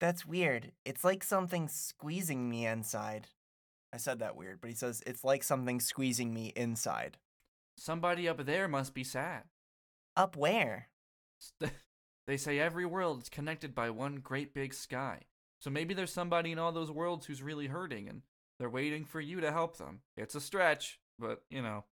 That's 0.00 0.26
weird. 0.26 0.72
It's 0.84 1.04
like 1.04 1.24
something 1.24 1.68
squeezing 1.68 2.48
me 2.50 2.66
inside. 2.66 3.28
I 3.92 3.96
said 3.96 4.18
that 4.18 4.36
weird, 4.36 4.60
but 4.60 4.68
he 4.68 4.76
says 4.76 5.02
it's 5.06 5.24
like 5.24 5.42
something 5.42 5.80
squeezing 5.80 6.34
me 6.34 6.52
inside. 6.54 7.18
Somebody 7.78 8.28
up 8.28 8.44
there 8.44 8.68
must 8.68 8.94
be 8.94 9.04
sad. 9.04 9.44
Up 10.16 10.36
where? 10.36 10.88
They 12.26 12.36
say 12.36 12.58
every 12.58 12.84
world 12.84 13.22
is 13.22 13.28
connected 13.28 13.74
by 13.74 13.90
one 13.90 14.16
great 14.16 14.52
big 14.52 14.74
sky. 14.74 15.20
So 15.60 15.70
maybe 15.70 15.94
there's 15.94 16.12
somebody 16.12 16.52
in 16.52 16.58
all 16.58 16.72
those 16.72 16.90
worlds 16.90 17.26
who's 17.26 17.42
really 17.42 17.68
hurting 17.68 18.08
and 18.08 18.22
they're 18.58 18.68
waiting 18.68 19.04
for 19.04 19.20
you 19.20 19.40
to 19.40 19.52
help 19.52 19.76
them. 19.76 20.00
It's 20.16 20.34
a 20.34 20.40
stretch, 20.40 20.98
but 21.18 21.42
you 21.50 21.62
know. 21.62 21.84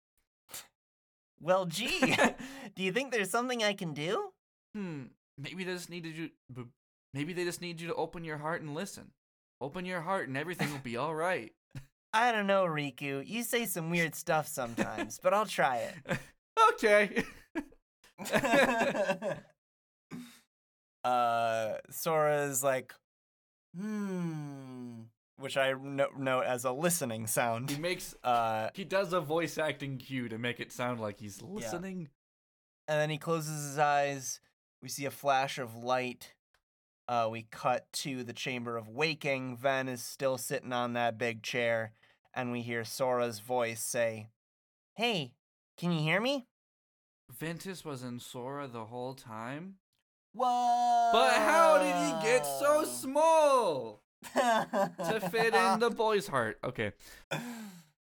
Well, 1.39 1.65
gee. 1.67 2.15
do 2.75 2.83
you 2.83 2.91
think 2.91 3.11
there's 3.11 3.29
something 3.29 3.63
I 3.63 3.73
can 3.73 3.93
do? 3.93 4.31
Hmm, 4.75 5.03
maybe 5.37 5.63
they 5.63 5.73
just 5.73 5.89
needed 5.89 6.17
you 6.17 6.29
b- 6.53 6.63
maybe 7.15 7.33
they 7.33 7.45
just 7.45 7.61
need 7.61 7.81
you 7.81 7.87
to 7.87 7.95
open 7.95 8.23
your 8.23 8.37
heart 8.37 8.61
and 8.61 8.75
listen. 8.75 9.11
Open 9.61 9.85
your 9.85 10.01
heart 10.01 10.27
and 10.27 10.37
everything 10.37 10.69
will 10.71 10.79
be 10.79 10.97
all 10.97 11.15
right. 11.15 11.51
I 12.13 12.31
don't 12.31 12.45
know, 12.47 12.65
Riku. 12.65 13.25
You 13.25 13.41
say 13.43 13.65
some 13.65 13.89
weird 13.89 14.13
stuff 14.15 14.47
sometimes, 14.47 15.19
but 15.23 15.33
I'll 15.33 15.45
try 15.45 15.77
it. 15.77 16.19
okay. 16.73 17.23
uh, 21.03 21.73
Sora's 21.89 22.63
like, 22.63 22.93
hmm, 23.77 25.01
which 25.37 25.57
I 25.57 25.73
no- 25.73 26.09
note 26.17 26.45
as 26.45 26.63
a 26.65 26.71
listening 26.71 27.27
sound. 27.27 27.69
he 27.69 27.79
makes 27.79 28.15
Uh, 28.23 28.69
he 28.73 28.83
does 28.83 29.13
a 29.13 29.19
voice 29.21 29.57
acting 29.57 29.97
cue 29.97 30.29
to 30.29 30.37
make 30.37 30.59
it 30.59 30.71
sound 30.71 30.99
like 30.99 31.19
he's 31.19 31.41
listening. 31.41 32.09
and 32.87 32.99
then 32.99 33.09
he 33.09 33.17
closes 33.17 33.69
his 33.69 33.79
eyes. 33.79 34.39
We 34.81 34.89
see 34.89 35.05
a 35.05 35.11
flash 35.11 35.57
of 35.57 35.75
light. 35.75 36.34
Uh, 37.07 37.27
we 37.29 37.47
cut 37.51 37.91
to 37.93 38.23
the 38.23 38.33
chamber 38.33 38.77
of 38.77 38.87
waking. 38.87 39.57
Ven 39.57 39.87
is 39.87 40.01
still 40.01 40.37
sitting 40.37 40.73
on 40.73 40.93
that 40.93 41.17
big 41.17 41.43
chair, 41.43 41.93
and 42.33 42.51
we 42.51 42.61
hear 42.61 42.83
Sora's 42.83 43.39
voice 43.39 43.81
say, 43.81 44.29
"Hey, 44.95 45.33
can 45.77 45.91
you 45.91 45.99
hear 45.99 46.19
me?" 46.19 46.47
Ventus 47.29 47.83
was 47.85 48.03
in 48.03 48.19
Sora 48.19 48.67
the 48.67 48.85
whole 48.85 49.13
time? 49.13 49.75
What? 50.33 51.11
But 51.13 51.33
how 51.35 51.77
did 51.79 51.95
he 51.95 52.27
get 52.27 52.45
so 52.45 52.83
small 52.83 54.01
to 54.33 55.29
fit 55.31 55.53
in 55.53 55.79
the 55.79 55.89
boy's 55.95 56.27
heart? 56.27 56.59
Okay. 56.63 56.91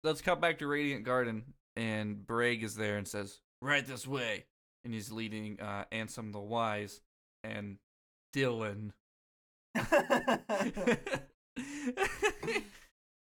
Let's 0.05 0.21
cut 0.21 0.41
back 0.41 0.59
to 0.59 0.67
Radiant 0.67 1.05
Garden, 1.05 1.55
and 1.77 2.17
Braig 2.27 2.63
is 2.63 2.75
there 2.77 2.97
and 2.99 3.07
says, 3.09 3.41
"Right 3.61 3.87
this 3.87 4.07
way," 4.07 4.45
and 4.85 4.95
he's 4.95 5.11
leading 5.11 5.59
uh, 5.61 5.85
Ansem 5.93 6.33
the 6.33 6.41
Wise 6.41 7.01
and 7.43 7.79
Dilan. 8.37 8.93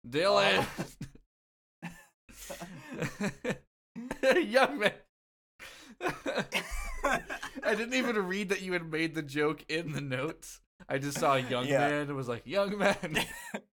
Dilan, 0.07 0.65
young 4.49 4.79
man. 4.79 4.91
I 7.63 7.75
didn't 7.75 7.93
even 7.93 8.15
read 8.27 8.49
that 8.49 8.61
you 8.61 8.73
had 8.73 8.89
made 8.91 9.15
the 9.15 9.21
joke 9.21 9.63
in 9.69 9.91
the 9.91 10.01
notes. 10.01 10.61
I 10.87 10.97
just 10.97 11.19
saw 11.19 11.35
young 11.35 11.67
Yeah. 11.67 11.79
man 11.89 12.01
and 12.07 12.15
was 12.15 12.27
like, 12.27 12.45
young 12.45 12.77
man. 12.77 13.19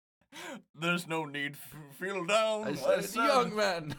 There's 0.80 1.08
no 1.08 1.24
need 1.24 1.54
to 1.54 1.60
feel 1.98 2.24
down. 2.24 2.68
I 2.68 2.74
said, 3.00 3.14
young 3.14 3.56
man. 3.56 3.94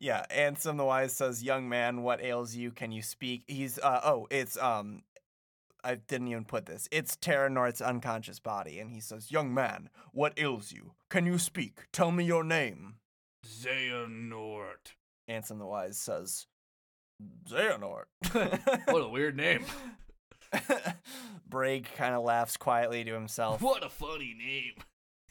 Yeah, 0.00 0.26
Ansem 0.36 0.76
the 0.78 0.84
Wise 0.84 1.14
says, 1.14 1.44
"Young 1.44 1.68
man, 1.68 2.02
what 2.02 2.20
ails 2.20 2.56
you? 2.56 2.72
Can 2.72 2.90
you 2.90 3.02
speak?" 3.02 3.44
He's 3.46 3.78
uh 3.78 4.00
oh, 4.02 4.26
it's 4.32 4.56
um 4.58 5.02
I 5.84 5.96
didn't 5.96 6.28
even 6.28 6.44
put 6.44 6.66
this. 6.66 6.88
It's 6.92 7.16
Terra 7.16 7.50
Nort's 7.50 7.80
unconscious 7.80 8.38
body 8.38 8.78
and 8.78 8.90
he 8.90 9.00
says, 9.00 9.30
"Young 9.30 9.52
man, 9.52 9.90
what 10.12 10.32
ails 10.36 10.72
you? 10.72 10.92
Can 11.10 11.26
you 11.26 11.38
speak? 11.38 11.86
Tell 11.92 12.12
me 12.12 12.24
your 12.24 12.44
name." 12.44 12.96
Xehanort. 13.46 14.94
Ansem 15.28 15.58
the 15.58 15.66
Wise 15.66 15.98
says, 15.98 16.46
"Xehanort." 17.48 18.04
What 18.86 19.02
a 19.02 19.08
weird 19.08 19.36
name. 19.36 19.64
Braig 21.48 21.86
kind 21.96 22.14
of 22.14 22.22
laughs 22.22 22.56
quietly 22.56 23.04
to 23.04 23.12
himself. 23.12 23.60
What 23.60 23.84
a 23.84 23.88
funny 23.88 24.34
name. 24.38 24.74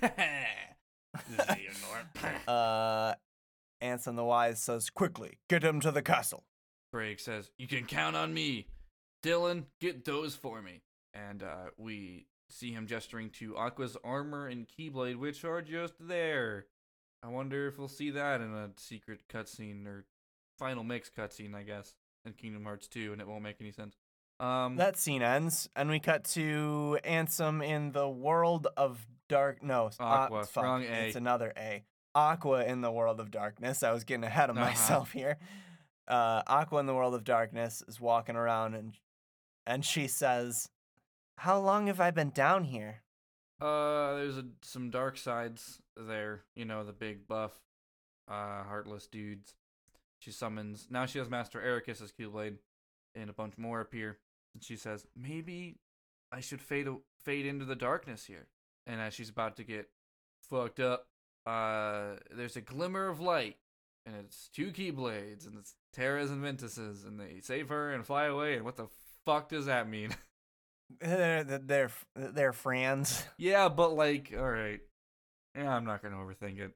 Xehanort. 1.35 2.07
Uh, 2.47 3.15
Ansem 3.81 4.15
the 4.15 4.23
Wise 4.23 4.61
says, 4.61 4.89
"Quickly, 4.89 5.39
get 5.49 5.63
him 5.63 5.79
to 5.79 5.91
the 5.91 6.01
castle." 6.01 6.43
Braig 6.93 7.19
says, 7.19 7.51
"You 7.57 7.67
can 7.67 7.85
count 7.85 8.15
on 8.15 8.33
me, 8.33 8.67
Dilan. 9.23 9.65
Get 9.79 10.05
those 10.05 10.35
for 10.35 10.61
me." 10.61 10.81
And 11.13 11.43
uh, 11.43 11.71
we 11.77 12.27
see 12.49 12.71
him 12.71 12.87
gesturing 12.87 13.29
to 13.31 13.55
Aqua's 13.57 13.97
armor 14.03 14.47
and 14.47 14.67
keyblade, 14.67 15.17
which 15.17 15.43
are 15.45 15.61
just 15.61 15.93
there. 15.99 16.65
I 17.23 17.27
wonder 17.27 17.67
if 17.67 17.77
we'll 17.77 17.87
see 17.87 18.11
that 18.11 18.41
in 18.41 18.53
a 18.53 18.69
secret 18.77 19.21
cutscene 19.31 19.85
or 19.85 20.05
final 20.57 20.83
mix 20.83 21.09
cutscene, 21.15 21.53
I 21.55 21.63
guess, 21.63 21.93
in 22.25 22.33
Kingdom 22.33 22.63
Hearts 22.63 22.87
2, 22.87 23.11
and 23.13 23.21
it 23.21 23.27
won't 23.27 23.43
make 23.43 23.57
any 23.61 23.71
sense. 23.71 23.95
Um, 24.39 24.75
That 24.77 24.97
scene 24.97 25.21
ends, 25.21 25.69
and 25.75 25.89
we 25.89 25.99
cut 25.99 26.23
to 26.33 26.97
Ansem 27.05 27.63
in 27.63 27.91
the 27.91 28.09
world 28.09 28.67
of 28.75 29.05
dark. 29.29 29.61
No, 29.61 29.87
uh, 29.99 30.03
Aqua, 30.03 30.45
fuck, 30.45 30.63
wrong 30.63 30.83
A. 30.83 31.07
It's 31.07 31.15
another 31.15 31.53
A. 31.57 31.83
Aqua 32.15 32.65
in 32.65 32.81
the 32.81 32.91
world 32.91 33.19
of 33.19 33.29
darkness. 33.31 33.83
I 33.83 33.91
was 33.91 34.03
getting 34.03 34.23
ahead 34.23 34.49
of 34.49 34.57
Uh-huh. 34.57 34.65
myself 34.65 35.11
here. 35.13 35.37
Uh, 36.07 36.41
Aqua 36.47 36.79
in 36.79 36.85
the 36.87 36.95
world 36.95 37.13
of 37.13 37.23
darkness 37.23 37.83
is 37.87 37.99
walking 38.01 38.35
around, 38.35 38.73
and 38.73 38.97
and 39.65 39.85
she 39.85 40.07
says, 40.07 40.69
"How 41.37 41.59
long 41.59 41.87
have 41.87 41.99
I 41.99 42.11
been 42.11 42.31
down 42.31 42.65
here?" 42.65 43.03
Uh, 43.59 44.15
there's 44.15 44.37
a, 44.37 44.45
some 44.61 44.89
dark 44.89 45.17
sides 45.17 45.81
there. 45.95 46.43
You 46.55 46.65
know, 46.65 46.83
the 46.83 46.93
big 46.93 47.27
buff, 47.27 47.51
uh, 48.27 48.63
heartless 48.63 49.07
dudes. 49.07 49.53
She 50.19 50.31
summons. 50.31 50.87
Now 50.89 51.05
she 51.05 51.19
has 51.19 51.29
Master 51.29 51.59
Eraqus 51.59 52.01
as 52.01 52.11
Keyblade, 52.11 52.57
and 53.15 53.29
a 53.29 53.33
bunch 53.33 53.57
more 53.57 53.81
appear. 53.81 54.17
And 54.53 54.63
she 54.63 54.75
says, 54.75 55.05
"Maybe 55.15 55.77
I 56.31 56.41
should 56.41 56.61
fade 56.61 56.87
fade 57.23 57.45
into 57.45 57.65
the 57.65 57.75
darkness 57.75 58.25
here." 58.25 58.47
And 58.87 58.99
as 58.99 59.13
she's 59.13 59.29
about 59.29 59.55
to 59.57 59.63
get 59.63 59.89
fucked 60.49 60.79
up, 60.79 61.07
uh, 61.45 62.17
there's 62.31 62.55
a 62.55 62.61
glimmer 62.61 63.07
of 63.07 63.19
light, 63.19 63.57
and 64.05 64.15
it's 64.15 64.49
two 64.49 64.71
Keyblades, 64.71 65.45
and 65.47 65.57
it's 65.57 65.75
Terra's 65.93 66.31
and 66.31 66.41
Ventus's, 66.41 67.03
and 67.05 67.19
they 67.19 67.39
save 67.41 67.69
her 67.69 67.91
and 67.91 68.05
fly 68.05 68.25
away. 68.25 68.55
And 68.55 68.65
what 68.65 68.75
the 68.75 68.87
fuck 69.25 69.49
does 69.49 69.65
that 69.65 69.87
mean? 69.89 70.15
They're 70.99 71.43
they're 71.45 71.91
they're, 72.15 72.51
friends. 72.53 73.25
yeah, 73.37 73.69
but 73.69 73.93
like, 73.95 74.33
all 74.37 74.49
right. 74.49 74.81
Yeah, 75.55 75.73
I'm 75.73 75.85
not 75.85 76.01
gonna 76.03 76.17
overthink 76.17 76.59
it. 76.59 76.73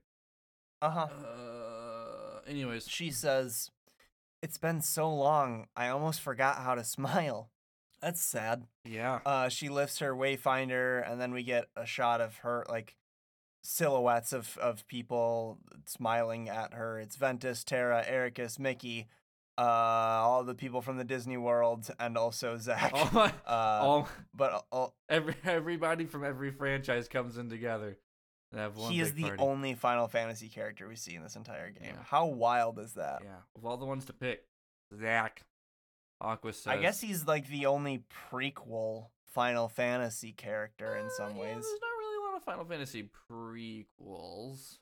Uh 0.80 0.90
huh. 0.90 1.06
Uh, 1.10 2.40
anyways, 2.48 2.88
She 2.88 3.10
says, 3.10 3.70
"It's 4.42 4.56
been 4.56 4.80
so 4.80 5.14
long. 5.14 5.66
I 5.76 5.88
almost 5.88 6.22
forgot 6.22 6.56
how 6.62 6.74
to 6.74 6.82
smile." 6.84 7.50
That's 8.00 8.22
sad. 8.22 8.64
yeah. 8.86 9.20
Uh, 9.26 9.48
she 9.50 9.68
lifts 9.68 9.98
her 9.98 10.14
wayfinder, 10.14 11.08
and 11.10 11.20
then 11.20 11.32
we 11.32 11.42
get 11.42 11.66
a 11.76 11.84
shot 11.86 12.20
of 12.22 12.38
her 12.38 12.64
like 12.70 12.96
silhouettes 13.62 14.32
of 14.32 14.56
of 14.58 14.86
people 14.86 15.58
smiling 15.86 16.48
at 16.48 16.72
her. 16.72 16.98
It's 16.98 17.16
Ventus, 17.16 17.64
Terra, 17.64 18.02
Eraqus, 18.08 18.58
Mickey, 18.58 19.08
uh, 19.58 19.62
all 19.62 20.44
the 20.44 20.54
people 20.54 20.82
from 20.82 20.96
the 20.98 21.04
Disney 21.04 21.36
World, 21.36 21.88
and 21.98 22.16
also 22.18 22.56
Zack. 22.58 22.90
all, 22.94 23.08
my, 23.12 23.26
uh, 23.46 23.50
all 23.82 24.08
but 24.34 24.64
uh, 24.72 24.86
every 25.08 25.34
everybody 25.44 26.04
from 26.06 26.24
every 26.24 26.50
franchise 26.50 27.08
comes 27.08 27.36
in 27.38 27.48
together. 27.48 27.96
And 28.52 28.60
have 28.60 28.76
one 28.76 28.92
he 28.92 29.00
is 29.00 29.12
the 29.14 29.22
party. 29.24 29.42
only 29.42 29.74
Final 29.74 30.06
Fantasy 30.08 30.48
character 30.48 30.86
we 30.88 30.94
see 30.96 31.14
in 31.16 31.22
this 31.22 31.34
entire 31.36 31.70
game. 31.70 31.94
Yeah. 31.94 32.02
How 32.04 32.26
wild 32.26 32.78
is 32.78 32.92
that? 32.94 33.20
Yeah, 33.24 33.38
of 33.56 33.64
all 33.66 33.76
the 33.76 33.86
ones 33.86 34.04
to 34.04 34.12
pick, 34.12 34.44
Zack, 34.96 35.42
Aqua 36.20 36.52
says. 36.52 36.66
I 36.68 36.80
guess 36.80 37.00
he's 37.00 37.26
like 37.26 37.48
the 37.48 37.66
only 37.66 38.04
prequel 38.30 39.06
Final 39.32 39.68
Fantasy 39.68 40.32
character 40.32 40.96
in 40.96 41.06
Uh, 41.06 41.10
some 41.10 41.34
yeah, 41.36 41.42
ways. 41.42 41.54
there's 41.54 41.80
not 41.82 41.98
really 41.98 42.16
a 42.16 42.20
lot 42.30 42.36
of 42.36 42.44
Final 42.44 42.64
Fantasy 42.64 43.10
prequels. 43.30 44.78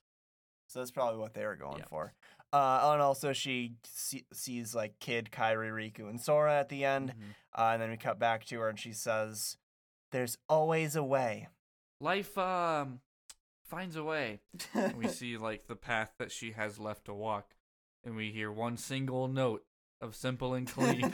So 0.69 0.81
that's 0.81 0.91
probably 0.91 1.21
what 1.21 1.35
they 1.35 1.45
were 1.45 1.57
going 1.57 1.83
for. 1.89 2.13
Uh, 2.55 2.91
and 2.93 3.03
also 3.03 3.33
she 3.33 3.75
see- 3.85 4.27
sees 4.33 4.75
like 4.77 5.01
Kid, 5.01 5.31
Kairi, 5.33 5.71
Riku, 5.73 6.09
and 6.09 6.21
Sora 6.21 6.55
at 6.61 6.69
the 6.69 6.85
end. 6.85 7.11
Mhm. 7.11 7.35
Uh, 7.59 7.71
and 7.73 7.83
then 7.83 7.91
we 7.91 7.97
cut 7.97 8.19
back 8.21 8.45
to 8.47 8.61
her 8.61 8.69
and 8.69 8.79
she 8.79 8.93
says, 8.93 9.57
"There's 10.13 10.39
always 10.49 10.95
a 10.95 11.03
way." 11.03 11.49
Life 12.01 12.39
um 12.39 13.01
finds 13.65 13.97
a 13.97 14.05
way. 14.05 14.41
we 14.97 15.09
see 15.21 15.37
like 15.37 15.67
the 15.67 15.75
path 15.77 16.13
that 16.19 16.31
she 16.31 16.53
has 16.53 16.79
left 16.79 17.07
to 17.07 17.15
walk 17.15 17.57
and 18.05 18.15
we 18.15 18.31
hear 18.31 18.53
one 18.53 18.77
single 18.77 19.27
note 19.27 19.65
of 20.01 20.15
simple 20.15 20.55
and 20.55 20.69
clean 20.69 21.13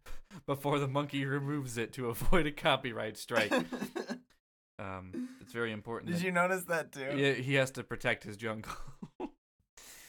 before 0.46 0.78
the 0.78 0.88
monkey 0.88 1.24
removes 1.26 1.76
it 1.76 1.92
to 1.94 2.08
avoid 2.08 2.46
a 2.46 2.52
copyright 2.52 3.16
strike 3.18 3.52
um 4.78 5.28
it's 5.40 5.52
very 5.52 5.72
important 5.72 6.12
Did 6.12 6.22
you 6.22 6.30
notice 6.32 6.64
that 6.64 6.92
too? 6.92 7.12
yeah, 7.16 7.32
he 7.32 7.54
has 7.54 7.70
to 7.72 7.82
protect 7.82 8.24
his 8.24 8.36
jungle 8.36 8.72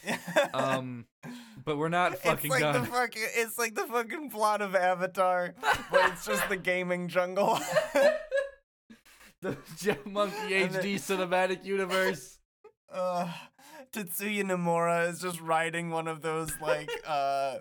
um 0.54 1.06
but 1.66 1.78
we're 1.78 1.89
not 1.89 2.18
fucking 2.18 2.52
it's 2.52 2.62
like 2.62 2.62
done 2.62 2.82
the 2.82 2.88
fucking 2.88 3.22
it's 3.36 3.58
like 3.58 3.76
the 3.76 3.86
fucking 3.86 4.30
plot 4.30 4.62
of 4.62 4.76
Avatar, 4.76 5.54
but 5.91 6.12
it's 6.12 6.26
just 6.26 6.47
the 6.50 6.58
gaming 6.58 7.08
jungle. 7.08 7.60
the 9.41 9.58
J- 9.78 9.97
monkey 10.06 10.36
hd 10.50 10.95
cinematic 10.95 11.64
universe 11.64 12.39
uh, 12.91 13.32
Tetsuya 13.91 14.43
Nomura 14.43 15.10
is 15.10 15.22
just 15.22 15.39
riding 15.39 15.89
one 15.91 16.08
of 16.08 16.22
those 16.22 16.52
like 16.62 16.89
uh 17.08 17.58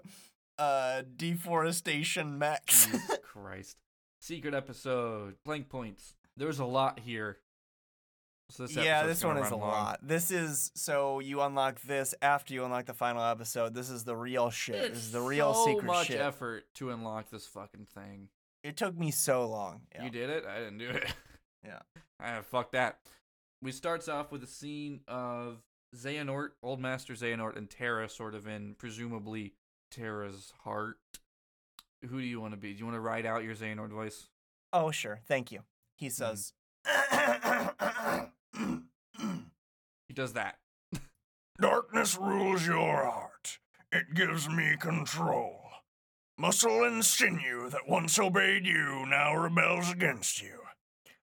uh 0.59 1.03
deforestation 1.17 2.39
mechs. 2.39 2.87
Jesus 2.87 3.19
Christ. 3.23 3.77
Secret 4.21 4.55
episode, 4.55 5.37
blank 5.45 5.69
points. 5.69 6.15
There's 6.37 6.59
a 6.59 6.65
lot 6.65 7.01
here. 7.01 7.39
So 8.51 8.67
this 8.67 8.77
yeah, 8.77 9.05
this 9.07 9.23
one 9.23 9.37
is 9.37 9.51
a 9.51 9.57
long. 9.57 9.69
lot. 9.69 10.01
This 10.03 10.31
is 10.31 10.71
so 10.75 11.21
you 11.21 11.43
unlock 11.43 11.81
this 11.83 12.15
after 12.23 12.55
you 12.55 12.65
unlock 12.65 12.87
the 12.87 12.95
final 12.95 13.23
episode. 13.23 13.75
This 13.75 13.91
is 13.91 14.05
the 14.05 14.17
real 14.17 14.49
shit. 14.51 14.77
It's 14.77 14.95
this 14.95 15.05
is 15.05 15.13
the 15.13 15.21
real 15.21 15.53
so 15.53 15.65
secret 15.67 15.85
much 15.85 16.07
shit. 16.07 16.21
effort 16.21 16.65
to 16.77 16.91
unlock 16.91 17.29
this 17.31 17.47
fucking 17.47 17.87
thing. 17.95 18.29
It 18.65 18.77
took 18.77 18.97
me 18.99 19.11
so 19.11 19.47
long. 19.47 19.83
Yeah. 19.95 20.05
You 20.05 20.11
did 20.11 20.31
it? 20.31 20.45
I 20.47 20.59
didn't 20.61 20.79
do 20.79 20.89
it. 20.91 21.05
Yeah. 21.65 21.81
Ah, 22.21 22.41
fuck 22.43 22.73
that. 22.73 22.99
We 23.63 23.71
starts 23.71 24.09
off 24.09 24.33
with 24.33 24.43
a 24.43 24.47
scene 24.49 25.03
of 25.07 25.59
Xehanort, 25.95 26.49
Old 26.65 26.81
Master 26.81 27.13
Xehanort, 27.13 27.57
and 27.57 27.71
Terra 27.71 28.09
sort 28.09 28.35
of 28.35 28.49
in 28.49 28.75
presumably 28.77 29.55
Terra's 29.93 30.53
heart. 30.65 30.97
Who 32.09 32.21
do 32.21 32.27
you 32.27 32.41
want 32.41 32.55
to 32.55 32.57
be? 32.57 32.73
Do 32.73 32.81
you 32.81 32.87
want 32.87 32.97
to 32.97 33.01
ride 33.01 33.25
out 33.25 33.45
your 33.45 33.55
Xehanort 33.55 33.91
voice? 33.91 34.27
Oh, 34.73 34.91
sure. 34.91 35.21
Thank 35.29 35.53
you. 35.53 35.61
Mm. 35.61 35.63
He 35.95 36.11
says. 36.11 36.53
He 40.09 40.15
does 40.15 40.33
that. 40.33 40.57
Darkness 41.61 42.17
rules 42.17 42.67
your 42.67 43.05
heart. 43.05 43.59
It 43.93 44.15
gives 44.15 44.49
me 44.49 44.77
control. 44.81 45.61
Muscle 46.39 46.85
and 46.85 47.05
sinew 47.05 47.69
that 47.69 47.89
once 47.89 48.19
obeyed 48.19 48.65
you 48.65 49.05
now 49.07 49.37
rebels 49.37 49.91
against 49.91 50.41
you. 50.41 50.61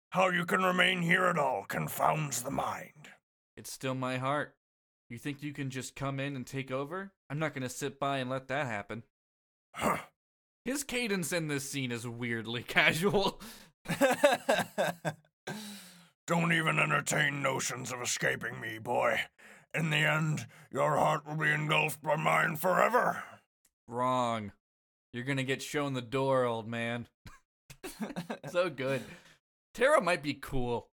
How 0.10 0.30
you 0.30 0.46
can 0.46 0.62
remain 0.62 1.02
here 1.02 1.26
at 1.26 1.40
all 1.40 1.66
confounds 1.68 2.44
the 2.44 2.52
mind. 2.52 3.10
It's 3.58 3.72
still 3.72 3.96
my 3.96 4.18
heart. 4.18 4.56
You 5.10 5.18
think 5.18 5.42
you 5.42 5.54
can 5.54 5.70
just 5.70 5.96
come 5.96 6.20
in 6.20 6.36
and 6.36 6.46
take 6.46 6.72
over? 6.72 7.14
I'm 7.30 7.40
not 7.40 7.54
gonna 7.54 7.70
sit 7.70 8.00
by 8.00 8.18
and 8.18 8.30
let 8.30 8.48
that 8.50 8.66
happen. 8.66 9.04
Huh. 9.74 9.98
His 10.66 10.84
cadence 10.84 11.32
in 11.32 11.48
this 11.48 11.70
scene 11.70 11.92
is 11.92 12.08
weirdly 12.08 12.64
casual. 12.68 13.40
Don't 16.28 16.52
even 16.52 16.80
entertain 16.80 17.42
notions 17.42 17.92
of 17.92 18.02
escaping 18.02 18.60
me, 18.60 18.80
boy. 18.80 19.20
In 19.74 19.90
the 19.92 19.98
end, 19.98 20.48
your 20.72 20.98
heart 20.98 21.28
will 21.28 21.36
be 21.36 21.52
engulfed 21.52 22.02
by 22.02 22.16
mine 22.16 22.56
forever. 22.56 23.24
Wrong. 23.88 24.52
You're 25.14 25.24
gonna 25.24 25.44
get 25.44 25.62
shown 25.62 25.94
the 25.94 26.02
door, 26.02 26.46
old 26.46 26.68
man. 26.68 27.08
so 28.50 28.70
good. 28.70 29.02
Terra 29.74 30.02
might 30.02 30.24
be 30.24 30.34
cool. 30.34 30.90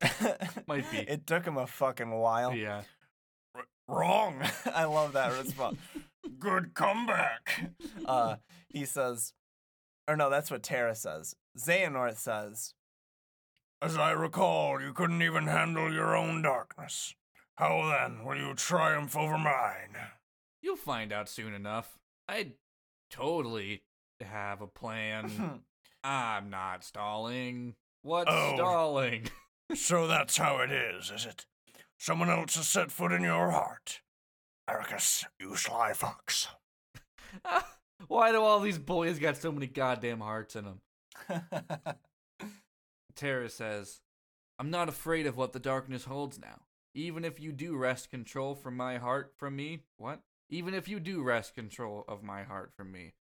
Might 0.68 0.90
be. 0.90 0.98
It 0.98 1.26
took 1.26 1.44
him 1.44 1.56
a 1.56 1.66
fucking 1.66 2.10
while. 2.10 2.54
Yeah. 2.54 2.82
Wrong. 3.88 4.40
I 4.74 4.84
love 4.84 5.14
that 5.14 5.36
response. 5.36 5.78
Good 6.38 6.74
comeback. 6.74 7.72
uh, 8.06 8.36
he 8.68 8.84
says, 8.84 9.32
or 10.06 10.16
no, 10.16 10.30
that's 10.30 10.50
what 10.50 10.62
Terra 10.62 10.94
says. 10.94 11.34
Xehanort 11.58 12.16
says, 12.16 12.74
As 13.82 13.96
I 13.96 14.10
recall, 14.10 14.80
you 14.80 14.92
couldn't 14.92 15.22
even 15.22 15.46
handle 15.46 15.92
your 15.92 16.14
own 16.14 16.42
darkness. 16.42 17.14
How 17.56 17.90
then 17.90 18.24
will 18.24 18.36
you 18.36 18.54
triumph 18.54 19.16
over 19.16 19.38
mine? 19.38 19.96
You'll 20.62 20.76
find 20.76 21.12
out 21.12 21.28
soon 21.28 21.54
enough. 21.54 21.98
I 22.28 22.52
totally 23.10 23.82
have 24.20 24.60
a 24.60 24.66
plan. 24.66 25.62
I'm 26.04 26.50
not 26.50 26.84
stalling. 26.84 27.74
What's 28.02 28.30
Oh. 28.32 28.54
stalling? 28.56 29.28
So 29.72 30.08
that's 30.08 30.36
how 30.36 30.58
it 30.58 30.72
is, 30.72 31.12
is 31.12 31.24
it? 31.24 31.46
Someone 31.96 32.28
else 32.28 32.56
has 32.56 32.66
set 32.66 32.90
foot 32.90 33.12
in 33.12 33.22
your 33.22 33.52
heart. 33.52 34.00
Eraqus, 34.68 35.24
you 35.38 35.54
sly 35.54 35.92
fox. 35.92 36.48
Why 38.08 38.32
do 38.32 38.42
all 38.42 38.58
these 38.58 38.78
boys 38.78 39.20
got 39.20 39.36
so 39.36 39.52
many 39.52 39.68
goddamn 39.68 40.18
hearts 40.18 40.56
in 40.56 40.64
them? 40.64 40.80
Terra 43.20 43.50
says, 43.50 44.00
I'm 44.58 44.70
not 44.70 44.88
afraid 44.88 45.26
of 45.26 45.36
what 45.36 45.52
the 45.52 45.58
darkness 45.58 46.06
holds 46.06 46.40
now. 46.40 46.62
Even 46.94 47.22
if 47.22 47.38
you 47.38 47.52
do 47.52 47.76
wrest 47.76 48.10
control 48.10 48.54
from 48.54 48.78
my 48.78 48.96
heart 48.96 49.34
from 49.36 49.56
me, 49.56 49.80
what? 49.98 50.22
Even 50.48 50.72
if 50.72 50.88
you 50.88 50.98
do 50.98 51.22
wrest 51.22 51.54
control 51.54 52.02
of 52.08 52.22
my 52.22 52.44
heart 52.44 52.72
from 52.74 52.90
me, 52.90 53.12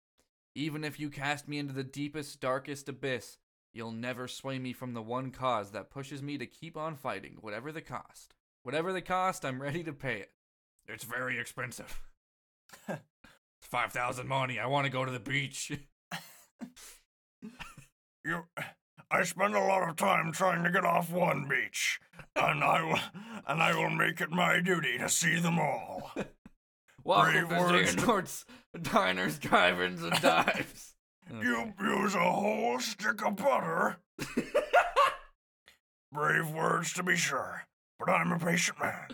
even 0.54 0.84
if 0.84 1.00
you 1.00 1.10
cast 1.10 1.48
me 1.48 1.58
into 1.58 1.74
the 1.74 1.82
deepest, 1.82 2.40
darkest 2.40 2.88
abyss, 2.88 3.38
you'll 3.72 3.90
never 3.90 4.28
sway 4.28 4.60
me 4.60 4.72
from 4.72 4.94
the 4.94 5.02
one 5.02 5.32
cause 5.32 5.72
that 5.72 5.90
pushes 5.90 6.22
me 6.22 6.38
to 6.38 6.46
keep 6.46 6.76
on 6.76 6.94
fighting, 6.94 7.36
whatever 7.40 7.72
the 7.72 7.82
cost. 7.82 8.34
Whatever 8.62 8.92
the 8.92 9.02
cost, 9.02 9.44
I'm 9.44 9.60
ready 9.60 9.82
to 9.82 9.92
pay 9.92 10.20
it. 10.20 10.30
It's 10.86 11.04
very 11.04 11.40
expensive. 11.40 12.00
it's 12.88 13.00
5,000 13.62 14.28
money. 14.28 14.60
I 14.60 14.66
want 14.66 14.86
to 14.86 14.92
go 14.92 15.04
to 15.04 15.10
the 15.10 15.18
beach. 15.18 15.72
You, 18.24 18.44
I 19.10 19.22
spend 19.22 19.54
a 19.54 19.60
lot 19.60 19.88
of 19.88 19.96
time 19.96 20.32
trying 20.32 20.64
to 20.64 20.70
get 20.70 20.84
off 20.84 21.10
one 21.10 21.48
beach, 21.48 21.98
and 22.36 22.62
I 22.62 22.82
will, 22.82 22.98
and 23.46 23.62
I 23.62 23.74
will 23.74 23.88
make 23.90 24.20
it 24.20 24.30
my 24.30 24.60
duty 24.60 24.98
to 24.98 25.08
see 25.08 25.38
them 25.38 25.58
all. 25.58 26.12
Welcome 27.04 27.48
Brave 27.48 27.96
to. 27.96 27.96
Xehanort's 27.96 28.44
Diners, 28.82 29.38
Drive-Ins, 29.38 30.02
and 30.02 30.20
Dives. 30.20 30.94
You 31.42 31.74
use 31.78 32.14
a 32.14 32.20
whole 32.20 32.80
stick 32.80 33.22
of 33.22 33.36
butter. 33.36 33.98
Brave 36.10 36.48
words 36.48 36.94
to 36.94 37.02
be 37.02 37.16
sure, 37.16 37.64
but 37.98 38.08
I'm 38.08 38.32
a 38.32 38.38
patient 38.38 38.80
man. 38.80 39.08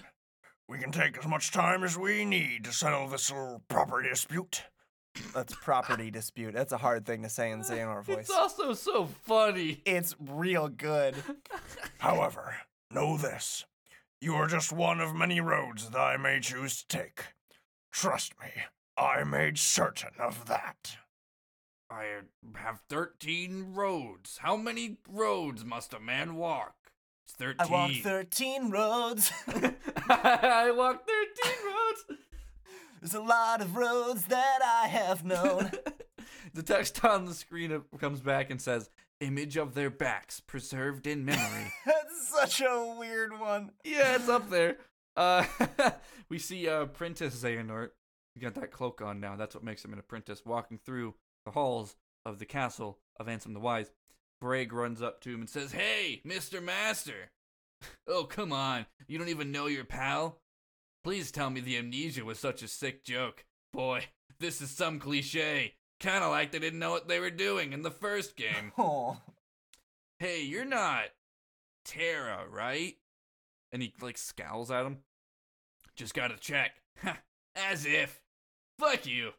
We 0.68 0.78
can 0.78 0.92
take 0.92 1.18
as 1.18 1.26
much 1.26 1.50
time 1.50 1.82
as 1.82 1.98
we 1.98 2.24
need 2.24 2.62
to 2.66 2.72
settle 2.72 3.08
this 3.08 3.32
little 3.32 3.62
property 3.66 4.10
dispute. 4.10 4.62
That's 5.34 5.54
property 5.54 6.10
dispute. 6.10 6.54
That's 6.54 6.72
a 6.72 6.78
hard 6.78 7.06
thing 7.06 7.22
to 7.22 7.28
say 7.28 7.50
in 7.50 7.60
Xehanort 7.60 8.04
voice. 8.04 8.18
It's 8.20 8.30
also 8.30 8.72
so 8.72 9.06
funny. 9.06 9.80
It's 9.84 10.14
real 10.18 10.68
good. 10.68 11.16
However, 11.98 12.56
know 12.90 13.16
this 13.16 13.64
you 14.20 14.34
are 14.34 14.46
just 14.46 14.72
one 14.72 15.00
of 15.00 15.14
many 15.14 15.38
roads 15.40 15.90
that 15.90 16.00
I 16.00 16.16
may 16.16 16.40
choose 16.40 16.82
to 16.82 16.88
take. 16.88 17.24
Trust 17.92 18.32
me, 18.40 18.48
I 18.96 19.22
made 19.22 19.58
certain 19.58 20.12
of 20.18 20.46
that. 20.46 20.96
I 21.90 22.06
have 22.56 22.80
13 22.88 23.74
roads. 23.74 24.38
How 24.40 24.56
many 24.56 24.96
roads 25.08 25.64
must 25.64 25.92
a 25.92 26.00
man 26.00 26.36
walk? 26.36 26.74
It's 27.26 27.34
13. 27.34 27.56
I 27.60 27.70
walked 27.70 27.96
13 27.96 28.70
roads. 28.70 29.32
I 30.08 30.72
walked 30.74 31.08
13 31.08 31.52
roads. 31.66 32.20
There's 33.04 33.12
a 33.12 33.20
lot 33.20 33.60
of 33.60 33.76
roads 33.76 34.24
that 34.28 34.60
I 34.64 34.88
have 34.88 35.26
known. 35.26 35.70
the 36.54 36.62
text 36.62 37.04
on 37.04 37.26
the 37.26 37.34
screen 37.34 37.82
comes 38.00 38.22
back 38.22 38.48
and 38.48 38.58
says, 38.58 38.88
"Image 39.20 39.58
of 39.58 39.74
their 39.74 39.90
backs 39.90 40.40
preserved 40.40 41.06
in 41.06 41.22
memory." 41.22 41.70
That's 41.84 42.28
such 42.30 42.62
a 42.62 42.96
weird 42.98 43.38
one. 43.38 43.72
yeah, 43.84 44.14
it's 44.16 44.28
up 44.28 44.48
there. 44.48 44.78
Uh, 45.16 45.44
we 46.28 46.40
see 46.40 46.68
uh, 46.68 46.86
Prentice 46.86 47.40
Xehanort. 47.40 47.90
He 48.34 48.40
got 48.40 48.54
that 48.54 48.72
cloak 48.72 49.00
on 49.00 49.20
now. 49.20 49.36
That's 49.36 49.54
what 49.54 49.62
makes 49.62 49.84
him 49.84 49.92
an 49.92 50.00
apprentice. 50.00 50.42
Walking 50.44 50.76
through 50.76 51.14
the 51.44 51.52
halls 51.52 51.94
of 52.26 52.40
the 52.40 52.44
castle 52.44 52.98
of 53.20 53.28
Ansem 53.28 53.52
the 53.52 53.60
Wise. 53.60 53.92
Braig 54.42 54.72
runs 54.72 55.00
up 55.00 55.20
to 55.20 55.30
him 55.32 55.38
and 55.38 55.48
says, 55.48 55.70
Hey, 55.70 56.20
Mr. 56.26 56.60
Master. 56.60 57.30
Oh, 58.08 58.24
come 58.24 58.52
on. 58.52 58.86
You 59.06 59.16
don't 59.18 59.28
even 59.28 59.52
know 59.52 59.66
your 59.66 59.84
pal? 59.84 60.40
Please 61.04 61.30
tell 61.30 61.50
me 61.50 61.60
the 61.60 61.76
amnesia 61.76 62.24
was 62.24 62.38
such 62.38 62.62
a 62.62 62.68
sick 62.68 63.04
joke. 63.04 63.44
Boy, 63.72 64.06
this 64.40 64.60
is 64.60 64.70
some 64.70 64.98
cliche. 64.98 65.74
Kinda 66.00 66.28
like 66.28 66.50
they 66.50 66.58
didn't 66.58 66.78
know 66.80 66.90
what 66.90 67.08
they 67.08 67.20
were 67.20 67.30
doing 67.30 67.72
in 67.72 67.82
the 67.82 67.90
first 67.90 68.36
game. 68.36 68.72
Oh. 68.78 69.18
hey, 70.18 70.42
you're 70.42 70.64
not 70.64 71.04
Terra, 71.84 72.44
right? 72.50 72.96
and 73.74 73.82
he 73.82 73.92
like 74.00 74.16
scowls 74.16 74.70
at 74.70 74.86
him. 74.86 74.98
Just 75.96 76.14
gotta 76.14 76.36
check. 76.36 76.80
As 77.56 77.84
if. 77.84 78.20
Fuck 78.78 79.04
you. 79.04 79.30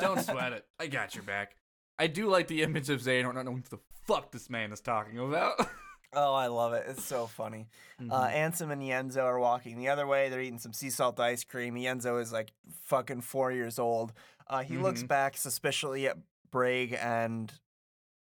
Don't 0.00 0.20
sweat 0.20 0.52
it. 0.52 0.66
I 0.78 0.86
got 0.86 1.14
your 1.14 1.24
back. 1.24 1.56
I 1.98 2.06
do 2.06 2.28
like 2.28 2.46
the 2.46 2.62
image 2.62 2.90
of 2.90 3.00
Xehanort 3.00 3.34
not 3.34 3.46
knowing 3.46 3.58
what 3.58 3.70
the 3.70 3.78
fuck 4.06 4.32
this 4.32 4.50
man 4.50 4.72
is 4.72 4.80
talking 4.80 5.18
about. 5.18 5.66
Oh, 6.12 6.34
I 6.34 6.48
love 6.48 6.72
it. 6.72 6.84
It's 6.88 7.04
so 7.04 7.26
funny. 7.26 7.68
Uh, 8.00 8.26
Ansem 8.28 8.72
and 8.72 8.82
Ienzo 8.82 9.22
are 9.22 9.38
walking 9.38 9.78
the 9.78 9.88
other 9.88 10.06
way. 10.06 10.28
They're 10.28 10.40
eating 10.40 10.58
some 10.58 10.72
sea 10.72 10.90
salt 10.90 11.20
ice 11.20 11.44
cream. 11.44 11.74
Ienzo 11.76 12.20
is 12.20 12.32
like 12.32 12.52
fucking 12.82 13.20
four 13.20 13.52
years 13.52 13.78
old. 13.78 14.12
Uh, 14.48 14.62
he 14.64 14.76
looks 14.76 15.02
Mhm. 15.04 15.08
back 15.08 15.36
suspiciously 15.36 16.08
at 16.08 16.16
Braig 16.50 16.92
and 17.00 17.52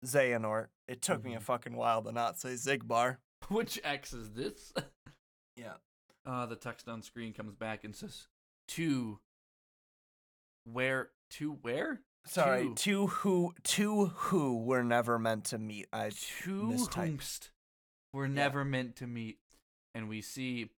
Xehanort. 0.05 0.67
It 0.87 1.01
took 1.01 1.23
me 1.23 1.33
a 1.33 1.39
Mhm. 1.39 1.43
fucking 1.43 1.75
while 1.75 2.03
to 2.03 2.11
not 2.11 2.37
say 2.37 2.53
Xigbar. 2.53 3.17
Which 3.49 3.79
X 3.83 4.13
is 4.13 4.31
this? 4.33 4.71
Yeah. 5.55 5.73
Uh, 6.25 6.45
the 6.47 6.55
text 6.55 6.87
on 6.89 7.01
screen 7.03 7.31
comes 7.33 7.55
back 7.55 7.83
and 7.83 7.95
says, 7.95 8.27
"To 8.69 9.19
where? 10.65 11.09
To 11.31 11.53
where? 11.61 12.01
Sorry, 12.25 12.63
Two. 12.69 12.75
two 12.75 13.07
who 13.07 13.53
two 13.63 14.05
who 14.07 14.63
were 14.63 14.83
never 14.83 15.19
meant 15.19 15.45
to 15.45 15.57
meet. 15.57 15.87
I 15.91 16.09
Two 16.09 16.63
mistyped. 16.63 17.17
whomst 17.17 17.49
were 18.13 18.27
never 18.27 18.63
meant 18.63 18.95
to 18.97 19.07
meet." 19.07 19.39
And 19.95 20.07
we 20.07 20.21
see 20.21 20.69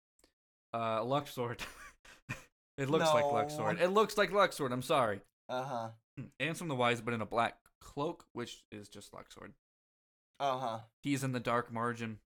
uh, 0.73 1.01
Luxord. 1.01 1.59
it 2.77 2.89
looks 2.89 3.13
like 3.13 3.25
Luxord. 3.25 3.81
It 3.81 3.89
looks 3.89 4.17
like 4.17 4.31
Luxord. 4.31 4.71
I'm 4.71 4.81
sorry. 4.81 5.21
Uh 5.47 5.63
huh. 5.63 5.87
And 6.17 6.29
Ansem 6.39 6.67
the 6.67 6.75
Wise, 6.75 7.01
but 7.01 7.13
in 7.13 7.21
a 7.21 7.25
black 7.25 7.57
cloak, 7.79 8.25
which 8.33 8.63
is 8.71 8.89
just 8.89 9.11
Luxord. 9.11 9.51
Uh 10.39 10.57
huh. 10.57 10.79
He's 11.01 11.23
in 11.23 11.31
the 11.31 11.39
dark 11.39 11.71
margin, 11.71 12.19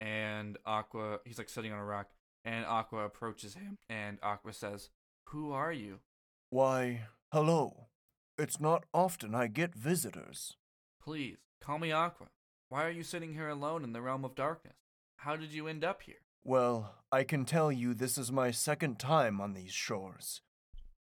and 0.00 0.58
Aqua. 0.66 1.20
He's 1.24 1.38
like 1.38 1.48
sitting 1.48 1.72
on 1.72 1.78
a 1.78 1.84
rock, 1.84 2.10
and 2.44 2.66
Aqua 2.66 3.04
approaches 3.04 3.54
him, 3.54 3.78
and 3.88 4.18
Aqua 4.22 4.52
says, 4.52 4.90
"Who 5.30 5.52
are 5.52 5.72
you?" 5.72 6.00
Why, 6.50 7.02
hello. 7.32 7.88
It's 8.38 8.60
not 8.60 8.84
often 8.92 9.34
I 9.34 9.46
get 9.46 9.74
visitors. 9.74 10.56
Please, 11.02 11.38
call 11.60 11.78
me 11.78 11.90
Aqua. 11.92 12.26
Why 12.76 12.84
are 12.84 12.90
you 12.90 13.04
sitting 13.04 13.32
here 13.32 13.48
alone 13.48 13.84
in 13.84 13.94
the 13.94 14.02
realm 14.02 14.22
of 14.22 14.34
darkness? 14.34 14.76
How 15.16 15.34
did 15.34 15.54
you 15.54 15.66
end 15.66 15.82
up 15.82 16.02
here? 16.02 16.20
Well, 16.44 16.96
I 17.10 17.24
can 17.24 17.46
tell 17.46 17.72
you 17.72 17.94
this 17.94 18.18
is 18.18 18.30
my 18.30 18.50
second 18.50 18.98
time 18.98 19.40
on 19.40 19.54
these 19.54 19.72
shores. 19.72 20.42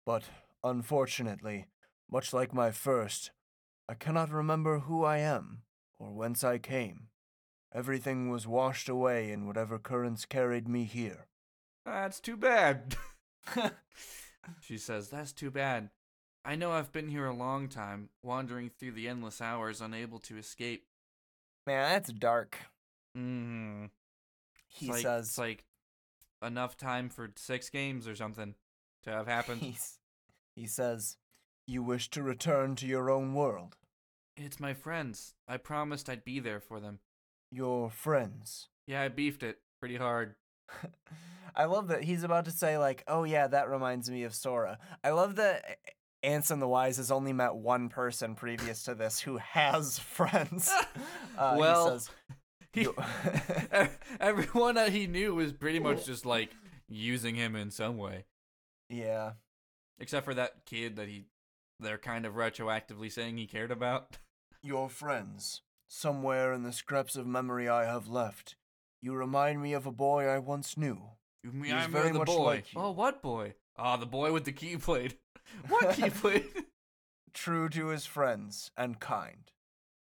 But, 0.06 0.24
unfortunately, 0.62 1.68
much 2.12 2.34
like 2.34 2.54
my 2.54 2.72
first, 2.72 3.32
I 3.88 3.94
cannot 3.94 4.30
remember 4.30 4.80
who 4.80 5.06
I 5.06 5.20
am 5.20 5.62
or 6.00 6.12
whence 6.12 6.44
I 6.44 6.58
came. 6.58 7.08
Everything 7.74 8.30
was 8.30 8.46
washed 8.46 8.90
away 8.90 9.32
in 9.32 9.48
whatever 9.48 9.80
currents 9.80 10.26
carried 10.26 10.68
me 10.68 10.84
here. 10.84 11.28
That's 11.86 12.20
too 12.20 12.36
bad. 12.36 12.98
she 14.60 14.78
says, 14.78 15.08
That's 15.08 15.32
too 15.32 15.50
bad. 15.50 15.92
I 16.44 16.56
know 16.56 16.74
I've 16.74 16.92
been 16.92 17.08
here 17.08 17.28
a 17.28 17.34
long 17.34 17.70
time, 17.70 18.10
wandering 18.22 18.70
through 18.70 18.92
the 18.92 19.08
endless 19.08 19.40
hours, 19.40 19.80
unable 19.80 20.20
to 20.20 20.38
escape. 20.38 20.88
Man, 21.66 21.94
that's 21.94 22.12
dark. 22.12 22.58
Mm-hmm. 23.18 23.86
He 24.68 24.86
it's 24.88 24.94
like, 24.94 25.02
says. 25.04 25.28
It's 25.30 25.38
like 25.38 25.64
enough 26.46 26.76
time 26.78 27.10
for 27.10 27.32
six 27.38 27.70
games 27.70 28.08
or 28.08 28.16
something 28.16 28.56
to 29.04 29.10
have 29.12 29.28
happened. 29.38 29.62
He's, 29.62 30.00
he 30.56 30.66
says, 30.68 31.18
You 31.68 31.84
wish 31.84 32.10
to 32.12 32.24
return 32.24 32.76
to 32.78 32.88
your 32.88 33.10
own 33.10 33.34
world. 33.34 33.78
it's 34.36 34.60
my 34.60 34.74
friends. 34.74 35.36
I 35.48 35.58
promised 35.58 36.10
I'd 36.10 36.26
be 36.26 36.40
there 36.40 36.60
for 36.60 36.80
them. 36.80 37.00
Your 37.52 37.90
friends. 37.90 38.68
Yeah, 38.88 39.04
I 39.04 39.08
beefed 39.10 39.44
it 39.44 39.60
pretty 39.80 39.96
hard. 39.98 40.36
I 41.56 41.66
love 41.66 41.90
that 41.90 42.04
he's 42.04 42.24
about 42.24 42.46
to 42.46 42.52
say 42.52 42.80
like, 42.80 43.04
"Oh 43.08 43.26
yeah, 43.26 43.46
that 43.48 43.70
reminds 43.70 44.10
me 44.10 44.24
of 44.24 44.34
Sora." 44.34 44.80
I 45.04 45.12
love 45.12 45.36
that 45.36 45.64
Ansem 46.24 46.60
the 46.60 46.68
Wise 46.68 46.98
has 46.98 47.12
only 47.12 47.34
met 47.34 47.56
one 47.56 47.90
person 47.90 48.36
previous 48.36 48.84
to 48.84 48.96
this 48.96 49.20
who 49.20 49.38
has 49.38 50.00
friends. 50.18 50.72
Uh, 51.38 51.56
Well, 51.60 51.86
he 51.86 52.00
says, 52.00 52.10
He, 52.72 52.88
everyone 54.20 54.76
that 54.76 54.92
he 54.92 55.08
knew 55.08 55.36
was 55.36 55.54
pretty 55.54 55.80
much 55.80 56.06
just 56.06 56.26
like 56.26 56.50
using 56.88 57.36
him 57.36 57.56
in 57.56 57.72
some 57.72 57.98
way, 57.98 58.26
"Yeah, 58.90 59.34
except 60.00 60.26
for 60.26 60.34
that 60.34 60.66
kid 60.66 60.96
that 60.96 61.08
he 61.08 61.26
they're 61.80 61.98
kind 61.98 62.26
of 62.26 62.34
retroactively 62.36 63.12
saying 63.12 63.38
he 63.38 63.46
cared 63.48 63.72
about. 63.72 64.18
your 64.64 64.90
friends. 64.90 65.62
Somewhere 65.88 66.54
in 66.54 66.64
the 66.64 66.72
scraps 66.72 67.16
of 67.16 67.28
memory 67.28 67.70
I 67.70 67.86
have 67.86 68.08
left, 68.08 68.56
you 69.02 69.14
remind 69.14 69.62
me 69.62 69.74
of 69.74 69.86
a 69.86 69.92
boy 69.92 70.26
I 70.26 70.40
once 70.40 70.76
knew. 70.78 71.00
You 71.44 71.52
mean 71.52 71.74
I'm 71.74 71.92
very 71.92 72.12
the 72.12 72.20
much 72.20 72.28
boy? 72.28 72.44
like. 72.44 72.66
Oh, 72.76 72.92
what 72.92 73.22
boy? 73.22 73.54
Oh, 73.78 73.98
the 73.98 74.06
boy 74.08 74.32
with 74.32 74.46
the 74.46 74.54
keyblade. 74.54 75.18
What 75.70 75.96
keyblade? 75.96 76.46
True 77.34 77.70
to 77.70 77.88
his 77.88 78.06
friends 78.06 78.72
and 78.78 79.00
kind. 79.00 79.52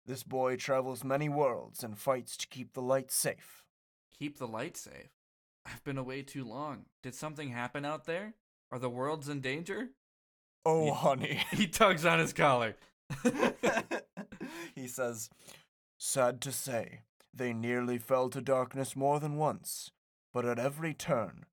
This 0.07 0.22
boy 0.22 0.57
travels 0.57 1.05
many 1.05 1.28
worlds 1.28 1.84
and 1.84 1.96
fights 1.98 2.36
to 2.38 2.48
keep 2.48 2.72
the 2.72 2.82
light 2.82 3.11
safe." 3.11 3.64
Keep 4.18 4.38
the 4.38 4.48
light 4.48 4.76
safe. 4.76 5.11
I've 5.64 5.82
been 5.84 5.96
away 5.98 6.22
too 6.22 6.44
long. 6.44 6.84
Did 7.03 7.14
something 7.14 7.51
happen 7.51 7.84
out 7.86 8.05
there? 8.05 8.34
Are 8.70 8.78
the 8.78 8.90
worlds 8.90 9.28
in 9.30 9.40
danger? 9.40 9.90
Oh, 10.66 10.86
Yeah. 10.86 10.94
honey. 10.94 11.40
He 11.53 11.66
tugs 11.66 12.05
on 12.05 12.18
his 12.18 12.32
collar. 12.34 12.76
he 14.74 14.86
says, 14.86 15.30
Sad 15.98 16.40
to 16.42 16.53
say, 16.53 17.01
they 17.32 17.53
nearly 17.53 17.98
fell 17.98 18.28
to 18.30 18.40
darkness 18.40 18.94
more 18.96 19.20
than 19.20 19.36
once. 19.36 19.90
but 20.32 20.44
at 20.44 20.59
every 20.59 20.92
turn, 20.94 21.44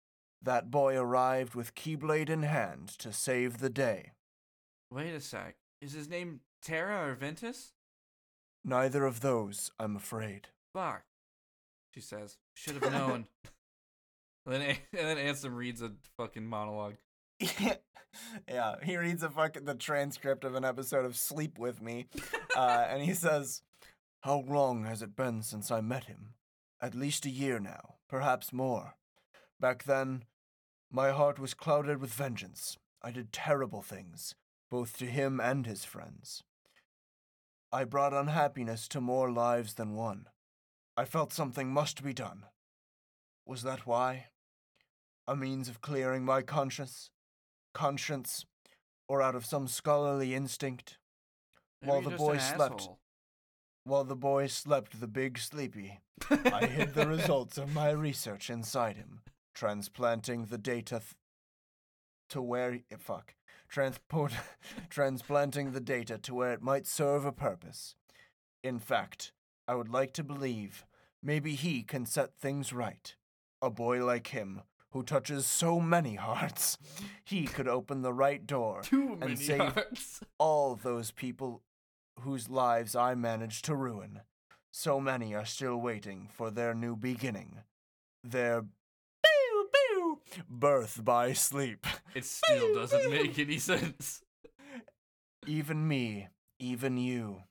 that 0.42 0.72
boy 0.72 0.96
arrived 0.96 1.56
with 1.56 1.76
Keyblade 1.76 2.30
in 2.30 2.44
hand 2.44 2.90
to 3.00 3.12
save 3.12 3.58
the 3.58 3.70
day. 3.70 4.12
Wait 4.92 5.14
a 5.14 5.22
sec. 5.22 5.56
Is 5.82 5.94
his 5.94 6.10
name 6.10 6.42
Terra 6.62 7.10
or 7.10 7.16
Ventus? 7.16 7.74
Neither 8.64 9.06
of 9.06 9.22
those, 9.22 9.72
I'm 9.80 9.96
afraid. 9.96 10.50
Fuck. 10.74 11.04
She 11.94 12.02
says. 12.02 12.38
Should 12.56 12.82
have 12.82 12.92
known. 12.92 13.28
and 14.46 14.56
then 14.56 14.62
and 14.98 15.08
then 15.08 15.18
Ansem 15.18 15.56
reads 15.56 15.82
a 15.82 15.92
fucking 16.18 16.46
monologue. 16.46 16.96
yeah, 18.48 18.76
he 18.84 18.98
reads 18.98 19.24
a 19.24 19.30
fucking 19.30 19.66
the 19.66 19.76
transcript 19.76 20.44
of 20.44 20.56
an 20.56 20.66
episode 20.66 21.06
of 21.06 21.18
Sleep 21.18 21.58
with 21.58 21.82
Me, 21.82 22.08
uh, 22.56 22.86
and 22.90 23.04
he 23.04 23.14
says, 23.14 23.62
"How 24.22 24.44
long 24.48 24.86
has 24.86 25.02
it 25.02 25.16
been 25.16 25.44
since 25.44 25.70
I 25.72 25.82
met 25.82 26.06
him? 26.06 26.34
At 26.82 26.96
least 26.96 27.26
a 27.26 27.30
year 27.30 27.60
now, 27.60 27.96
perhaps 28.10 28.54
more. 28.54 28.96
Back 29.60 29.84
then, 29.84 30.24
my 30.92 31.12
heart 31.12 31.40
was 31.40 31.54
clouded 31.54 32.00
with 32.00 32.14
vengeance. 32.14 32.78
I 33.02 33.12
did 33.12 33.32
terrible 33.32 33.82
things, 33.82 34.36
both 34.70 34.98
to 34.98 35.06
him 35.06 35.40
and 35.40 35.66
his 35.66 35.84
friends. 35.86 36.44
I 37.72 37.84
brought 37.84 38.14
unhappiness 38.14 38.88
to 38.90 39.02
more 39.02 39.32
lives 39.32 39.74
than 39.74 39.96
one. 39.96 40.28
I 40.96 41.06
felt 41.06 41.34
something 41.34 41.70
must 41.72 42.04
be 42.04 42.14
done. 42.14 42.46
Was 43.46 43.64
that 43.64 43.86
why? 43.86 44.28
A 45.28 45.36
means 45.36 45.68
of 45.68 45.82
clearing 45.82 46.24
my 46.24 46.42
conscience, 46.42 47.10
conscience, 47.74 48.46
or 49.08 49.22
out 49.22 49.36
of 49.36 49.46
some 49.46 49.68
scholarly 49.68 50.34
instinct? 50.34 50.98
Maybe 51.82 51.92
While 51.92 52.02
the 52.02 52.18
boy 52.18 52.38
slept, 52.38 52.82
asshole. 52.82 53.00
while 53.84 54.04
the 54.04 54.16
boy 54.16 54.48
slept 54.48 55.00
the 55.00 55.08
big 55.08 55.38
sleepy, 55.38 56.00
I 56.30 56.66
hid 56.66 56.94
the 56.94 57.08
results 57.16 57.58
of 57.58 57.74
my 57.74 57.92
research 57.92 58.50
inside 58.50 58.96
him, 58.96 59.22
transplanting 59.62 60.46
the 60.46 60.58
data 60.58 61.00
th- 61.00 61.16
to 62.30 62.40
where 62.42 62.74
eh, 62.92 62.96
fuck, 63.00 63.34
transport, 63.68 64.32
transplanting 64.90 65.72
the 65.72 65.80
data 65.80 66.18
to 66.20 66.36
where 66.36 66.54
it 66.54 66.62
might 66.62 66.86
serve 66.86 67.26
a 67.26 67.32
purpose. 67.32 67.96
In 68.64 68.78
fact, 68.78 69.32
I 69.68 69.74
would 69.74 69.90
like 69.90 70.14
to 70.14 70.24
believe 70.24 70.86
maybe 71.24 71.56
he 71.56 71.82
can 71.82 72.06
set 72.06 72.36
things 72.36 72.72
right. 72.72 73.16
A 73.60 73.72
boy 73.72 74.06
like 74.06 74.28
him, 74.28 74.62
who 74.92 75.02
touches 75.02 75.48
so 75.48 75.80
many 75.80 76.14
hearts, 76.16 76.78
he 77.26 77.46
could 77.46 77.68
open 77.68 78.04
the 78.04 78.14
right 78.14 78.46
door 78.46 78.82
Too 78.84 79.16
many 79.16 79.36
save- 79.38 79.60
hearts. 79.60 80.22
all 80.38 80.76
those 80.76 81.10
people 81.10 81.64
whose 82.20 82.48
lives 82.48 82.96
I 82.96 83.16
managed 83.16 83.66
to 83.66 83.76
ruin. 83.76 84.22
So 84.72 85.00
many 85.00 85.34
are 85.34 85.46
still 85.46 85.78
waiting 85.78 86.30
for 86.32 86.52
their 86.52 86.76
new 86.76 86.96
beginning. 86.96 87.62
Their 88.24 88.66
birth 90.50 91.04
by 91.04 91.34
sleep. 91.34 91.86
It 92.16 92.26
still 92.26 92.74
doesn't 92.76 93.10
make 93.10 93.38
any 93.40 93.58
sense. 93.60 94.22
Even 95.46 95.88
me, 95.88 96.28
even 96.60 96.98
you. 96.98 97.44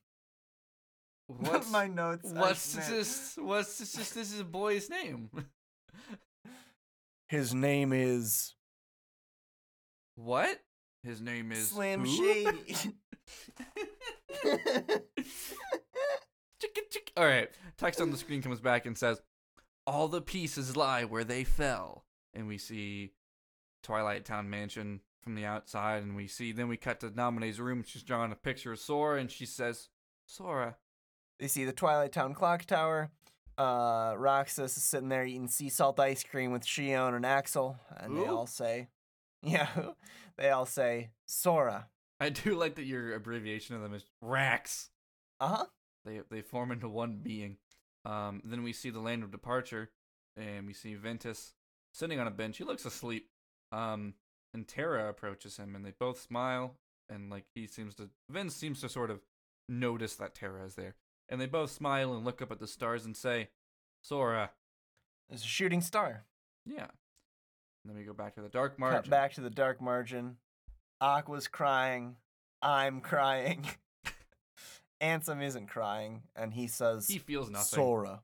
What's 1.27 1.69
my 1.71 1.87
notes? 1.87 2.31
what's 2.31 2.73
this? 2.73 3.37
What's 3.39 3.77
this? 3.79 3.93
This 3.93 4.11
this 4.11 4.33
is 4.33 4.39
a 4.39 4.45
boy's 4.45 4.89
name. 4.89 5.29
His 7.29 7.53
name 7.53 7.91
is 7.91 8.55
What? 10.15 10.59
His 11.03 11.21
name 11.21 11.51
is 11.51 11.69
Slim 11.69 12.05
who? 12.05 12.15
Shady. 12.15 12.93
All 17.15 17.25
right. 17.25 17.49
Text 17.77 17.99
on 18.01 18.11
the 18.11 18.17
screen 18.17 18.41
comes 18.41 18.59
back 18.59 18.85
and 18.85 18.97
says, 18.97 19.21
"All 19.85 20.07
the 20.07 20.21
pieces 20.21 20.75
lie 20.77 21.03
where 21.03 21.23
they 21.23 21.43
fell." 21.43 22.05
And 22.37 22.47
we 22.47 22.59
see 22.59 23.13
Twilight 23.81 24.25
Town 24.25 24.49
Mansion 24.49 25.01
from 25.21 25.33
the 25.33 25.45
outside, 25.45 26.03
and 26.03 26.15
we 26.15 26.27
see 26.27 26.51
then 26.51 26.67
we 26.67 26.77
cut 26.77 26.99
to 26.99 27.09
Naminé's 27.09 27.59
room. 27.59 27.83
She's 27.85 28.03
drawing 28.03 28.31
a 28.31 28.35
picture 28.35 28.71
of 28.71 28.79
Sora, 28.79 29.19
and 29.19 29.31
she 29.31 29.45
says, 29.45 29.89
"Sora." 30.25 30.77
they 31.39 31.47
see 31.47 31.65
the 31.65 31.73
Twilight 31.73 32.11
Town 32.11 32.33
clock 32.33 32.65
tower. 32.65 33.11
Uh, 33.57 34.13
Roxas 34.17 34.77
is 34.77 34.83
sitting 34.83 35.09
there 35.09 35.25
eating 35.25 35.47
sea 35.47 35.69
salt 35.69 35.99
ice 35.99 36.23
cream 36.23 36.51
with 36.51 36.63
Xion 36.63 37.15
and 37.15 37.25
Axel, 37.25 37.79
and 37.97 38.15
they 38.15 38.25
all 38.25 38.45
say, 38.45 38.89
"Yeah," 39.41 39.67
they 40.37 40.49
all 40.49 40.65
say, 40.65 41.09
"Sora." 41.25 41.87
I 42.19 42.29
do 42.29 42.55
like 42.55 42.75
that 42.75 42.85
your 42.85 43.13
abbreviation 43.13 43.75
of 43.75 43.81
them 43.81 43.93
is 43.93 44.05
Rax. 44.21 44.89
Uh 45.39 45.47
huh. 45.47 45.65
They 46.05 46.21
they 46.29 46.41
form 46.41 46.71
into 46.71 46.87
one 46.87 47.19
being. 47.23 47.57
Um, 48.05 48.41
then 48.45 48.63
we 48.63 48.73
see 48.73 48.91
the 48.91 48.99
land 48.99 49.23
of 49.23 49.31
departure, 49.31 49.89
and 50.35 50.67
we 50.67 50.73
see 50.73 50.93
Ventus 50.93 51.53
sitting 51.97 52.19
on 52.19 52.27
a 52.27 52.31
bench. 52.31 52.57
He 52.57 52.63
looks 52.63 52.85
asleep. 52.85 53.29
Um, 53.71 54.13
and 54.53 54.67
Terra 54.67 55.09
approaches 55.09 55.57
him, 55.57 55.75
and 55.75 55.85
they 55.85 55.93
both 55.99 56.21
smile, 56.21 56.75
and 57.09 57.29
like 57.29 57.45
he 57.53 57.67
seems 57.67 57.95
to 57.95 58.09
Vince 58.29 58.55
seems 58.55 58.81
to 58.81 58.89
sort 58.89 59.11
of 59.11 59.19
notice 59.67 60.15
that 60.15 60.35
Terra 60.35 60.65
is 60.65 60.75
there, 60.75 60.95
and 61.29 61.39
they 61.41 61.45
both 61.45 61.71
smile 61.71 62.13
and 62.13 62.23
look 62.23 62.41
up 62.41 62.51
at 62.51 62.59
the 62.59 62.67
stars 62.67 63.05
and 63.05 63.15
say, 63.15 63.49
"Sora." 64.03 64.51
There's 65.29 65.43
a 65.43 65.47
shooting 65.47 65.81
star. 65.81 66.23
Yeah. 66.65 66.87
And 67.83 67.89
then 67.89 67.97
we 67.97 68.03
go 68.03 68.13
back 68.13 68.35
to 68.35 68.41
the 68.41 68.49
dark 68.49 68.79
margin. 68.79 69.01
Cut 69.01 69.09
back 69.09 69.33
to 69.33 69.41
the 69.41 69.49
dark 69.49 69.81
margin. 69.81 70.37
Aqua's 71.01 71.49
crying. 71.49 72.15
I'm 72.61 73.01
crying. 73.01 73.65
Ansem 75.01 75.43
isn't 75.43 75.67
crying, 75.67 76.23
and 76.35 76.53
he 76.53 76.67
says, 76.67 77.07
He 77.07 77.19
feels 77.19 77.49
nothing. 77.49 77.77
Sora. 77.77 78.21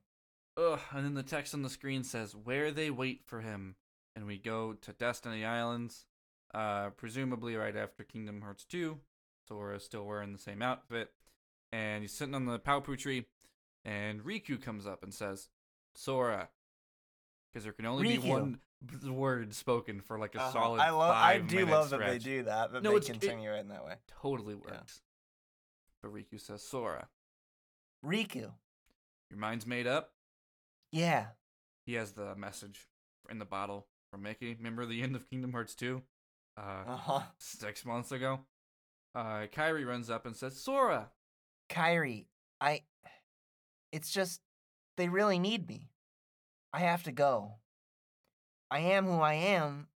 Ugh, 0.56 0.80
and 0.92 1.04
then 1.04 1.14
the 1.14 1.22
text 1.22 1.52
on 1.54 1.62
the 1.62 1.70
screen 1.70 2.04
says 2.04 2.34
where 2.36 2.70
they 2.70 2.90
wait 2.90 3.22
for 3.24 3.40
him, 3.40 3.74
and 4.14 4.26
we 4.26 4.38
go 4.38 4.74
to 4.74 4.92
Destiny 4.92 5.44
Islands, 5.44 6.06
uh, 6.52 6.90
presumably 6.90 7.56
right 7.56 7.76
after 7.76 8.04
Kingdom 8.04 8.40
Hearts 8.42 8.64
2. 8.64 9.00
Sora's 9.48 9.84
still 9.84 10.04
wearing 10.06 10.32
the 10.32 10.38
same 10.38 10.62
outfit, 10.62 11.12
and 11.72 12.02
he's 12.02 12.12
sitting 12.12 12.34
on 12.34 12.46
the 12.46 12.58
Paopu 12.58 12.96
tree, 12.96 13.26
and 13.84 14.20
Riku 14.22 14.60
comes 14.62 14.86
up 14.86 15.02
and 15.02 15.12
says, 15.12 15.48
"Sora," 15.94 16.48
because 17.52 17.64
there 17.64 17.72
can 17.72 17.84
only 17.86 18.16
be 18.16 18.18
one 18.30 18.60
b- 18.84 19.10
word 19.10 19.52
spoken 19.54 20.00
for 20.00 20.18
like 20.18 20.34
a 20.36 20.40
Uh-huh. 20.40 20.52
solid. 20.52 20.80
I 20.80 20.90
love. 20.90 21.14
I 21.14 21.38
do 21.40 21.66
love 21.66 21.90
that 21.90 22.00
they 22.00 22.18
do 22.18 22.44
that. 22.44 22.72
That 22.72 22.82
No, 22.82 22.92
they 22.92 22.96
it's- 22.98 23.10
it- 23.10 23.20
continue 23.20 23.52
it 23.52 23.58
in 23.58 23.68
that 23.68 23.84
way. 23.84 23.96
Totally 24.06 24.54
Yeah. 24.54 24.70
works. 24.78 25.02
But 26.00 26.12
Riku 26.12 26.40
says, 26.40 26.62
"Sora, 26.62 27.10
Riku. 28.04 28.54
your 29.30 29.38
mind's 29.38 29.66
made 29.66 29.86
up." 29.86 30.13
Yeah. 30.94 31.26
he 31.86 31.94
has 31.94 32.12
the 32.12 32.34
message 32.36 32.86
in 33.30 33.38
the 33.38 33.44
bottle 33.44 33.86
from 34.10 34.22
Mickey. 34.22 34.54
Remember 34.54 34.86
the 34.86 35.02
end 35.02 35.16
of 35.16 35.28
Kingdom 35.28 35.52
Hearts 35.52 35.74
2? 35.74 36.02
Uh, 36.56 36.60
Uh 36.86 36.96
huh. 36.96 37.22
six 37.38 37.84
months 37.84 38.12
ago? 38.12 38.40
Uh, 39.14 39.46
Kairi 39.52 39.86
runs 39.86 40.08
up 40.10 40.24
and 40.26 40.36
says, 40.36 40.60
Sora! 40.60 41.10
Kairi, 41.68 42.26
I. 42.60 42.82
It's 43.92 44.10
just. 44.10 44.40
They 44.96 45.08
really 45.08 45.38
need 45.40 45.68
me. 45.68 45.90
I 46.72 46.80
have 46.80 47.02
to 47.04 47.12
go. 47.12 47.54
I 48.70 48.78
am 48.80 49.06
who 49.06 49.18
I 49.20 49.34
am 49.34 49.88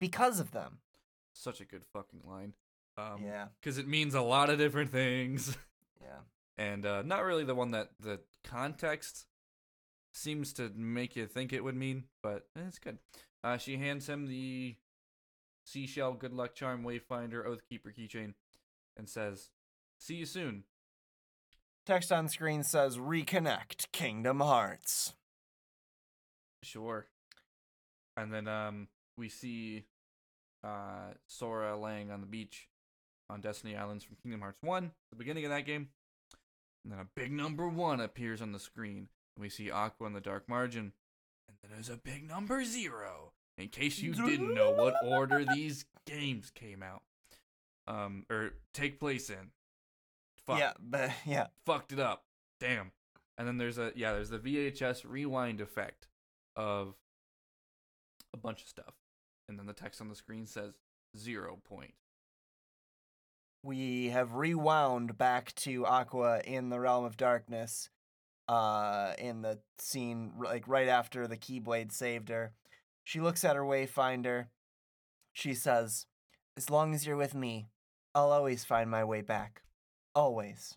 because 0.00 0.38
of 0.40 0.52
them. 0.52 0.78
Such 1.32 1.60
a 1.60 1.64
good 1.64 1.82
fucking 1.92 2.20
line. 2.24 2.52
Um, 2.96 3.22
yeah. 3.24 3.46
Because 3.60 3.78
it 3.78 3.86
means 3.88 4.14
a 4.14 4.20
lot 4.22 4.50
of 4.50 4.58
different 4.58 4.90
things. 4.90 5.56
Yeah. 6.00 6.20
and 6.58 6.86
uh, 6.86 7.02
not 7.02 7.24
really 7.24 7.44
the 7.44 7.54
one 7.54 7.72
that 7.72 7.90
the 8.00 8.20
context 8.44 9.26
seems 10.16 10.52
to 10.54 10.70
make 10.74 11.14
you 11.14 11.26
think 11.26 11.52
it 11.52 11.62
would 11.62 11.76
mean, 11.76 12.04
but 12.22 12.46
it's 12.56 12.78
good. 12.78 12.98
Uh, 13.44 13.58
she 13.58 13.76
hands 13.76 14.08
him 14.08 14.26
the 14.26 14.76
seashell 15.64 16.14
good 16.14 16.32
luck 16.32 16.54
charm 16.54 16.82
wayfinder 16.82 17.46
oathkeeper 17.46 17.94
keychain 17.96 18.34
and 18.96 19.08
says, 19.08 19.50
See 19.98 20.14
you 20.14 20.26
soon. 20.26 20.64
Text 21.84 22.10
on 22.10 22.28
screen 22.28 22.62
says 22.62 22.98
reconnect 22.98 23.92
Kingdom 23.92 24.40
Hearts. 24.40 25.12
Sure. 26.62 27.06
And 28.16 28.32
then 28.32 28.48
um 28.48 28.88
we 29.16 29.28
see 29.28 29.84
uh 30.64 31.12
Sora 31.26 31.78
laying 31.78 32.10
on 32.10 32.20
the 32.20 32.26
beach 32.26 32.68
on 33.30 33.40
Destiny 33.40 33.76
Islands 33.76 34.04
from 34.04 34.16
Kingdom 34.22 34.40
Hearts 34.40 34.58
1, 34.62 34.90
the 35.10 35.16
beginning 35.16 35.44
of 35.44 35.50
that 35.50 35.66
game. 35.66 35.88
And 36.84 36.92
then 36.92 37.00
a 37.00 37.08
big 37.14 37.32
number 37.32 37.68
1 37.68 38.00
appears 38.00 38.40
on 38.40 38.52
the 38.52 38.60
screen. 38.60 39.08
We 39.38 39.48
see 39.48 39.70
Aqua 39.70 40.06
in 40.06 40.12
the 40.12 40.20
dark 40.20 40.48
margin. 40.48 40.92
And 41.48 41.56
then 41.62 41.70
there's 41.72 41.90
a 41.90 41.96
big 41.96 42.26
number 42.26 42.64
0 42.64 43.32
in 43.58 43.68
case 43.68 43.98
you 43.98 44.14
didn't 44.14 44.54
know 44.54 44.70
what 44.70 44.94
order 45.04 45.44
these 45.44 45.84
games 46.06 46.50
came 46.50 46.82
out. 46.82 47.02
Um 47.86 48.24
or 48.30 48.52
take 48.72 48.98
place 48.98 49.30
in. 49.30 49.50
Fuck 50.46 50.58
Yeah, 50.58 50.72
but 50.80 51.10
yeah. 51.24 51.48
fucked 51.64 51.92
it 51.92 52.00
up. 52.00 52.24
Damn. 52.60 52.92
And 53.38 53.46
then 53.46 53.58
there's 53.58 53.78
a 53.78 53.92
yeah, 53.94 54.12
there's 54.12 54.30
the 54.30 54.38
VHS 54.38 55.04
rewind 55.06 55.60
effect 55.60 56.08
of 56.56 56.94
a 58.32 58.36
bunch 58.36 58.62
of 58.62 58.68
stuff. 58.68 58.94
And 59.48 59.58
then 59.58 59.66
the 59.66 59.72
text 59.72 60.00
on 60.00 60.08
the 60.08 60.14
screen 60.16 60.46
says 60.46 60.74
zero 61.16 61.58
point. 61.62 61.94
We 63.62 64.10
have 64.10 64.34
rewound 64.34 65.18
back 65.18 65.54
to 65.56 65.86
Aqua 65.86 66.40
in 66.44 66.68
the 66.68 66.78
Realm 66.78 67.04
of 67.04 67.16
Darkness, 67.16 67.90
uh, 68.48 69.12
in 69.18 69.42
the 69.42 69.58
scene, 69.78 70.32
like 70.42 70.68
right 70.68 70.88
after 70.88 71.26
the 71.26 71.36
Keyblade 71.36 71.92
saved 71.92 72.28
her. 72.28 72.52
She 73.04 73.20
looks 73.20 73.44
at 73.44 73.56
her 73.56 73.62
Wayfinder. 73.62 74.46
She 75.32 75.54
says, 75.54 76.06
As 76.56 76.70
long 76.70 76.94
as 76.94 77.06
you're 77.06 77.16
with 77.16 77.34
me, 77.34 77.68
I'll 78.14 78.32
always 78.32 78.64
find 78.64 78.90
my 78.90 79.04
way 79.04 79.20
back. 79.20 79.62
Always. 80.14 80.76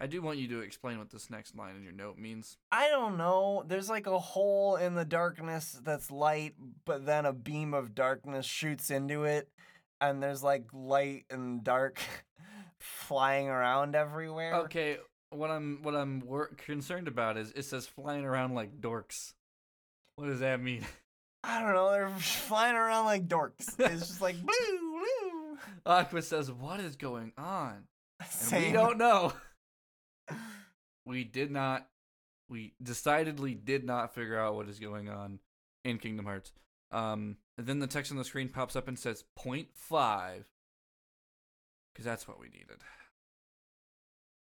I 0.00 0.06
do 0.06 0.20
want 0.20 0.38
you 0.38 0.48
to 0.48 0.60
explain 0.60 0.98
what 0.98 1.10
this 1.10 1.30
next 1.30 1.56
line 1.56 1.76
in 1.76 1.84
your 1.84 1.92
note 1.92 2.18
means. 2.18 2.58
I 2.72 2.88
don't 2.88 3.16
know. 3.16 3.64
There's 3.66 3.88
like 3.88 4.06
a 4.06 4.18
hole 4.18 4.76
in 4.76 4.94
the 4.94 5.04
darkness 5.04 5.78
that's 5.84 6.10
light, 6.10 6.54
but 6.84 7.06
then 7.06 7.26
a 7.26 7.32
beam 7.32 7.72
of 7.74 7.94
darkness 7.94 8.44
shoots 8.44 8.90
into 8.90 9.24
it, 9.24 9.48
and 10.00 10.22
there's 10.22 10.42
like 10.42 10.66
light 10.72 11.26
and 11.30 11.62
dark 11.62 12.00
flying 12.78 13.48
around 13.48 13.94
everywhere. 13.94 14.54
Okay, 14.62 14.98
what 15.36 15.50
I'm 15.50 15.80
what 15.82 15.94
I'm 15.94 16.20
wor- 16.20 16.50
concerned 16.56 17.08
about 17.08 17.36
is 17.36 17.52
it 17.52 17.64
says 17.64 17.86
flying 17.86 18.24
around 18.24 18.54
like 18.54 18.80
dorks. 18.80 19.32
What 20.16 20.26
does 20.26 20.40
that 20.40 20.60
mean? 20.60 20.84
I 21.44 21.60
don't 21.60 21.74
know. 21.74 21.90
They're 21.90 22.08
flying 22.18 22.74
around 22.76 23.04
like 23.04 23.28
dorks. 23.28 23.78
It's 23.78 24.08
just 24.08 24.20
like 24.20 24.36
blue, 24.40 24.78
blue. 24.78 25.58
Aqua 25.86 26.22
says, 26.22 26.50
"What 26.50 26.80
is 26.80 26.96
going 26.96 27.32
on?" 27.36 27.84
And 28.50 28.64
we 28.64 28.72
don't 28.72 28.98
know. 28.98 29.32
we 31.04 31.24
did 31.24 31.50
not. 31.50 31.86
We 32.48 32.74
decidedly 32.82 33.54
did 33.54 33.84
not 33.84 34.14
figure 34.14 34.38
out 34.38 34.54
what 34.54 34.68
is 34.68 34.78
going 34.78 35.08
on 35.08 35.40
in 35.84 35.98
Kingdom 35.98 36.26
Hearts. 36.26 36.52
Um, 36.92 37.36
and 37.58 37.66
then 37.66 37.80
the 37.80 37.86
text 37.86 38.12
on 38.12 38.18
the 38.18 38.24
screen 38.24 38.48
pops 38.48 38.76
up 38.76 38.86
and 38.88 38.98
says 38.98 39.24
0.5. 39.38 40.44
Because 41.92 42.04
that's 42.04 42.28
what 42.28 42.38
we 42.40 42.48
needed. 42.48 42.78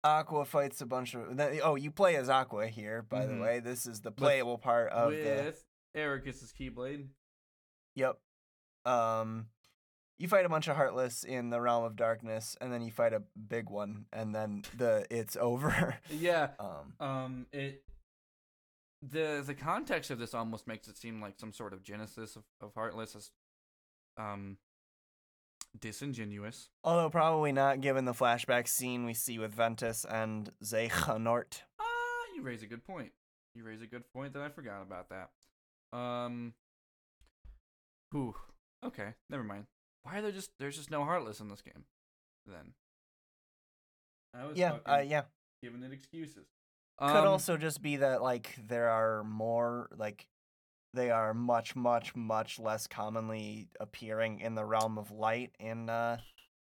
Aqua 0.04 0.44
fights 0.44 0.80
a 0.82 0.86
bunch 0.86 1.14
of. 1.14 1.40
Oh, 1.62 1.74
you 1.76 1.90
play 1.90 2.16
as 2.16 2.28
Aqua 2.28 2.66
here, 2.68 3.02
by 3.02 3.24
Mhm. 3.24 3.28
the 3.38 3.42
way. 3.42 3.60
This 3.60 3.86
is 3.86 4.02
the 4.02 4.12
playable 4.12 4.58
part 4.58 4.90
of 4.92 5.10
the. 5.12 5.16
With 5.16 5.64
Eraqus's 5.96 6.52
Keyblade. 6.52 7.08
Yep. 7.94 8.20
Um, 8.84 9.48
you 10.18 10.28
fight 10.28 10.44
a 10.44 10.48
bunch 10.48 10.68
of 10.68 10.76
heartless 10.76 11.24
in 11.24 11.48
the 11.50 11.60
realm 11.60 11.84
of 11.84 11.96
darkness, 11.96 12.56
and 12.60 12.72
then 12.72 12.82
you 12.82 12.90
fight 12.92 13.12
a 13.14 13.20
big 13.48 13.70
one, 13.70 14.06
and 14.12 14.34
then 14.34 14.62
the 14.76 15.06
it's 15.10 15.36
over. 15.40 15.98
Yeah. 16.10 16.50
um, 16.58 16.94
Um, 17.00 17.46
it. 17.52 17.82
The 19.02 19.42
the 19.44 19.54
context 19.54 20.10
of 20.10 20.18
this 20.18 20.34
almost 20.34 20.66
makes 20.66 20.86
it 20.88 20.96
seem 20.96 21.20
like 21.20 21.38
some 21.38 21.52
sort 21.52 21.72
of 21.72 21.82
genesis 21.82 22.36
of, 22.36 22.44
of 22.60 22.74
Heartless 22.74 23.14
is, 23.14 23.30
um, 24.16 24.58
disingenuous. 25.78 26.68
although 26.82 27.10
probably 27.10 27.52
not 27.52 27.80
given 27.80 28.04
the 28.04 28.12
flashback 28.12 28.68
scene 28.68 29.04
we 29.04 29.14
see 29.14 29.38
with 29.38 29.52
Ventus 29.54 30.04
and 30.04 30.50
Xehanort. 30.62 31.62
Ah, 31.80 31.84
you 32.34 32.42
raise 32.42 32.62
a 32.62 32.66
good 32.66 32.84
point. 32.84 33.12
You 33.54 33.64
raise 33.64 33.82
a 33.82 33.86
good 33.86 34.04
point 34.12 34.32
that 34.34 34.42
I 34.42 34.48
forgot 34.48 34.82
about 34.82 35.08
that. 35.10 35.30
Um. 35.96 36.54
Whew. 38.10 38.34
Okay, 38.84 39.14
never 39.30 39.44
mind. 39.44 39.66
Why 40.02 40.18
are 40.18 40.22
there 40.22 40.32
just 40.32 40.50
there's 40.58 40.76
just 40.76 40.90
no 40.90 41.04
heartless 41.04 41.40
in 41.40 41.48
this 41.48 41.62
game? 41.62 41.84
Then. 42.46 42.74
I 44.34 44.46
was 44.46 44.58
Yeah, 44.58 44.78
uh, 44.84 45.02
yeah. 45.06 45.22
giving 45.62 45.82
it 45.82 45.92
excuses. 45.92 46.46
Could 46.98 47.06
Um, 47.08 47.26
also 47.28 47.56
just 47.56 47.80
be 47.82 47.96
that 47.96 48.22
like 48.22 48.54
there 48.68 48.88
are 48.90 49.24
more 49.24 49.88
like 49.96 50.26
they 50.94 51.10
are 51.10 51.34
much, 51.34 51.74
much, 51.76 52.14
much 52.14 52.58
less 52.58 52.86
commonly 52.86 53.68
appearing 53.80 54.40
in 54.40 54.54
the 54.54 54.64
realm 54.64 54.96
of 54.98 55.10
light 55.10 55.52
in 55.58 55.90
uh, 55.90 56.18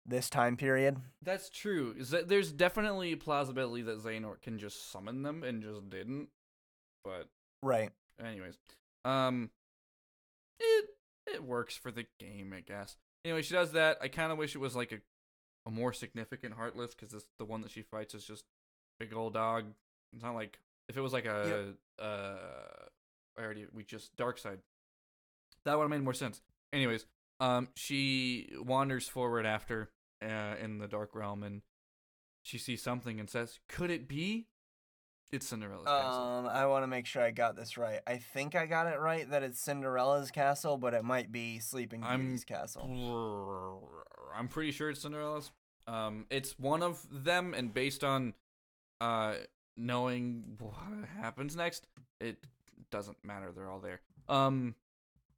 this 0.06 0.30
time 0.30 0.58
period. 0.58 0.98
That's 1.22 1.50
true. 1.50 1.96
There's 2.00 2.52
definitely 2.52 3.16
plausibility 3.16 3.82
that 3.84 4.04
Xehanort 4.04 4.42
can 4.42 4.58
just 4.60 4.92
summon 4.92 5.24
them 5.24 5.44
and 5.44 5.62
just 5.62 5.90
didn't. 5.90 6.30
But 7.04 7.28
Right. 7.64 7.92
anyways, 8.24 8.58
um, 9.06 9.50
it 10.60 10.86
it 11.28 11.44
works 11.44 11.76
for 11.76 11.92
the 11.92 12.06
game, 12.20 12.54
I 12.56 12.62
guess. 12.62 12.98
Anyway, 13.24 13.42
she 13.44 13.54
does 13.54 13.72
that. 13.74 13.98
I 14.02 14.08
kind 14.08 14.32
of 14.32 14.38
wish 14.38 14.56
it 14.56 14.60
was 14.60 14.76
like 14.76 14.92
a 14.92 15.00
a 15.68 15.72
more 15.72 15.94
significant 15.94 16.56
Heartless 16.56 16.96
because 16.96 17.26
the 17.38 17.46
one 17.46 17.62
that 17.62 17.72
she 17.72 17.84
fights 17.84 18.16
is 18.16 18.26
just 18.26 18.44
big 19.00 19.14
old 19.14 19.34
dog. 19.34 19.66
It's 20.14 20.24
not 20.24 20.34
like 20.34 20.60
if 20.90 20.98
it 20.98 21.02
was 21.02 21.14
like 21.14 21.26
a 21.26 21.76
uh, 22.00 22.88
I 23.38 23.44
already 23.44 23.66
we 23.74 23.84
just 23.84 24.16
Dark 24.16 24.38
Side. 24.38 24.60
That 25.66 25.78
would 25.78 25.84
have 25.84 25.92
made 25.92 26.04
more 26.04 26.14
sense. 26.14 26.42
Anyways, 26.74 27.06
um, 27.40 27.70
she 27.76 28.50
wanders 28.60 29.08
forward 29.08 29.46
after 29.46 29.92
uh, 30.24 30.56
in 30.62 30.80
the 30.80 30.88
dark 30.88 31.16
realm 31.16 31.44
and 31.44 31.62
she 32.44 32.58
sees 32.58 32.82
something 32.82 33.20
and 33.20 33.30
says, 33.30 33.60
"Could 33.68 33.92
it 33.92 34.08
be?" 34.08 34.48
It's 35.32 35.48
Cinderella's 35.48 35.86
castle. 35.88 36.22
Um, 36.22 36.48
I 36.48 36.66
want 36.66 36.84
to 36.84 36.88
make 36.88 37.06
sure 37.06 37.22
I 37.22 37.32
got 37.32 37.56
this 37.56 37.78
right. 37.78 38.02
I 38.06 38.18
think 38.18 38.54
I 38.54 38.66
got 38.66 38.88
it 38.88 39.00
right 39.00 39.30
that 39.30 39.44
it's 39.44 39.62
Cinderella's 39.62 40.30
castle, 40.30 40.78
but 40.78 40.94
it 40.94 41.06
might 41.06 41.32
be 41.32 41.60
Sleeping 41.60 42.04
I'm 42.04 42.20
Beauty's 42.20 42.44
castle. 42.44 43.90
I'm 44.36 44.50
pretty 44.50 44.72
sure 44.72 44.90
it's 44.90 45.02
Cinderella's. 45.02 45.52
Um, 45.88 46.26
it's 46.30 46.60
one 46.60 46.84
of 46.84 47.06
them, 47.10 47.54
and 47.54 47.74
based 47.74 48.04
on 48.04 48.34
uh 49.00 49.36
knowing 49.78 50.58
what 50.60 50.76
happens 51.18 51.56
next, 51.56 51.88
it 52.20 52.46
doesn't 52.92 53.24
matter. 53.24 53.52
They're 53.52 53.70
all 53.70 53.80
there. 53.80 54.02
Um, 54.30 54.76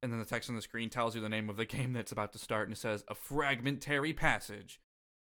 and 0.02 0.12
then 0.12 0.18
the 0.18 0.26
text 0.26 0.50
on 0.50 0.56
the 0.56 0.62
screen 0.62 0.90
tells 0.90 1.14
you 1.14 1.20
the 1.20 1.28
name 1.28 1.48
of 1.48 1.56
the 1.56 1.64
game 1.64 1.92
that's 1.92 2.12
about 2.12 2.32
to 2.32 2.38
start, 2.38 2.68
and 2.68 2.76
it 2.76 2.80
says 2.80 3.04
a 3.08 3.14
fragmentary 3.14 4.12
passage. 4.12 4.80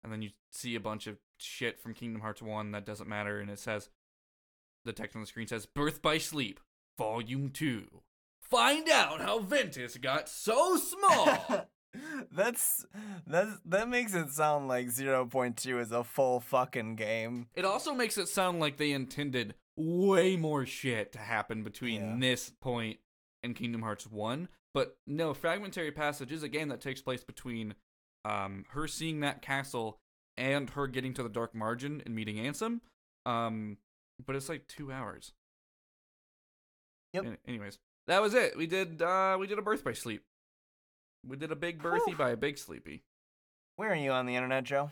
And 0.04 0.12
then 0.12 0.22
you 0.22 0.30
see 0.52 0.76
a 0.76 0.80
bunch 0.80 1.08
of 1.08 1.18
shit 1.38 1.80
from 1.80 1.92
Kingdom 1.92 2.20
Hearts 2.20 2.40
One 2.40 2.70
that 2.70 2.86
doesn't 2.86 3.08
matter, 3.08 3.40
and 3.40 3.50
it 3.50 3.58
says 3.58 3.88
the 4.84 4.92
text 4.92 5.16
on 5.16 5.22
the 5.22 5.26
screen 5.26 5.48
says 5.48 5.66
Birth 5.66 6.00
by 6.00 6.18
Sleep, 6.18 6.60
Volume 6.96 7.50
Two. 7.50 8.02
Find 8.40 8.88
out 8.88 9.20
how 9.20 9.40
Ventus 9.40 9.96
got 9.96 10.28
so 10.28 10.76
small. 10.76 11.66
that's 12.32 12.86
that's 13.26 13.58
that 13.64 13.88
makes 13.88 14.14
it 14.14 14.30
sound 14.30 14.68
like 14.68 14.88
0.2 14.88 15.80
is 15.80 15.92
a 15.92 16.04
full 16.04 16.40
fucking 16.40 16.96
game. 16.96 17.48
It 17.54 17.64
also 17.64 17.92
makes 17.94 18.16
it 18.16 18.28
sound 18.28 18.60
like 18.60 18.76
they 18.76 18.92
intended 18.92 19.54
way 19.78 20.36
more 20.36 20.66
shit 20.66 21.12
to 21.12 21.18
happen 21.18 21.62
between 21.62 22.00
Yeah. 22.02 22.16
this 22.18 22.50
point 22.50 22.98
and 23.42 23.54
Kingdom 23.54 23.82
Hearts 23.82 24.06
1. 24.06 24.48
But 24.74 24.98
no, 25.06 25.32
Fragmentary 25.34 25.92
Passage 25.92 26.32
is 26.32 26.42
a 26.42 26.48
game 26.48 26.68
that 26.68 26.80
takes 26.80 27.00
place 27.00 27.22
between 27.24 27.74
um, 28.24 28.64
her 28.70 28.86
seeing 28.88 29.20
that 29.20 29.40
castle 29.40 29.98
and 30.36 30.68
her 30.70 30.86
getting 30.86 31.14
to 31.14 31.22
the 31.22 31.28
Dark 31.28 31.54
Margin 31.54 32.02
and 32.04 32.14
meeting 32.14 32.36
Ansem. 32.36 32.80
Um, 33.24 33.78
but 34.24 34.36
it's 34.36 34.48
like 34.48 34.66
two 34.68 34.90
hours. 34.92 35.32
Yep. 37.14 37.24
An- 37.24 37.38
anyways, 37.46 37.78
that 38.06 38.20
was 38.20 38.34
it. 38.34 38.56
We 38.56 38.66
did 38.66 39.00
uh, 39.00 39.36
we 39.38 39.46
did 39.46 39.58
a 39.58 39.62
birth 39.62 39.84
by 39.84 39.92
sleep. 39.92 40.24
We 41.26 41.36
did 41.36 41.50
a 41.52 41.56
big 41.56 41.82
birthy 41.82 42.16
by 42.16 42.30
a 42.30 42.36
big 42.36 42.58
sleepy. 42.58 43.02
Where 43.76 43.90
are 43.92 43.96
you 43.96 44.10
on 44.10 44.26
the 44.26 44.34
internet, 44.36 44.64
Joe? 44.64 44.90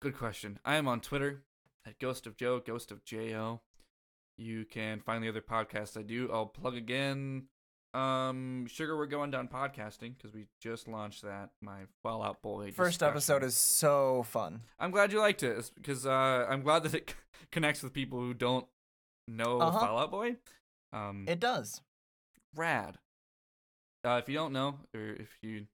Good 0.00 0.16
question. 0.16 0.58
I 0.64 0.76
am 0.76 0.88
on 0.88 1.00
Twitter 1.00 1.42
at 1.86 1.98
Ghost 1.98 2.26
of 2.26 2.36
Joe, 2.36 2.60
Ghost 2.60 2.90
of 2.90 3.04
Jo. 3.04 3.60
You 4.38 4.64
can 4.64 5.00
find 5.00 5.22
the 5.24 5.28
other 5.28 5.40
podcasts 5.40 5.96
I 5.98 6.02
do. 6.02 6.28
I'll 6.32 6.46
plug 6.46 6.74
again. 6.76 7.44
Um, 7.94 8.66
Sugar, 8.68 8.96
we're 8.96 9.06
going 9.06 9.30
down 9.30 9.48
podcasting 9.48 10.14
because 10.16 10.34
we 10.34 10.46
just 10.60 10.86
launched 10.86 11.22
that. 11.22 11.50
My 11.62 11.82
Fall 12.02 12.22
Out 12.22 12.42
Boy. 12.42 12.70
First 12.72 12.98
discussion. 13.00 13.10
episode 13.12 13.42
is 13.44 13.56
so 13.56 14.24
fun. 14.24 14.60
I'm 14.78 14.90
glad 14.90 15.12
you 15.12 15.20
liked 15.20 15.42
it 15.42 15.70
because 15.74 16.04
uh, 16.06 16.46
I'm 16.48 16.62
glad 16.62 16.82
that 16.82 16.94
it 16.94 17.14
connects 17.52 17.82
with 17.82 17.94
people 17.94 18.18
who 18.18 18.34
don't 18.34 18.66
know 19.26 19.60
Uh-huh. 19.60 19.78
Fall 19.78 19.98
Out 19.98 20.10
Boy. 20.10 20.36
Um, 20.92 21.24
It 21.26 21.40
does. 21.40 21.80
rad. 22.54 22.98
Uh, 24.04 24.18
if 24.22 24.28
you 24.28 24.34
don't 24.34 24.52
know, 24.52 24.78
or 24.94 25.00
if 25.18 25.30
you 25.42 25.66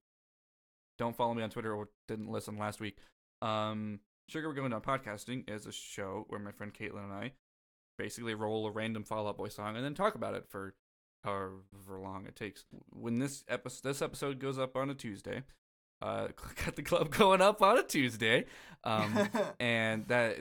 don't 0.97 1.15
follow 1.15 1.33
me 1.33 1.43
on 1.43 1.49
Twitter 1.49 1.73
or 1.75 1.89
didn't 2.07 2.29
listen 2.31 2.57
last 2.57 2.79
week, 2.79 2.97
um, 3.41 3.99
Sugar 4.29 4.47
We're 4.47 4.55
Going 4.55 4.71
Down 4.71 4.81
Podcasting 4.81 5.49
is 5.49 5.65
a 5.67 5.71
show 5.71 6.25
where 6.29 6.39
my 6.39 6.51
friend 6.51 6.73
Caitlin 6.73 7.03
and 7.03 7.13
I 7.13 7.33
basically 8.03 8.33
roll 8.33 8.67
a 8.67 8.71
random 8.71 9.05
Fall 9.05 9.29
Out 9.29 9.37
Boy 9.37 9.47
song 9.47 9.77
and 9.77 9.85
then 9.85 9.93
talk 9.93 10.15
about 10.15 10.35
it 10.35 10.45
for 10.49 10.75
however 11.23 11.53
long 12.01 12.25
it 12.27 12.35
takes. 12.35 12.65
When 12.89 13.19
this 13.19 13.45
episode 13.47 13.87
this 13.87 14.01
episode 14.01 14.39
goes 14.39 14.59
up 14.59 14.75
on 14.75 14.89
a 14.89 14.93
Tuesday, 14.93 15.43
uh, 16.01 16.27
got 16.65 16.75
the 16.75 16.83
club 16.83 17.09
going 17.11 17.41
up 17.41 17.61
on 17.61 17.79
a 17.79 17.83
Tuesday, 17.83 18.43
um, 18.83 19.29
and 19.59 20.05
that 20.07 20.39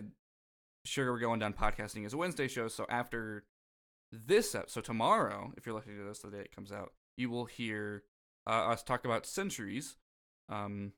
Sugar 0.84 1.12
We're 1.12 1.20
Going 1.20 1.38
Down 1.38 1.52
Podcasting 1.52 2.04
is 2.04 2.14
a 2.14 2.16
Wednesday 2.16 2.48
show. 2.48 2.66
So 2.66 2.84
after 2.88 3.44
this 4.10 4.56
ep- 4.56 4.68
so 4.68 4.80
tomorrow, 4.80 5.52
if 5.56 5.64
you're 5.64 5.76
listening 5.76 5.98
to 5.98 6.04
this 6.04 6.18
the 6.18 6.30
day 6.30 6.40
it 6.40 6.54
comes 6.54 6.72
out, 6.72 6.92
you 7.16 7.30
will 7.30 7.44
hear 7.44 8.02
uh, 8.48 8.70
us 8.70 8.82
talk 8.82 9.04
about 9.04 9.24
Centuries, 9.24 9.94
um, 10.48 10.94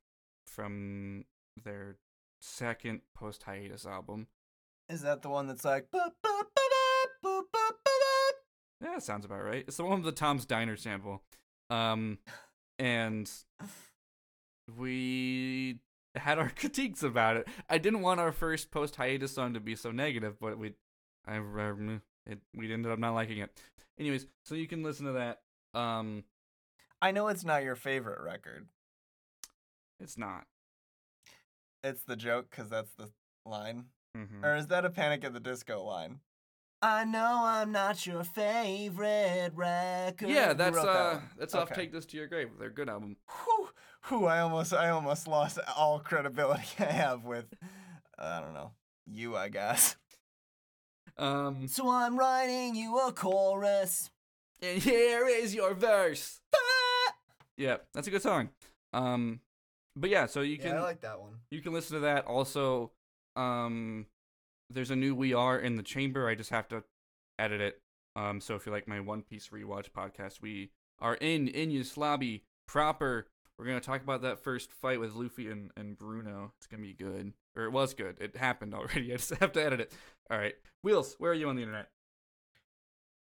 from 0.46 1.26
their 1.62 1.98
second 2.40 3.02
post 3.14 3.42
hiatus 3.42 3.84
album. 3.84 4.28
Is 4.88 5.02
that 5.02 5.20
the 5.20 5.28
one 5.28 5.46
that's 5.46 5.64
like 5.66 5.90
"Ba, 5.90 6.12
Yeah, 8.80 8.92
that 8.94 9.02
sounds 9.02 9.24
about 9.24 9.42
right. 9.44 9.64
It's 9.66 9.76
the 9.76 9.84
one 9.84 10.02
with 10.02 10.14
the 10.14 10.18
Tom's 10.20 10.44
Diner 10.44 10.76
sample. 10.76 11.22
Um, 11.70 12.18
and 12.78 13.30
we 14.78 15.78
had 16.14 16.38
our 16.38 16.48
critiques 16.56 17.02
about 17.02 17.36
it. 17.36 17.48
I 17.68 17.78
didn't 17.78 18.00
want 18.02 18.20
our 18.20 18.32
first 18.32 18.70
post 18.70 18.96
hiatus 18.96 19.32
song 19.32 19.54
to 19.54 19.60
be 19.60 19.74
so 19.76 19.90
negative, 19.90 20.36
but 20.40 20.58
we 20.58 20.74
I, 21.26 21.36
it, 22.26 22.38
we 22.54 22.72
ended 22.72 22.92
up 22.92 22.98
not 22.98 23.14
liking 23.14 23.38
it. 23.38 23.50
Anyways, 23.98 24.26
so 24.44 24.54
you 24.54 24.66
can 24.66 24.82
listen 24.82 25.06
to 25.06 25.12
that. 25.12 25.40
Um, 25.78 26.24
I 27.00 27.10
know 27.10 27.28
it's 27.28 27.44
not 27.44 27.62
your 27.62 27.76
favorite 27.76 28.20
record. 28.22 28.66
it's 30.00 30.18
not. 30.18 30.44
It's 31.82 32.02
the 32.04 32.16
joke 32.16 32.46
because 32.50 32.70
that's 32.70 32.92
the 32.94 33.10
line. 33.44 33.86
hmm 34.16 34.42
Or 34.44 34.56
is 34.56 34.68
that 34.68 34.84
a 34.84 34.90
Panic 34.90 35.24
at 35.24 35.32
the 35.34 35.40
Disco 35.40 35.82
line? 35.82 36.20
I 36.84 37.04
know 37.04 37.40
I'm 37.44 37.72
not 37.72 38.06
your 38.06 38.24
favorite 38.24 39.52
record. 39.54 40.28
Yeah, 40.28 40.52
that's 40.52 40.76
that 40.76 40.86
uh, 40.86 41.20
that's 41.38 41.54
off. 41.54 41.72
Take 41.72 41.92
this 41.92 42.04
to 42.06 42.18
your 42.18 42.26
grave. 42.26 42.50
They're 42.58 42.68
a 42.68 42.74
good 42.74 42.90
album. 42.90 43.16
Whew, 43.26 43.68
whew, 44.08 44.26
I 44.26 44.40
almost, 44.40 44.74
I 44.74 44.90
almost 44.90 45.26
lost 45.26 45.58
all 45.78 45.98
credibility 45.98 46.66
I 46.78 46.84
have 46.84 47.24
with, 47.24 47.46
I 48.18 48.40
don't 48.40 48.52
know, 48.52 48.72
you, 49.06 49.34
I 49.34 49.48
guess. 49.48 49.96
Um, 51.16 51.68
So 51.68 51.88
I'm 51.90 52.18
writing 52.18 52.74
you 52.74 52.98
a 52.98 53.12
chorus. 53.12 54.10
and 54.60 54.82
here 54.82 55.26
is 55.26 55.54
your 55.54 55.72
verse. 55.72 56.42
Yeah, 57.56 57.78
that's 57.94 58.08
a 58.08 58.10
good 58.10 58.20
song. 58.22 58.50
Um, 58.92 59.40
but 59.96 60.10
yeah, 60.10 60.26
so 60.26 60.42
you 60.42 60.58
can 60.58 60.82
like 60.82 61.00
that 61.00 61.18
one. 61.18 61.36
you 61.50 61.62
can 61.62 61.72
listen 61.72 61.94
to 61.94 62.00
that. 62.00 62.26
Also, 62.26 62.90
um, 63.36 64.04
there's 64.70 64.90
a 64.90 64.96
new 64.96 65.14
We 65.14 65.34
Are 65.34 65.58
in 65.58 65.76
the 65.76 65.82
Chamber. 65.82 66.28
I 66.28 66.34
just 66.34 66.50
have 66.50 66.68
to 66.68 66.84
edit 67.38 67.60
it. 67.60 67.80
Um, 68.16 68.40
so 68.40 68.54
if 68.54 68.66
you 68.66 68.72
like 68.72 68.88
my 68.88 69.00
One 69.00 69.22
Piece 69.22 69.48
rewatch 69.48 69.90
podcast, 69.90 70.40
we 70.40 70.70
are 71.00 71.14
in 71.14 71.48
Enies 71.48 71.96
Lobby 71.96 72.44
proper. 72.66 73.26
We're 73.58 73.66
gonna 73.66 73.80
talk 73.80 74.02
about 74.02 74.22
that 74.22 74.42
first 74.42 74.72
fight 74.72 75.00
with 75.00 75.14
Luffy 75.14 75.50
and, 75.50 75.70
and 75.76 75.96
Bruno. 75.96 76.52
It's 76.58 76.66
gonna 76.66 76.82
be 76.82 76.92
good, 76.92 77.32
or 77.56 77.64
it 77.64 77.72
was 77.72 77.94
good. 77.94 78.16
It 78.20 78.36
happened 78.36 78.74
already. 78.74 79.12
I 79.12 79.16
just 79.16 79.34
have 79.36 79.52
to 79.52 79.64
edit 79.64 79.80
it. 79.80 79.92
All 80.30 80.38
right, 80.38 80.54
Wheels, 80.82 81.16
where 81.18 81.32
are 81.32 81.34
you 81.34 81.48
on 81.48 81.56
the 81.56 81.62
internet? 81.62 81.88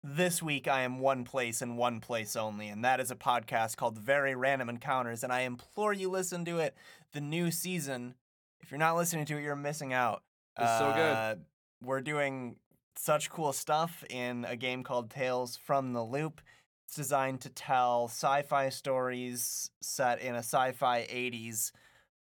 This 0.02 0.42
week, 0.42 0.68
I 0.68 0.82
am 0.82 0.98
one 0.98 1.24
place 1.24 1.62
and 1.62 1.78
one 1.78 2.00
place 2.00 2.36
only, 2.36 2.68
and 2.68 2.84
that 2.84 3.00
is 3.00 3.10
a 3.10 3.16
podcast 3.16 3.76
called 3.76 3.98
Very 3.98 4.34
Random 4.34 4.68
Encounters, 4.68 5.24
and 5.24 5.32
I 5.32 5.40
implore 5.40 5.94
you 5.94 6.10
listen 6.10 6.44
to 6.44 6.58
it. 6.58 6.76
The 7.12 7.20
new 7.20 7.50
season. 7.50 8.14
If 8.60 8.70
you're 8.70 8.78
not 8.78 8.96
listening 8.96 9.24
to 9.26 9.38
it, 9.38 9.42
you're 9.42 9.56
missing 9.56 9.92
out. 9.92 10.22
It's 10.58 10.78
so 10.78 10.92
good. 10.94 11.12
Uh, 11.12 11.34
We're 11.82 12.00
doing 12.00 12.56
such 12.96 13.30
cool 13.30 13.52
stuff 13.52 14.04
in 14.08 14.44
a 14.44 14.56
game 14.56 14.82
called 14.82 15.10
Tales 15.10 15.56
from 15.56 15.92
the 15.92 16.02
Loop. 16.02 16.40
It's 16.86 16.94
designed 16.94 17.40
to 17.42 17.50
tell 17.50 18.08
sci-fi 18.08 18.68
stories 18.68 19.70
set 19.80 20.20
in 20.20 20.34
a 20.34 20.38
sci-fi 20.38 21.02
80s. 21.10 21.72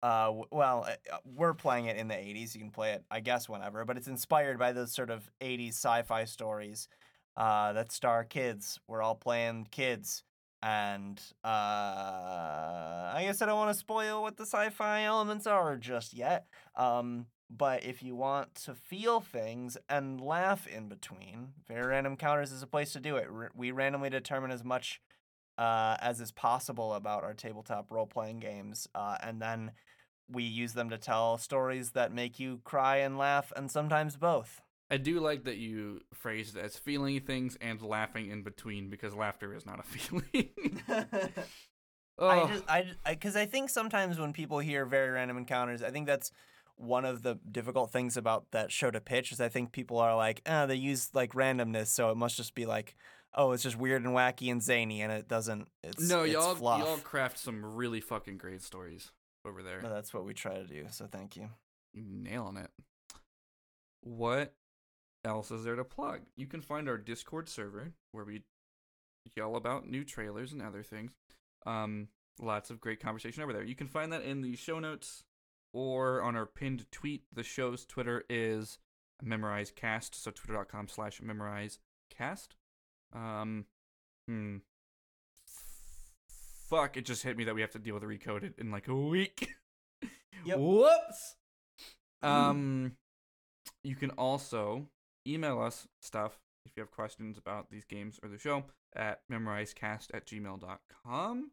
Uh, 0.02 0.32
well, 0.50 0.86
uh, 0.88 1.16
we're 1.24 1.54
playing 1.54 1.86
it 1.86 1.96
in 1.96 2.08
the 2.08 2.14
80s. 2.14 2.54
You 2.54 2.60
can 2.60 2.70
play 2.70 2.92
it, 2.92 3.04
I 3.10 3.20
guess, 3.20 3.48
whenever. 3.48 3.84
But 3.84 3.96
it's 3.96 4.08
inspired 4.08 4.58
by 4.58 4.72
those 4.72 4.92
sort 4.92 5.10
of 5.10 5.30
80s 5.40 5.74
sci-fi 5.74 6.24
stories 6.24 6.88
uh, 7.36 7.72
that 7.72 7.92
star 7.92 8.24
kids. 8.24 8.78
We're 8.86 9.02
all 9.02 9.14
playing 9.14 9.68
kids. 9.70 10.24
And 10.62 11.18
uh, 11.42 11.48
I 13.14 13.22
guess 13.22 13.40
I 13.40 13.46
don't 13.46 13.56
want 13.56 13.72
to 13.72 13.78
spoil 13.78 14.20
what 14.20 14.36
the 14.36 14.44
sci-fi 14.44 15.04
elements 15.04 15.46
are 15.46 15.76
just 15.76 16.12
yet. 16.12 16.46
Um, 16.76 17.26
but 17.50 17.84
if 17.84 18.02
you 18.02 18.14
want 18.14 18.54
to 18.54 18.74
feel 18.74 19.20
things 19.20 19.76
and 19.88 20.20
laugh 20.20 20.66
in 20.68 20.88
between, 20.88 21.48
Very 21.66 21.86
Random 21.86 22.16
Counters 22.16 22.52
is 22.52 22.62
a 22.62 22.66
place 22.66 22.92
to 22.92 23.00
do 23.00 23.16
it. 23.16 23.28
We 23.54 23.72
randomly 23.72 24.08
determine 24.08 24.52
as 24.52 24.62
much 24.62 25.00
uh, 25.58 25.96
as 26.00 26.20
is 26.20 26.30
possible 26.30 26.94
about 26.94 27.24
our 27.24 27.34
tabletop 27.34 27.90
role-playing 27.90 28.38
games, 28.38 28.88
uh, 28.94 29.18
and 29.22 29.42
then 29.42 29.72
we 30.30 30.44
use 30.44 30.74
them 30.74 30.90
to 30.90 30.96
tell 30.96 31.36
stories 31.38 31.90
that 31.90 32.12
make 32.12 32.38
you 32.38 32.60
cry 32.64 32.98
and 32.98 33.18
laugh, 33.18 33.52
and 33.56 33.70
sometimes 33.70 34.16
both. 34.16 34.60
I 34.90 34.96
do 34.96 35.20
like 35.20 35.44
that 35.44 35.56
you 35.56 36.00
phrased 36.14 36.56
it 36.56 36.64
as 36.64 36.76
feeling 36.76 37.20
things 37.20 37.56
and 37.60 37.80
laughing 37.82 38.30
in 38.30 38.42
between 38.42 38.90
because 38.90 39.14
laughter 39.14 39.54
is 39.54 39.66
not 39.66 39.78
a 39.78 39.82
feeling. 39.84 40.82
oh, 42.18 42.28
I 42.28 42.46
just, 42.46 42.64
I, 42.68 42.86
because 43.08 43.36
I, 43.36 43.46
think 43.46 43.70
sometimes 43.70 44.18
when 44.18 44.32
people 44.32 44.58
hear 44.58 44.84
very 44.86 45.10
random 45.10 45.36
encounters, 45.36 45.82
I 45.82 45.90
think 45.90 46.06
that's 46.06 46.32
one 46.80 47.04
of 47.04 47.22
the 47.22 47.38
difficult 47.50 47.90
things 47.90 48.16
about 48.16 48.46
that 48.52 48.72
show 48.72 48.90
to 48.90 49.00
pitch. 49.00 49.32
Is 49.32 49.40
I 49.40 49.48
think 49.48 49.72
people 49.72 49.98
are 49.98 50.16
like, 50.16 50.42
oh, 50.46 50.66
they 50.66 50.76
use 50.76 51.10
like 51.14 51.32
randomness, 51.32 51.88
so 51.88 52.10
it 52.10 52.16
must 52.16 52.36
just 52.36 52.54
be 52.54 52.66
like, 52.66 52.96
oh, 53.34 53.52
it's 53.52 53.62
just 53.62 53.76
weird 53.76 54.04
and 54.04 54.14
wacky 54.14 54.50
and 54.50 54.62
zany, 54.62 55.02
and 55.02 55.12
it 55.12 55.28
doesn't. 55.28 55.68
It's 55.82 56.08
no, 56.08 56.22
it's 56.22 56.32
y'all 56.32 56.54
fluff. 56.54 56.80
y'all 56.80 56.96
craft 56.98 57.38
some 57.38 57.64
really 57.64 58.00
fucking 58.00 58.38
great 58.38 58.62
stories 58.62 59.12
over 59.44 59.62
there. 59.62 59.80
That's 59.82 60.12
what 60.12 60.24
we 60.24 60.34
try 60.34 60.54
to 60.54 60.64
do. 60.64 60.86
So 60.90 61.06
thank 61.06 61.36
you. 61.36 61.50
Nailing 61.94 62.56
it. 62.56 62.70
What 64.02 64.54
else 65.24 65.50
is 65.50 65.64
there 65.64 65.76
to 65.76 65.84
plug? 65.84 66.20
You 66.36 66.46
can 66.46 66.62
find 66.62 66.88
our 66.88 66.96
Discord 66.98 67.48
server 67.48 67.92
where 68.12 68.24
we 68.24 68.42
yell 69.36 69.56
about 69.56 69.88
new 69.88 70.04
trailers 70.04 70.52
and 70.52 70.62
other 70.62 70.82
things. 70.82 71.12
Um, 71.66 72.08
lots 72.40 72.70
of 72.70 72.80
great 72.80 73.00
conversation 73.00 73.42
over 73.42 73.52
there. 73.52 73.62
You 73.62 73.74
can 73.74 73.88
find 73.88 74.12
that 74.12 74.22
in 74.22 74.40
the 74.40 74.56
show 74.56 74.78
notes 74.78 75.24
or 75.72 76.22
on 76.22 76.36
our 76.36 76.46
pinned 76.46 76.86
tweet. 76.90 77.24
The 77.32 77.42
show's 77.42 77.84
Twitter 77.84 78.24
is 78.28 78.78
memorizecast, 79.24 80.14
so 80.14 80.30
twitter.com 80.30 80.88
slash 80.88 81.20
memorizecast. 81.20 82.48
Um, 83.12 83.66
hmm. 84.26 84.56
Fuck, 86.68 86.96
it 86.96 87.04
just 87.04 87.24
hit 87.24 87.36
me 87.36 87.44
that 87.44 87.54
we 87.54 87.60
have 87.62 87.72
to 87.72 87.78
deal 87.78 87.94
with 87.94 88.04
Recoded 88.04 88.58
in 88.58 88.70
like 88.70 88.88
a 88.88 88.94
week. 88.94 89.48
Yep. 90.46 90.58
Whoops. 90.58 91.36
Um, 92.22 92.92
you 93.82 93.96
can 93.96 94.10
also 94.10 94.88
email 95.26 95.58
us 95.58 95.88
stuff 96.02 96.38
if 96.66 96.76
you 96.76 96.82
have 96.82 96.90
questions 96.90 97.38
about 97.38 97.70
these 97.70 97.86
games 97.86 98.20
or 98.22 98.28
the 98.28 98.38
show 98.38 98.64
at 98.94 99.20
memorizecast 99.32 100.08
at 100.12 100.26
gmail.com. 100.26 101.50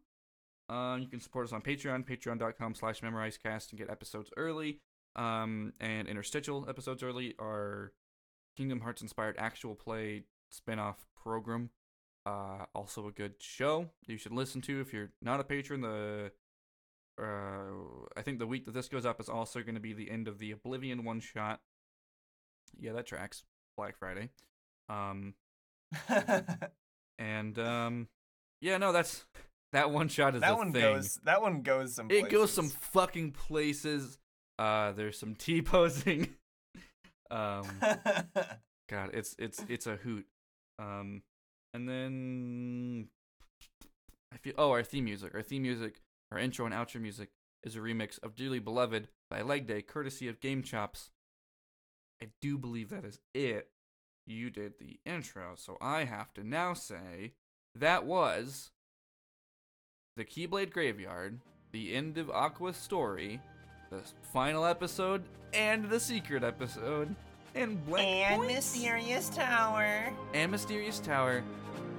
Uh, 0.68 0.98
you 1.00 1.08
can 1.08 1.20
support 1.20 1.46
us 1.46 1.52
on 1.52 1.62
Patreon, 1.62 2.06
patreon.com 2.06 2.74
slash 2.74 3.00
memorizecast, 3.00 3.70
and 3.70 3.78
get 3.78 3.90
episodes 3.90 4.30
early. 4.36 4.80
Um, 5.16 5.72
and 5.80 6.06
interstitial 6.06 6.66
episodes 6.68 7.02
early 7.02 7.34
are 7.38 7.92
Kingdom 8.56 8.80
Hearts 8.80 9.02
inspired 9.02 9.36
actual 9.38 9.74
play 9.74 10.24
spin 10.50 10.78
off 10.78 11.06
program. 11.22 11.70
Uh, 12.26 12.66
also 12.74 13.06
a 13.06 13.12
good 13.12 13.34
show 13.38 13.88
you 14.06 14.18
should 14.18 14.32
listen 14.32 14.60
to 14.60 14.80
if 14.80 14.92
you're 14.92 15.10
not 15.22 15.40
a 15.40 15.44
patron. 15.44 15.80
The 15.80 16.30
uh, 17.20 17.70
I 18.16 18.22
think 18.22 18.38
the 18.38 18.46
week 18.46 18.66
that 18.66 18.74
this 18.74 18.88
goes 18.88 19.06
up 19.06 19.20
is 19.20 19.28
also 19.28 19.62
going 19.62 19.74
to 19.74 19.80
be 19.80 19.92
the 19.92 20.10
end 20.10 20.28
of 20.28 20.38
the 20.38 20.50
Oblivion 20.52 21.04
one 21.04 21.20
shot. 21.20 21.60
Yeah, 22.78 22.92
that 22.92 23.06
tracks. 23.06 23.44
Black 23.76 23.96
Friday. 23.96 24.30
Um, 24.88 25.34
and 27.18 27.58
um, 27.58 28.08
yeah, 28.60 28.76
no, 28.76 28.92
that's 28.92 29.24
that 29.72 29.90
one 29.90 30.08
shot 30.08 30.34
is 30.34 30.40
that 30.40 30.52
a 30.52 30.56
one 30.56 30.72
thing. 30.72 30.82
goes. 30.82 31.20
That 31.24 31.42
one 31.42 31.62
goes 31.62 31.94
some. 31.94 32.10
it 32.10 32.30
goes 32.30 32.52
some 32.52 32.68
fucking 32.68 33.32
places. 33.32 34.18
Uh, 34.58 34.92
there's 34.92 35.18
some 35.18 35.34
T 35.34 35.62
posing. 35.62 36.34
um, 37.30 37.66
God, 38.88 39.10
it's 39.12 39.36
it's 39.38 39.64
it's 39.68 39.86
a 39.86 39.96
hoot. 39.96 40.26
Um, 40.78 41.22
and 41.74 41.88
then 41.88 43.08
I 44.32 44.38
feel 44.38 44.54
oh 44.56 44.70
our 44.70 44.82
theme 44.82 45.04
music, 45.04 45.34
our 45.34 45.42
theme 45.42 45.62
music, 45.62 46.00
our 46.32 46.38
intro 46.38 46.64
and 46.64 46.74
outro 46.74 47.00
music 47.00 47.28
is 47.62 47.76
a 47.76 47.80
remix 47.80 48.22
of 48.22 48.34
"Dearly 48.34 48.58
Beloved" 48.60 49.08
by 49.30 49.42
Leg 49.42 49.66
Day, 49.66 49.82
courtesy 49.82 50.28
of 50.28 50.40
Game 50.40 50.62
Chops. 50.62 51.10
I 52.22 52.28
do 52.40 52.56
believe 52.58 52.90
that 52.90 53.04
is 53.04 53.20
it. 53.34 53.68
You 54.26 54.50
did 54.50 54.78
the 54.78 54.98
intro, 55.06 55.54
so 55.56 55.78
I 55.80 56.04
have 56.04 56.34
to 56.34 56.44
now 56.44 56.74
say 56.74 57.32
that 57.74 58.04
was 58.04 58.70
the 60.18 60.24
Keyblade 60.24 60.72
Graveyard, 60.72 61.38
the 61.70 61.94
end 61.94 62.18
of 62.18 62.28
Aqua's 62.28 62.76
story, 62.76 63.40
the 63.88 64.00
final 64.32 64.66
episode, 64.66 65.22
and 65.54 65.88
the 65.88 66.00
secret 66.00 66.42
episode, 66.42 67.14
and 67.54 67.82
blank 67.86 68.08
and 68.08 68.40
points 68.42 68.74
mysterious 68.74 69.28
tower. 69.28 70.12
and 70.34 70.50
Mysterious 70.50 70.98
Tower 70.98 71.44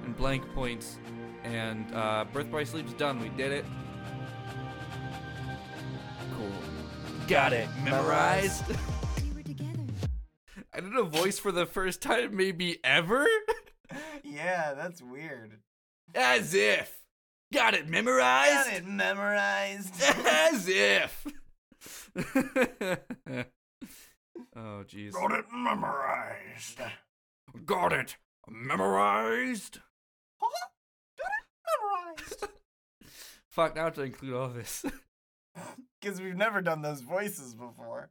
and 0.04 0.14
blank 0.18 0.44
points 0.54 0.98
and 1.44 1.92
uh, 1.94 2.26
Birth 2.30 2.50
by 2.52 2.62
Sleep's 2.62 2.92
done. 2.92 3.20
We 3.20 3.30
did 3.30 3.52
it. 3.52 3.64
Cool. 6.36 6.52
Got 7.26 7.54
it. 7.54 7.68
Memorized. 7.82 8.64
We 9.24 9.30
were 9.34 9.42
together. 9.42 9.80
I 10.74 10.80
did 10.80 10.94
a 10.94 11.02
voice 11.04 11.38
for 11.38 11.52
the 11.52 11.64
first 11.66 12.02
time, 12.02 12.36
maybe 12.36 12.78
ever. 12.84 13.26
Yeah, 14.22 14.74
that's 14.74 15.02
weird. 15.02 15.58
As 16.14 16.54
if. 16.54 16.99
Got 17.52 17.74
it 17.74 17.88
memorized. 17.88 18.68
Got 18.68 18.76
it 18.76 18.86
memorized. 18.86 20.02
As 20.02 20.68
if. 20.68 21.26
oh 24.56 24.84
jeez. 24.86 25.12
Got 25.12 25.32
it 25.32 25.46
memorized. 25.52 26.80
Got 27.64 27.92
it. 27.92 28.16
Memorized. 28.48 29.80
Huh? 30.40 30.68
Got 31.18 31.30
it 31.40 31.46
memorized. 32.16 32.46
Fuck. 33.48 33.74
Now 33.74 33.82
I 33.82 33.84
have 33.86 33.94
to 33.94 34.02
include 34.02 34.34
all 34.34 34.48
this. 34.48 34.84
Because 36.00 36.20
we've 36.20 36.36
never 36.36 36.60
done 36.60 36.82
those 36.82 37.00
voices 37.00 37.54
before. 37.54 38.10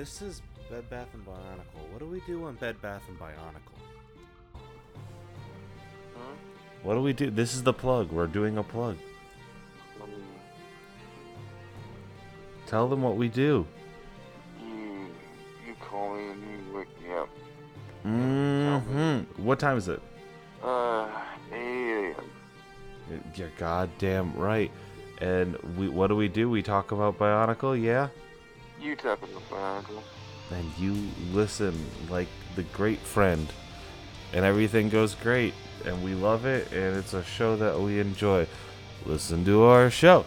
This 0.00 0.22
is 0.22 0.40
Bed 0.70 0.88
Bath 0.88 1.08
and 1.12 1.26
Bionicle. 1.26 1.92
What 1.92 1.98
do 1.98 2.06
we 2.06 2.22
do 2.26 2.46
on 2.46 2.54
Bed 2.54 2.80
Bath 2.80 3.02
and 3.06 3.18
Bionicle? 3.18 3.76
Huh? 6.14 6.20
What 6.82 6.94
do 6.94 7.02
we 7.02 7.12
do? 7.12 7.30
This 7.30 7.54
is 7.54 7.62
the 7.62 7.74
plug. 7.74 8.10
We're 8.10 8.26
doing 8.26 8.56
a 8.56 8.62
plug. 8.62 8.96
Um, 10.02 10.08
Tell 12.66 12.88
them 12.88 13.02
what 13.02 13.16
we 13.16 13.28
do. 13.28 13.66
you, 14.58 15.08
you 15.66 15.74
call 15.82 16.14
me 16.14 16.30
and 16.30 16.40
you 16.40 16.74
wake 16.74 17.02
me 17.02 17.12
up. 17.12 17.28
Mm-hmm. 18.06 19.44
What 19.44 19.58
time 19.58 19.76
is 19.76 19.88
it? 19.88 20.00
Uh, 20.64 21.10
8 21.52 21.56
a.m. 21.58 23.22
You're 23.34 23.52
goddamn 23.58 24.32
right. 24.32 24.70
And 25.18 25.58
we, 25.76 25.90
what 25.90 26.06
do 26.06 26.16
we 26.16 26.28
do? 26.28 26.48
We 26.48 26.62
talk 26.62 26.90
about 26.90 27.18
Bionicle, 27.18 27.78
yeah? 27.78 28.08
You 28.80 28.96
talking 28.96 29.28
about 29.28 29.84
Bionicle? 29.84 30.02
And 30.50 30.72
you 30.78 30.96
listen 31.32 31.74
like 32.08 32.28
the 32.56 32.62
great 32.62 32.98
friend. 33.00 33.46
And 34.32 34.44
everything 34.44 34.88
goes 34.88 35.14
great. 35.14 35.52
And 35.84 36.02
we 36.02 36.14
love 36.14 36.46
it. 36.46 36.72
And 36.72 36.96
it's 36.96 37.12
a 37.12 37.22
show 37.22 37.56
that 37.56 37.78
we 37.78 38.00
enjoy. 38.00 38.46
Listen 39.04 39.44
to 39.44 39.64
our 39.64 39.90
show. 39.90 40.24